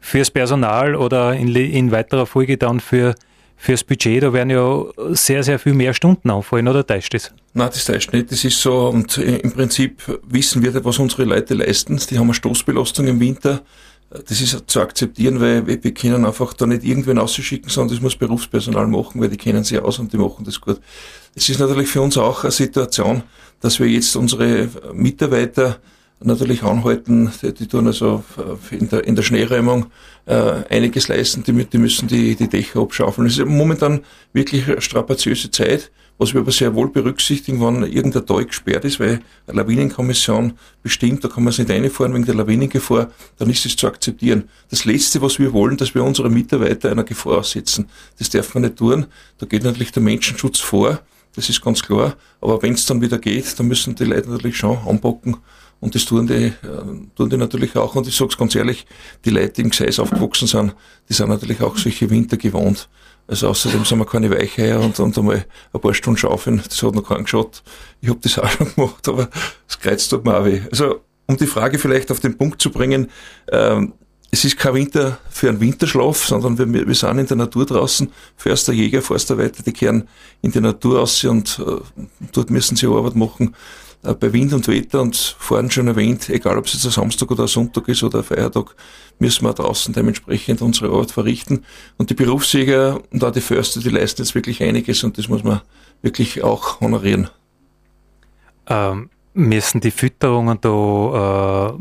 fürs 0.00 0.30
Personal 0.30 0.94
oder 0.94 1.34
in, 1.34 1.54
in 1.54 1.90
weiterer 1.90 2.26
Folge 2.26 2.56
dann 2.56 2.80
für 2.80 3.14
fürs 3.56 3.84
Budget, 3.84 4.22
da 4.22 4.32
werden 4.32 4.50
ja 4.50 4.84
sehr, 5.12 5.42
sehr 5.42 5.58
viel 5.58 5.74
mehr 5.74 5.94
Stunden 5.94 6.30
auffallen, 6.30 6.68
oder 6.68 6.86
täuscht 6.86 7.14
das? 7.14 7.32
Nein, 7.54 7.70
das 7.72 7.84
täuscht 7.84 8.12
nicht. 8.12 8.30
Das 8.30 8.44
ist 8.44 8.60
so, 8.60 8.88
und 8.88 9.16
im 9.16 9.52
Prinzip 9.52 10.02
wissen 10.28 10.62
wir, 10.62 10.84
was 10.84 10.98
unsere 10.98 11.24
Leute 11.24 11.54
leisten. 11.54 11.98
Die 12.10 12.18
haben 12.18 12.26
eine 12.26 12.34
Stoßbelastung 12.34 13.06
im 13.06 13.20
Winter. 13.20 13.62
Das 14.10 14.40
ist 14.40 14.64
zu 14.66 14.80
akzeptieren, 14.80 15.40
weil 15.40 15.66
wir 15.66 15.94
können 15.94 16.24
einfach 16.24 16.52
da 16.54 16.66
nicht 16.66 16.84
irgendwen 16.84 17.18
ausschicken, 17.18 17.68
sondern 17.68 17.96
das 17.96 18.02
muss 18.02 18.16
Berufspersonal 18.16 18.86
machen, 18.86 19.20
weil 19.20 19.28
die 19.28 19.36
kennen 19.36 19.64
sich 19.64 19.80
aus 19.80 19.98
und 19.98 20.12
die 20.12 20.18
machen 20.18 20.44
das 20.44 20.60
gut. 20.60 20.80
Es 21.34 21.48
ist 21.48 21.58
natürlich 21.58 21.88
für 21.88 22.00
uns 22.00 22.16
auch 22.16 22.44
eine 22.44 22.52
Situation, 22.52 23.22
dass 23.60 23.80
wir 23.80 23.88
jetzt 23.88 24.14
unsere 24.14 24.68
Mitarbeiter 24.92 25.78
natürlich 26.20 26.62
anhalten. 26.62 27.31
Die, 27.42 27.53
die 27.53 27.66
tun 27.66 27.87
also 27.87 28.24
in 28.70 28.88
der, 28.88 29.07
in 29.07 29.14
der 29.14 29.22
Schneeräumung 29.22 29.87
äh, 30.27 30.62
einiges 30.70 31.09
leisten, 31.09 31.42
die, 31.42 31.64
die 31.64 31.79
müssen 31.79 32.09
die, 32.09 32.35
die 32.35 32.48
Dächer 32.48 32.81
abschaufeln. 32.81 33.27
Es 33.27 33.38
ist 33.38 33.46
momentan 33.46 34.00
wirklich 34.33 34.66
eine 34.66 34.81
strapaziöse 34.81 35.50
Zeit, 35.50 35.90
was 36.16 36.33
wir 36.33 36.40
aber 36.40 36.53
sehr 36.53 36.74
wohl 36.74 36.90
berücksichtigen, 36.90 37.61
wenn 37.61 37.83
irgendein 37.83 38.24
Tal 38.24 38.44
gesperrt 38.44 38.85
ist, 38.85 39.00
weil 39.00 39.20
eine 39.46 39.61
Lawinenkommission 39.61 40.53
bestimmt, 40.83 41.24
da 41.24 41.29
kann 41.29 41.42
man 41.42 41.53
sich 41.53 41.66
nicht 41.66 41.77
reinfahren 41.77 42.14
wegen 42.14 42.24
der 42.24 42.37
Lawinengefahr, 42.37 43.11
dann 43.37 43.50
ist 43.50 43.66
es 43.66 43.77
zu 43.77 43.88
akzeptieren. 43.88 44.48
Das 44.70 44.85
Letzte, 44.85 45.20
was 45.22 45.38
wir 45.38 45.53
wollen, 45.53 45.77
dass 45.77 45.94
wir 45.94 46.05
unsere 46.05 46.31
Mitarbeiter 46.31 46.90
einer 46.90 47.05
Gefahr 47.05 47.38
aussetzen. 47.38 47.88
Das 48.18 48.31
darf 48.31 48.55
man 48.55 48.62
nicht 48.62 48.77
tun. 48.77 49.07
Da 49.38 49.46
geht 49.46 49.64
natürlich 49.64 49.90
der 49.90 50.03
Menschenschutz 50.03 50.61
vor. 50.61 51.00
Das 51.35 51.48
ist 51.48 51.62
ganz 51.62 51.83
klar. 51.83 52.14
Aber 52.40 52.62
wenn 52.62 52.74
es 52.74 52.87
dann 52.87 53.00
wieder 53.00 53.18
geht, 53.18 53.59
dann 53.59 53.66
müssen 53.66 53.96
die 53.96 54.05
Leute 54.05 54.31
natürlich 54.31 54.57
schon 54.57 54.79
anpacken 54.87 55.38
und 55.80 55.94
das 55.94 56.04
tun 56.04 56.26
die, 56.26 56.46
äh, 56.46 56.52
tun 57.16 57.30
die 57.30 57.37
natürlich 57.37 57.76
auch. 57.76 57.94
Und 57.94 58.06
ich 58.06 58.16
sage 58.16 58.30
es 58.30 58.38
ganz 58.38 58.54
ehrlich, 58.54 58.87
die 59.24 59.30
Leute, 59.30 59.54
die 59.54 59.62
im 59.62 59.70
Gseis 59.70 59.98
aufgewachsen 59.98 60.48
sind, 60.48 60.74
die 61.08 61.12
sind 61.12 61.28
natürlich 61.28 61.60
auch 61.60 61.76
solche 61.76 62.08
Winter 62.10 62.37
gewohnt. 62.37 62.88
Also 63.26 63.48
außerdem 63.48 63.84
sind 63.84 63.98
wir 63.98 64.06
keine 64.06 64.30
Weicheier 64.30 64.80
und, 64.80 64.98
und 65.00 65.16
einmal 65.16 65.46
ein 65.72 65.80
paar 65.80 65.94
Stunden 65.94 66.18
schaufeln, 66.18 66.62
das 66.68 66.82
hat 66.82 66.94
noch 66.94 67.08
keinen 67.08 67.24
geschaut. 67.24 67.62
Ich 68.00 68.08
habe 68.10 68.20
das 68.22 68.38
auch 68.38 68.50
schon 68.50 68.74
gemacht, 68.74 69.08
aber 69.08 69.30
das 69.66 69.80
kreuzt 69.80 70.10
tut 70.10 70.24
mir 70.24 70.37
auch 70.37 70.44
weh. 70.44 70.60
Also 70.70 71.00
um 71.26 71.37
die 71.37 71.46
Frage 71.46 71.78
vielleicht 71.78 72.10
auf 72.10 72.20
den 72.20 72.37
Punkt 72.37 72.60
zu 72.60 72.70
bringen, 72.70 73.08
ähm, 73.50 73.94
es 74.30 74.44
ist 74.44 74.58
kein 74.58 74.74
Winter 74.74 75.18
für 75.30 75.48
einen 75.48 75.60
Winterschlaf, 75.60 76.26
sondern 76.26 76.58
wir, 76.58 76.88
wir 76.88 76.94
sind 76.94 77.18
in 77.18 77.26
der 77.26 77.37
Natur 77.37 77.66
draußen. 77.66 78.10
Förster, 78.37 78.72
Jäger, 78.72 79.00
Forsterweiter, 79.00 79.62
die 79.62 79.72
kehren 79.72 80.08
in 80.42 80.50
die 80.50 80.60
Natur 80.60 81.02
aus 81.02 81.22
und 81.22 81.60
äh, 81.64 82.02
dort 82.32 82.50
müssen 82.50 82.76
sie 82.76 82.88
Arbeit 82.88 83.14
machen. 83.14 83.54
Äh, 84.04 84.14
bei 84.14 84.32
Wind 84.32 84.52
und 84.52 84.68
Wetter 84.68 85.00
und 85.00 85.16
vorhin 85.38 85.70
schon 85.70 85.88
erwähnt, 85.88 86.28
egal 86.28 86.58
ob 86.58 86.66
es 86.66 86.74
jetzt 86.74 86.84
ein 86.84 86.90
Samstag 86.90 87.30
oder 87.30 87.44
ein 87.44 87.48
Sonntag 87.48 87.88
ist 87.88 88.02
oder 88.02 88.18
ein 88.18 88.24
Feiertag, 88.24 88.74
müssen 89.18 89.44
wir 89.44 89.52
draußen 89.52 89.94
dementsprechend 89.94 90.62
unsere 90.62 90.92
Arbeit 90.92 91.10
verrichten. 91.10 91.64
Und 91.96 92.10
die 92.10 92.14
Berufsjäger 92.14 93.00
und 93.10 93.24
auch 93.24 93.32
die 93.32 93.40
Förster, 93.40 93.80
die 93.80 93.90
leisten 93.90 94.22
jetzt 94.22 94.34
wirklich 94.34 94.62
einiges 94.62 95.02
und 95.04 95.18
das 95.18 95.28
muss 95.28 95.44
man 95.44 95.62
wirklich 96.02 96.44
auch 96.44 96.80
honorieren. 96.80 97.30
Ähm, 98.66 99.10
müssen 99.32 99.80
die 99.80 99.90
Fütterungen 99.90 100.58
da 100.60 101.70
äh, 101.70 101.72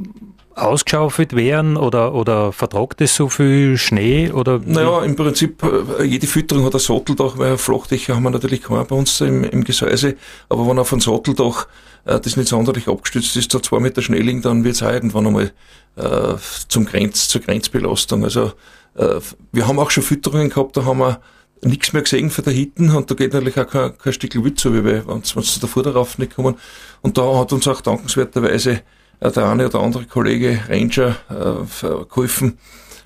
ausgeschaufelt 0.55 1.36
werden 1.36 1.77
oder, 1.77 2.13
oder 2.13 2.51
vertragt 2.51 3.01
es 3.01 3.15
so 3.15 3.27
viel 3.29 3.77
Schnee? 3.77 4.31
Oder 4.31 4.59
naja, 4.63 5.03
im 5.03 5.15
Prinzip, 5.15 5.63
äh, 5.63 6.03
jede 6.03 6.27
Fütterung 6.27 6.65
hat 6.65 6.75
ein 6.75 6.79
Satteldach, 6.79 7.38
weil 7.38 7.57
Flachdächer 7.57 8.15
haben 8.15 8.23
wir 8.23 8.29
natürlich 8.29 8.62
keinen 8.62 8.86
bei 8.86 8.95
uns 8.95 9.19
im, 9.21 9.43
im 9.43 9.63
Gesäuse, 9.63 10.15
aber 10.49 10.67
wenn 10.67 10.79
auf 10.79 10.93
ein 10.93 10.99
Satteldach 10.99 11.67
äh, 12.05 12.19
das 12.19 12.37
nicht 12.37 12.49
sonderlich 12.49 12.87
abgestützt 12.87 13.35
ist, 13.35 13.53
da 13.53 13.61
zwei 13.61 13.79
Meter 13.79 14.01
Schnee 14.01 14.19
liegen, 14.19 14.41
dann 14.41 14.63
wird 14.63 14.75
es 14.75 14.83
auch 14.83 14.91
irgendwann 14.91 15.27
einmal 15.27 15.51
äh, 15.95 16.35
zum 16.67 16.85
Grenz, 16.85 17.27
zur 17.27 17.41
Grenzbelastung. 17.41 18.23
Also 18.23 18.53
äh, 18.95 19.19
wir 19.51 19.67
haben 19.67 19.79
auch 19.79 19.91
schon 19.91 20.03
Fütterungen 20.03 20.49
gehabt, 20.49 20.77
da 20.77 20.85
haben 20.85 20.99
wir 20.99 21.21
nichts 21.61 21.93
mehr 21.93 22.01
gesehen 22.01 22.29
für 22.29 22.41
der 22.41 22.53
Hitten 22.53 22.89
und 22.89 23.09
da 23.09 23.15
geht 23.15 23.33
natürlich 23.33 23.59
auch 23.59 23.67
kein, 23.67 23.97
kein 23.97 24.13
Stück 24.13 24.35
Wild 24.43 24.59
zu, 24.59 24.73
weil 24.73 25.07
wenn 25.07 25.23
sie 25.23 25.59
davor 25.59 25.83
darauf 25.83 26.17
nicht 26.17 26.35
kommen. 26.35 26.55
Und 27.01 27.17
da 27.17 27.39
hat 27.39 27.53
uns 27.53 27.67
auch 27.67 27.81
dankenswerterweise 27.81 28.81
äh, 29.19 29.31
der 29.31 29.49
eine 29.49 29.67
oder 29.67 29.79
andere 29.79 30.05
Kollege 30.05 30.59
Ranger 30.67 31.15
äh, 31.29 32.05
geholfen. 32.09 32.57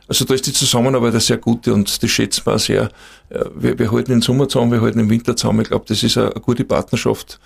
Also 0.08 0.24
da 0.24 0.34
ist 0.34 0.48
die 0.48 0.54
Zusammenarbeit 0.54 1.12
eine 1.12 1.20
sehr 1.20 1.38
gute 1.38 1.74
und 1.74 2.02
das 2.02 2.18
wir 2.18 2.54
auch 2.54 2.60
sehr. 2.60 2.90
Äh, 3.30 3.46
wir, 3.56 3.78
wir 3.78 3.92
halten 3.92 4.12
den 4.12 4.22
Sommer 4.22 4.48
zusammen, 4.48 4.72
wir 4.72 4.82
halten 4.82 5.00
den 5.00 5.10
Winter 5.10 5.36
zusammen. 5.36 5.62
Ich 5.62 5.68
glaube, 5.68 5.86
das 5.88 6.02
ist 6.02 6.18
eine, 6.18 6.32
eine 6.32 6.42
gute 6.42 6.64
Partnerschaft 6.64 7.40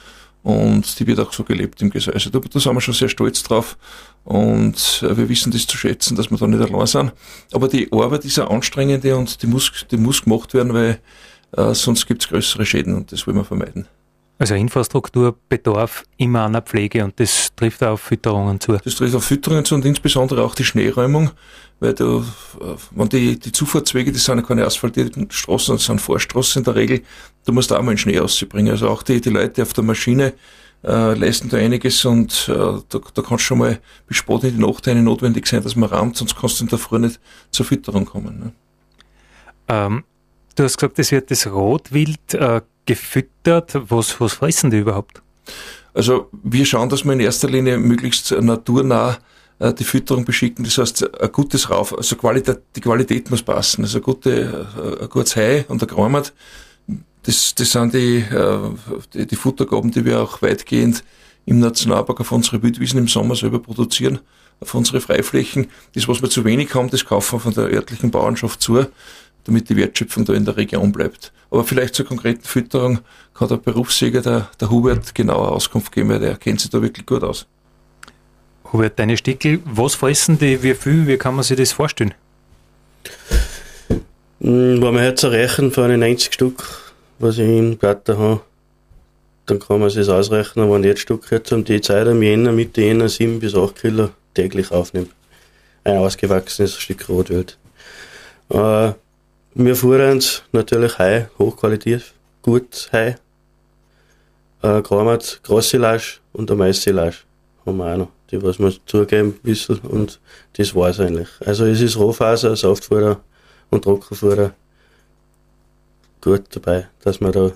und 0.44 1.00
die 1.00 1.08
wird 1.08 1.20
auch 1.20 1.34
so 1.34 1.44
gelebt 1.44 1.82
im 1.82 1.90
Gesäuse. 1.90 2.14
Also 2.14 2.30
da, 2.30 2.40
da 2.40 2.60
sind 2.60 2.74
wir 2.74 2.82
schon 2.82 2.94
sehr 2.94 3.10
stolz 3.10 3.44
drauf 3.44 3.78
und 4.24 5.04
äh, 5.04 5.16
wir 5.18 5.30
wissen 5.30 5.52
das 5.52 5.68
zu 5.68 5.78
schätzen, 5.78 6.16
dass 6.16 6.32
wir 6.32 6.38
da 6.38 6.48
nicht 6.48 6.62
allein 6.62 6.88
sind. 6.88 7.14
Aber 7.54 7.68
die 7.68 7.92
Arbeit 7.92 8.26
ist 8.26 8.40
eine 8.40 8.50
anstrengende 8.50 9.16
und 9.16 9.42
die 9.42 9.48
muss, 9.48 9.72
die 9.90 9.98
muss 9.98 10.24
gemacht 10.24 10.54
werden, 10.54 10.74
weil 10.74 11.00
äh, 11.56 11.74
sonst 11.74 12.08
gibt 12.08 12.24
es 12.24 12.30
größere 12.30 12.66
Schäden 12.66 12.96
und 12.96 13.12
das 13.12 13.28
wollen 13.28 13.38
wir 13.38 13.46
vermeiden. 13.46 13.88
Also 14.42 14.56
Infrastruktur 14.56 15.38
bedarf 15.50 16.04
immer 16.18 16.46
einer 16.46 16.64
Pflege 16.64 17.04
und 17.04 17.20
das 17.20 17.50
trifft 17.56 17.84
auch 17.84 17.92
auf 17.92 18.02
Fütterungen 18.02 18.60
zu. 18.60 18.76
Das 18.76 18.96
trifft 18.96 19.14
auf 19.14 19.24
Fütterungen 19.24 19.64
zu 19.64 19.76
und 19.76 19.86
insbesondere 19.86 20.44
auch 20.44 20.56
die 20.56 20.64
Schneeräumung, 20.64 21.30
weil 21.80 21.94
du, 21.94 22.26
wenn 22.90 23.10
die, 23.10 23.40
die 23.40 23.52
Zufahrtswege, 23.52 24.12
das 24.12 24.24
sind 24.24 24.40
ja 24.40 24.42
keine 24.44 24.66
asphaltierten 24.66 25.30
Straßen, 25.30 25.76
das 25.76 25.86
sind 25.86 26.02
Vorstraßen 26.02 26.62
in 26.62 26.64
der 26.64 26.74
Regel, 26.74 27.02
du 27.46 27.54
musst 27.54 27.72
auch 27.72 27.84
mal 27.84 27.92
den 27.92 28.00
Schnee 28.00 28.20
auszubringen. 28.20 28.72
Also 28.72 28.90
auch 28.90 29.04
die, 29.04 29.22
die 29.22 29.30
Leute 29.30 29.62
auf 29.62 29.74
der 29.74 29.84
Maschine 29.84 30.34
äh, 30.84 31.14
leisten 31.14 31.48
da 31.50 31.58
einiges 31.58 32.04
und 32.04 32.50
äh, 32.50 32.56
da, 32.90 33.00
da 33.14 33.22
kannst 33.22 33.44
schon 33.44 33.60
mal 33.60 33.80
bis 34.08 34.18
spät 34.18 34.44
in 34.44 34.58
die 34.58 34.66
Nacht 34.66 34.88
eine 34.88 35.04
notwendig 35.04 35.46
sein, 35.46 35.62
dass 35.62 35.76
man 35.76 35.88
rammt, 35.88 36.18
sonst 36.18 36.36
kannst 36.36 36.60
du 36.60 36.64
in 36.64 36.70
der 36.72 36.80
Früh 36.80 36.98
nicht 36.98 37.20
zur 37.52 37.68
Fütterung 37.68 38.06
kommen. 38.06 38.40
Ne? 38.40 38.52
Ähm, 39.68 40.04
du 40.56 40.64
hast 40.64 40.78
gesagt, 40.78 40.98
es 40.98 41.12
wird 41.12 41.30
das 41.30 41.46
Rotwild 41.46 42.34
äh, 42.34 42.62
gefüttert. 42.96 43.80
Was, 43.90 44.20
was 44.20 44.34
fressen 44.34 44.70
die 44.72 44.80
überhaupt? 44.80 45.22
Also 45.94 46.30
wir 46.44 46.66
schauen, 46.66 46.90
dass 46.90 47.04
wir 47.04 47.14
in 47.14 47.20
erster 47.20 47.50
Linie 47.50 47.78
möglichst 47.78 48.32
naturnah 48.32 49.18
äh, 49.60 49.74
die 49.74 49.84
Fütterung 49.84 50.26
beschicken. 50.26 50.64
Das 50.64 50.78
heißt, 50.78 51.22
ein 51.22 51.32
gutes 51.32 51.70
Rauf, 51.70 51.98
also 51.98 52.16
Qualität, 52.16 52.62
die 52.76 52.82
Qualität 52.82 53.30
muss 53.30 53.44
passen. 53.44 53.84
Also 53.84 54.00
gute, 54.00 54.32
äh, 54.78 55.04
ein 55.04 55.10
gutes 55.10 55.36
Hai 55.36 55.66
und 55.68 55.82
ein 55.82 55.88
Gräumert, 55.88 56.34
das, 57.24 57.54
das 57.56 57.72
sind 57.72 57.94
die, 57.94 58.18
äh, 58.18 58.60
die, 59.14 59.28
die 59.28 59.36
Futtergaben, 59.36 59.92
die 59.92 60.06
wir 60.06 60.22
auch 60.22 60.42
weitgehend 60.42 61.04
im 61.46 61.60
Nationalpark 61.60 62.22
auf 62.22 62.32
unsere 62.32 62.62
Wildwiesen 62.64 63.00
im 63.00 63.08
Sommer 63.08 63.36
selber 63.36 63.60
produzieren, 63.60 64.20
auf 64.60 64.74
unsere 64.74 65.02
Freiflächen. 65.02 65.68
Das, 65.94 66.08
was 66.08 66.22
wir 66.22 66.30
zu 66.30 66.46
wenig 66.46 66.74
haben, 66.74 66.90
das 66.90 67.06
kaufen 67.06 67.36
wir 67.36 67.40
von 67.40 67.54
der 67.54 67.66
örtlichen 67.66 68.12
Bauernschaft 68.12 68.62
zu 68.62 68.86
damit 69.46 69.70
die 69.70 69.76
Wertschöpfung 69.76 70.26
da 70.26 70.34
in 70.34 70.46
der 70.46 70.58
Region 70.58 70.92
bleibt. 70.92 71.32
Aber 71.50 71.64
vielleicht 71.64 71.96
zur 71.96 72.06
konkreten 72.06 72.44
Fütterung 72.44 73.00
kann 73.34 73.50
der 73.50 73.58
Berufsjäger, 73.58 74.22
der, 74.22 74.50
der 74.60 74.70
Hubert, 74.70 75.14
genauer 75.14 75.52
Auskunft 75.52 75.92
geben, 75.92 76.10
weil 76.10 76.20
der 76.20 76.38
kennt 76.38 76.62
sich 76.62 76.70
da 76.70 76.82
wirklich 76.82 77.06
gut 77.06 77.24
aus. 77.24 77.48
Hubert, 78.72 78.98
deine 79.00 79.18
Stickel, 79.18 79.60
was 79.66 79.96
fressen 79.96 80.40
die, 80.40 80.64
wie 80.64 80.74
viel, 80.74 81.08
wie 81.08 81.18
kann 81.18 81.36
man 81.36 81.44
sich 81.44 81.58
das 81.58 81.74
vorstellen? 81.74 82.14
Hm, 84.40 84.82
wenn 84.82 84.94
wir 84.96 85.04
jetzt 85.04 85.24
erreichen 85.24 85.72
für 85.72 85.84
eine 85.84 85.98
90 85.98 86.34
Stück, 86.34 86.64
was 87.20 87.38
ich 87.38 87.48
im 87.48 87.78
Gatter 87.78 88.18
habe, 88.18 88.42
dann 89.46 89.60
kann 89.60 89.80
man 89.80 89.90
sich 89.90 90.08
ausrechnen, 90.08 90.72
wenn 90.72 90.84
jedes 90.84 91.02
Stück 91.02 91.30
jetzt 91.32 91.52
um 91.52 91.64
die 91.64 91.82
Zeit 91.82 92.08
am 92.08 92.22
Jänner, 92.22 92.52
Mitte 92.52 92.82
Jänner 92.82 93.10
7 93.10 93.40
bis 93.40 93.54
8 93.54 93.76
Kilo 93.76 94.10
täglich 94.34 94.72
aufnimmt. 94.72 95.12
Ein 95.84 95.98
ausgewachsenes 95.98 96.78
Stück 96.78 97.10
Rotwild. 97.10 97.58
Äh, 98.50 98.94
wir 99.54 99.76
fuhren 99.76 100.24
natürlich 100.52 100.98
Hai, 100.98 101.30
hochqualitativ, 101.38 102.14
gut 102.42 102.90
Hai. 102.92 103.16
äh, 104.62 104.82
Kramat, 104.82 105.42
Grossilage 105.44 106.20
und 106.34 106.50
ein 106.52 106.58
Maissilage 106.58 107.24
haben 107.66 107.78
wir 107.78 107.94
auch 107.94 107.98
noch, 107.98 108.12
die 108.30 108.42
was 108.42 108.60
wir 108.60 108.74
zugeben 108.86 109.34
bisschen 109.44 109.80
und 109.80 110.20
das 110.58 110.74
war's 110.76 111.00
eigentlich. 111.00 111.30
Also 111.46 111.66
es 111.66 111.82
ist 111.82 111.98
Rohfaser, 111.98 112.56
Saftfutter 112.56 113.22
und 113.70 113.84
Trockenfutter 113.84 114.54
gut 116.22 116.44
dabei, 116.52 116.88
dass 117.04 117.20
man 117.20 117.32
da 117.32 117.52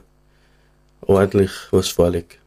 ordentlich 1.01 1.51
was 1.71 1.89
vorlegt. 1.89 2.39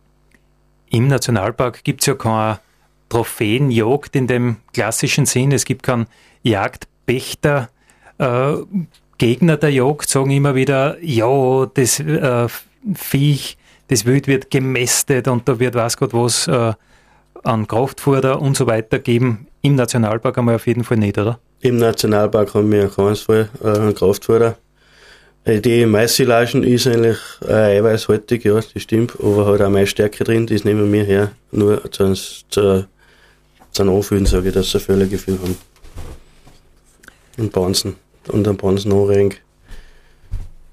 Im 0.90 1.09
Nationalpark 1.09 1.84
gibt 1.84 2.01
es 2.01 2.07
ja 2.07 2.14
keine 2.14 2.61
Trophäenjagd 3.09 4.16
in 4.16 4.26
dem 4.26 4.57
klassischen 4.72 5.26
Sinn. 5.26 5.53
Es 5.53 5.64
gibt 5.64 5.82
keinen 5.82 6.07
Jagdpächter. 6.42 7.70
Äh, 8.18 8.55
Gegner 9.19 9.57
der 9.57 9.71
Jagd 9.71 10.09
sagen 10.09 10.31
immer 10.31 10.55
wieder, 10.55 10.97
ja, 11.03 11.66
das 11.66 11.99
äh, 11.99 12.47
Viech, 12.95 13.59
das 13.89 14.07
Wild 14.07 14.29
wird 14.29 14.51
gemästet 14.51 15.27
und 15.29 15.49
da 15.49 15.59
wird 15.59 15.75
was 15.75 15.97
Gott 15.97 16.14
was 16.14 16.47
äh, 16.47 16.73
an 17.43 17.66
Kraftfutter 17.66 18.41
und 18.41 18.57
so 18.57 18.66
weiter 18.66 19.01
geben. 19.01 19.49
Im 19.61 19.75
Nationalpark 19.75 20.37
haben 20.37 20.47
wir 20.47 20.55
auf 20.55 20.66
jeden 20.66 20.85
Fall 20.85 20.99
nicht, 20.99 21.19
oder? 21.19 21.41
Im 21.61 21.77
Nationalpark 21.79 22.55
haben 22.55 22.71
wir 22.71 22.89
keinesfalls 22.89 23.49
äh, 23.62 23.66
einen 23.66 23.95
Kraftfutter. 23.95 24.57
Äh, 25.45 25.61
die 25.61 25.85
Maissilagen 25.85 26.62
ist 26.62 26.87
eigentlich 26.87 27.19
äh, 27.47 27.79
eiweißhaltig, 27.79 28.45
ja, 28.45 28.55
das 28.55 28.83
stimmt, 28.83 29.14
aber 29.21 29.47
hat 29.47 29.61
auch 29.61 29.71
Maisstärke 29.71 30.23
drin, 30.23 30.47
das 30.47 30.64
nehmen 30.64 30.93
wir 30.93 31.03
her, 31.03 31.33
nur 31.51 31.91
zu, 31.91 32.14
zu, 32.14 32.87
zum 33.73 33.89
Anfühlen, 33.89 34.27
sage 34.27 34.49
ich, 34.49 34.55
dass 34.55 34.71
sie 34.71 34.79
Völlegefühl 34.79 35.39
haben. 35.43 35.57
Und 37.37 37.53
Bonzen 37.53 37.97
und 38.31 38.47
ein 38.47 38.57
Bonzen 38.57 38.93
anregen. 38.93 39.35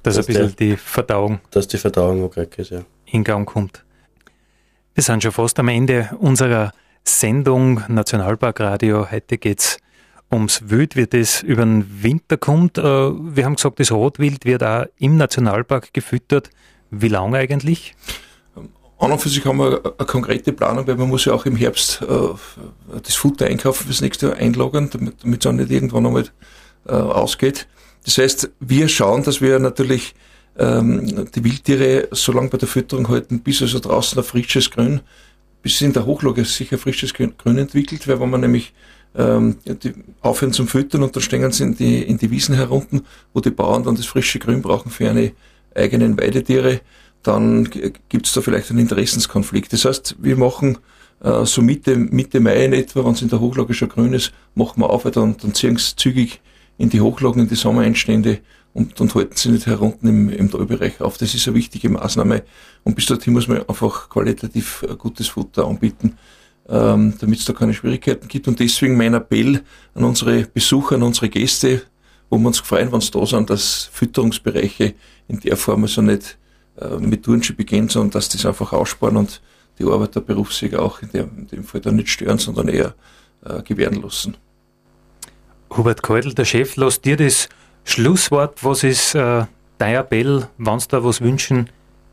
Dass, 0.04 0.16
dass 0.16 0.26
ein 0.26 0.34
bisschen 0.34 0.56
der, 0.56 0.68
die 0.68 0.78
Verdauung. 0.78 1.40
Dass 1.52 1.68
die 1.68 1.78
Verdauung 1.78 2.24
auch 2.24 2.38
ist, 2.38 2.72
ja. 2.72 2.82
In 3.06 3.24
Gang 3.24 3.48
kommt. 3.48 3.84
Wir 4.94 5.04
sind 5.04 5.24
schon 5.24 5.32
fast 5.32 5.60
am 5.60 5.68
Ende 5.68 6.10
unserer 6.20 6.72
Sendung 7.04 7.84
Nationalparkradio. 7.88 9.12
Heute 9.12 9.38
geht 9.38 9.60
es 9.60 9.78
ums 10.32 10.70
Wild, 10.70 10.96
wie 10.96 11.06
das 11.06 11.42
über 11.44 11.64
den 11.64 12.04
Winter 12.04 12.38
kommt. 12.38 12.78
Äh, 12.78 12.82
wir 12.84 13.46
haben 13.46 13.56
gesagt, 13.56 13.80
das 13.80 13.92
Rotwild 13.92 14.46
wird 14.46 14.64
auch 14.64 14.86
im 14.98 15.18
Nationalpark 15.18 15.94
gefüttert. 15.94 16.50
Wie 16.92 17.08
lange 17.08 17.38
eigentlich? 17.38 17.96
An 18.98 19.12
und 19.12 19.20
für 19.20 19.30
sich 19.30 19.44
haben 19.46 19.58
wir 19.58 19.82
eine 19.84 20.08
konkrete 20.08 20.54
Planung, 20.54 20.88
weil 20.88 20.96
man 20.96 21.10
muss 21.10 21.26
ja 21.26 21.34
auch 21.34 21.46
im 21.46 21.56
Herbst 21.56 22.02
äh, 22.02 22.16
das 23.04 23.16
Futter 23.16 23.46
einkaufen 23.46 23.86
fürs 23.86 24.02
nächste 24.02 24.28
Jahr 24.28 24.38
einlagern, 24.38 24.90
damit, 24.90 25.24
damit 25.24 25.44
es 25.44 25.50
auch 25.50 25.54
nicht 25.54 25.70
irgendwann 25.70 26.06
einmal 26.06 26.26
äh, 26.88 26.92
ausgeht. 26.92 27.68
Das 28.04 28.18
heißt, 28.18 28.52
wir 28.60 28.88
schauen, 28.88 29.24
dass 29.24 29.42
wir 29.42 29.60
natürlich 29.60 30.14
ähm, 30.58 31.28
die 31.34 31.44
Wildtiere 31.44 32.08
so 32.12 32.32
lange 32.32 32.50
bei 32.50 32.58
der 32.58 32.68
Fütterung 32.68 33.10
halten, 33.10 33.40
bis 33.40 33.62
also 33.62 33.80
draußen 33.80 34.18
ein 34.18 34.24
frisches 34.24 34.70
Grün, 34.70 35.02
bis 35.62 35.82
in 35.82 35.94
der 35.94 36.06
Hochlage 36.06 36.46
sich 36.46 36.72
ein 36.72 36.78
frisches 36.78 37.14
Grün 37.14 37.58
entwickelt, 37.58 38.08
weil 38.08 38.20
wenn 38.20 38.30
man 38.30 38.42
nämlich 38.42 38.74
ähm, 39.18 39.58
die 39.66 39.94
aufhören 40.22 40.54
zum 40.54 40.68
Füttern 40.68 41.04
und 41.04 41.16
dann 41.16 41.24
stehen 41.24 41.52
sie 41.52 41.64
in 41.64 41.76
die, 41.76 42.04
in 42.04 42.18
die 42.18 42.30
Wiesen 42.30 42.56
herunter, 42.56 43.02
wo 43.34 43.40
die 43.40 43.50
Bauern 43.50 43.84
dann 43.84 43.96
das 43.96 44.06
frische 44.06 44.40
Grün 44.40 44.62
brauchen 44.62 44.92
für 44.92 45.06
ihre 45.06 45.32
eigenen 45.74 46.20
Weidetiere, 46.20 46.82
dann 47.24 47.68
gibt 48.10 48.28
es 48.28 48.34
da 48.34 48.42
vielleicht 48.42 48.70
einen 48.70 48.80
Interessenskonflikt. 48.80 49.74
Das 49.74 49.86
heißt, 49.86 50.18
wir 50.20 50.38
machen 50.38 50.78
äh, 51.24 51.46
so 51.46 51.62
Mitte, 51.62 51.96
Mitte 51.96 52.40
Mai 52.40 52.66
in 52.66 52.74
etwa, 52.74 53.04
wenn 53.04 53.14
es 53.14 53.22
in 53.22 53.30
der 53.30 53.40
Hochlage 53.40 53.74
schon 53.74 53.90
grün 53.90 54.14
ist, 54.14 54.32
machen 54.54 54.82
wir 54.82 54.90
auf, 54.90 55.06
weil 55.06 55.12
dann, 55.12 55.36
dann 55.38 55.54
ziehen 55.54 55.78
sie 55.78 55.96
zügig 55.96 56.40
in 56.78 56.90
die 56.90 57.02
Hochlagen, 57.02 57.42
in 57.42 57.48
die 57.48 57.56
Sommereinstände 57.56 58.40
und, 58.74 59.00
und 59.00 59.16
halten 59.16 59.36
sie 59.36 59.50
nicht 59.50 59.66
herunten 59.68 60.10
im, 60.10 60.30
im 60.30 60.52
Talbereich 60.52 61.02
auf. 61.02 61.18
Das 61.18 61.34
ist 61.34 61.48
eine 61.48 61.56
wichtige 61.56 61.90
Maßnahme. 61.90 62.44
Und 62.84 62.96
bis 62.96 63.06
dorthin 63.06 63.34
muss 63.34 63.48
man 63.48 63.68
einfach 63.68 64.10
qualitativ 64.10 64.86
gutes 64.98 65.30
Futter 65.30 65.66
anbieten 65.66 66.18
ähm, 66.68 67.14
damit 67.20 67.40
es 67.40 67.46
da 67.46 67.54
keine 67.54 67.74
Schwierigkeiten 67.74 68.28
gibt. 68.28 68.48
Und 68.48 68.60
deswegen 68.60 68.98
mein 68.98 69.14
Appell 69.14 69.62
an 69.94 70.04
unsere 70.04 70.44
Besucher, 70.44 70.96
an 70.96 71.04
unsere 71.04 71.30
Gäste, 71.30 71.84
wo 72.30 72.38
wir 72.38 72.48
uns 72.48 72.60
freuen, 72.60 72.92
wenn 72.92 73.02
sie 73.02 73.12
da 73.12 73.26
sind, 73.26 73.50
dass 73.50 73.90
Fütterungsbereiche 73.92 74.96
in 75.28 75.40
der 75.40 75.58
Form 75.58 75.84
also 75.84 76.02
nicht 76.02 76.38
äh, 76.80 76.98
mit 76.98 77.24
Turnschi 77.24 77.54
beginnen, 77.54 77.90
sondern 77.90 78.12
dass 78.12 78.30
das 78.30 78.46
einfach 78.46 78.74
aussparen 78.74 79.18
und 79.18 79.42
die 79.78 79.84
Arbeit 79.84 80.16
der 80.16 80.22
Berufsjäger 80.22 80.82
auch 80.82 81.02
in, 81.02 81.12
der, 81.12 81.24
in 81.24 81.48
dem 81.48 81.64
Fall 81.64 81.82
da 81.82 81.92
nicht 81.92 82.10
stören, 82.10 82.38
sondern 82.38 82.68
eher 82.68 82.96
äh, 83.44 83.62
gewähren 83.62 84.02
lassen. 84.02 84.38
Hubert 85.72 86.02
Keudel, 86.02 86.34
der 86.34 86.46
Chef, 86.46 86.76
lass 86.76 87.02
dir 87.02 87.18
das 87.18 87.50
Schlusswort. 87.84 88.64
Was 88.64 88.84
ist 88.84 89.16
äh, 89.16 89.46
dein 89.78 89.96
Appell, 89.96 90.48
wenn 90.58 90.80
du 90.80 90.86
da 90.90 91.04
was 91.04 91.22
wünschen 91.22 91.70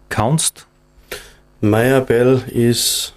kannst? 0.09 0.67
Mein 1.61 1.93
Appell 1.93 2.43
ist, 2.49 3.15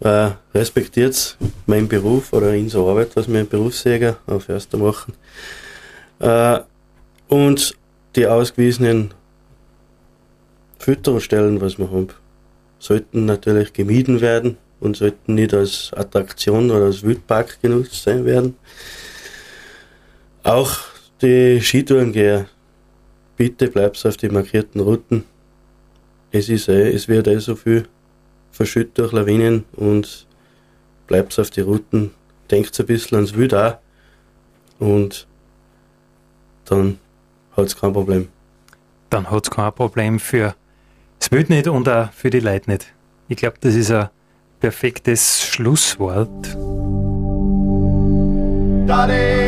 äh, 0.00 0.30
respektiert 0.54 1.36
meinen 1.66 1.88
Beruf 1.88 2.32
oder 2.32 2.50
unsere 2.50 2.88
Arbeit, 2.90 3.14
was 3.14 3.28
wir 3.28 3.40
im 3.40 3.48
Berufsjäger 3.48 4.16
auf 4.26 4.48
Erster 4.48 4.78
machen. 4.78 5.14
Äh, 6.20 6.60
und 7.28 7.74
die 8.16 8.26
ausgewiesenen 8.26 9.12
Fütterungsstellen, 10.78 11.60
was 11.60 11.78
wir 11.78 11.90
haben, 11.90 12.08
sollten 12.78 13.26
natürlich 13.26 13.72
gemieden 13.72 14.20
werden 14.20 14.56
und 14.80 14.96
sollten 14.96 15.34
nicht 15.34 15.54
als 15.54 15.92
Attraktion 15.94 16.70
oder 16.70 16.86
als 16.86 17.02
Wildpark 17.02 17.60
genutzt 17.60 18.02
sein 18.02 18.24
werden. 18.24 18.56
Auch 20.48 20.78
die 21.20 21.60
Skitourengeher, 21.60 22.46
bitte 23.36 23.68
bleibt 23.68 24.06
auf 24.06 24.16
die 24.16 24.30
markierten 24.30 24.80
Routen. 24.80 25.24
Es 26.30 26.48
ist 26.48 26.70
eh, 26.70 26.90
es 26.90 27.06
wird 27.06 27.26
eh 27.26 27.38
so 27.38 27.54
viel 27.54 27.86
verschüttet 28.50 28.96
durch 28.96 29.12
Lawinen 29.12 29.66
und 29.72 30.26
bleibt 31.06 31.38
auf 31.38 31.50
die 31.50 31.60
Routen, 31.60 32.12
denkt 32.50 32.80
ein 32.80 32.86
bisschen 32.86 33.16
ans 33.16 33.34
Wild 33.34 33.52
auch 33.52 33.76
und 34.78 35.26
dann 36.64 36.98
hat 37.54 37.66
es 37.66 37.76
kein 37.76 37.92
Problem. 37.92 38.28
Dann 39.10 39.30
hat 39.30 39.44
es 39.44 39.50
kein 39.50 39.72
Problem 39.74 40.18
für 40.18 40.54
das 41.18 41.30
Wild 41.30 41.50
nicht 41.50 41.68
und 41.68 41.86
auch 41.90 42.10
für 42.12 42.30
die 42.30 42.40
Leute 42.40 42.70
nicht. 42.70 42.86
Ich 43.28 43.36
glaube, 43.36 43.56
das 43.60 43.74
ist 43.74 43.90
ein 43.90 44.08
perfektes 44.60 45.42
Schlusswort. 45.42 46.56
Daddy, 48.88 49.47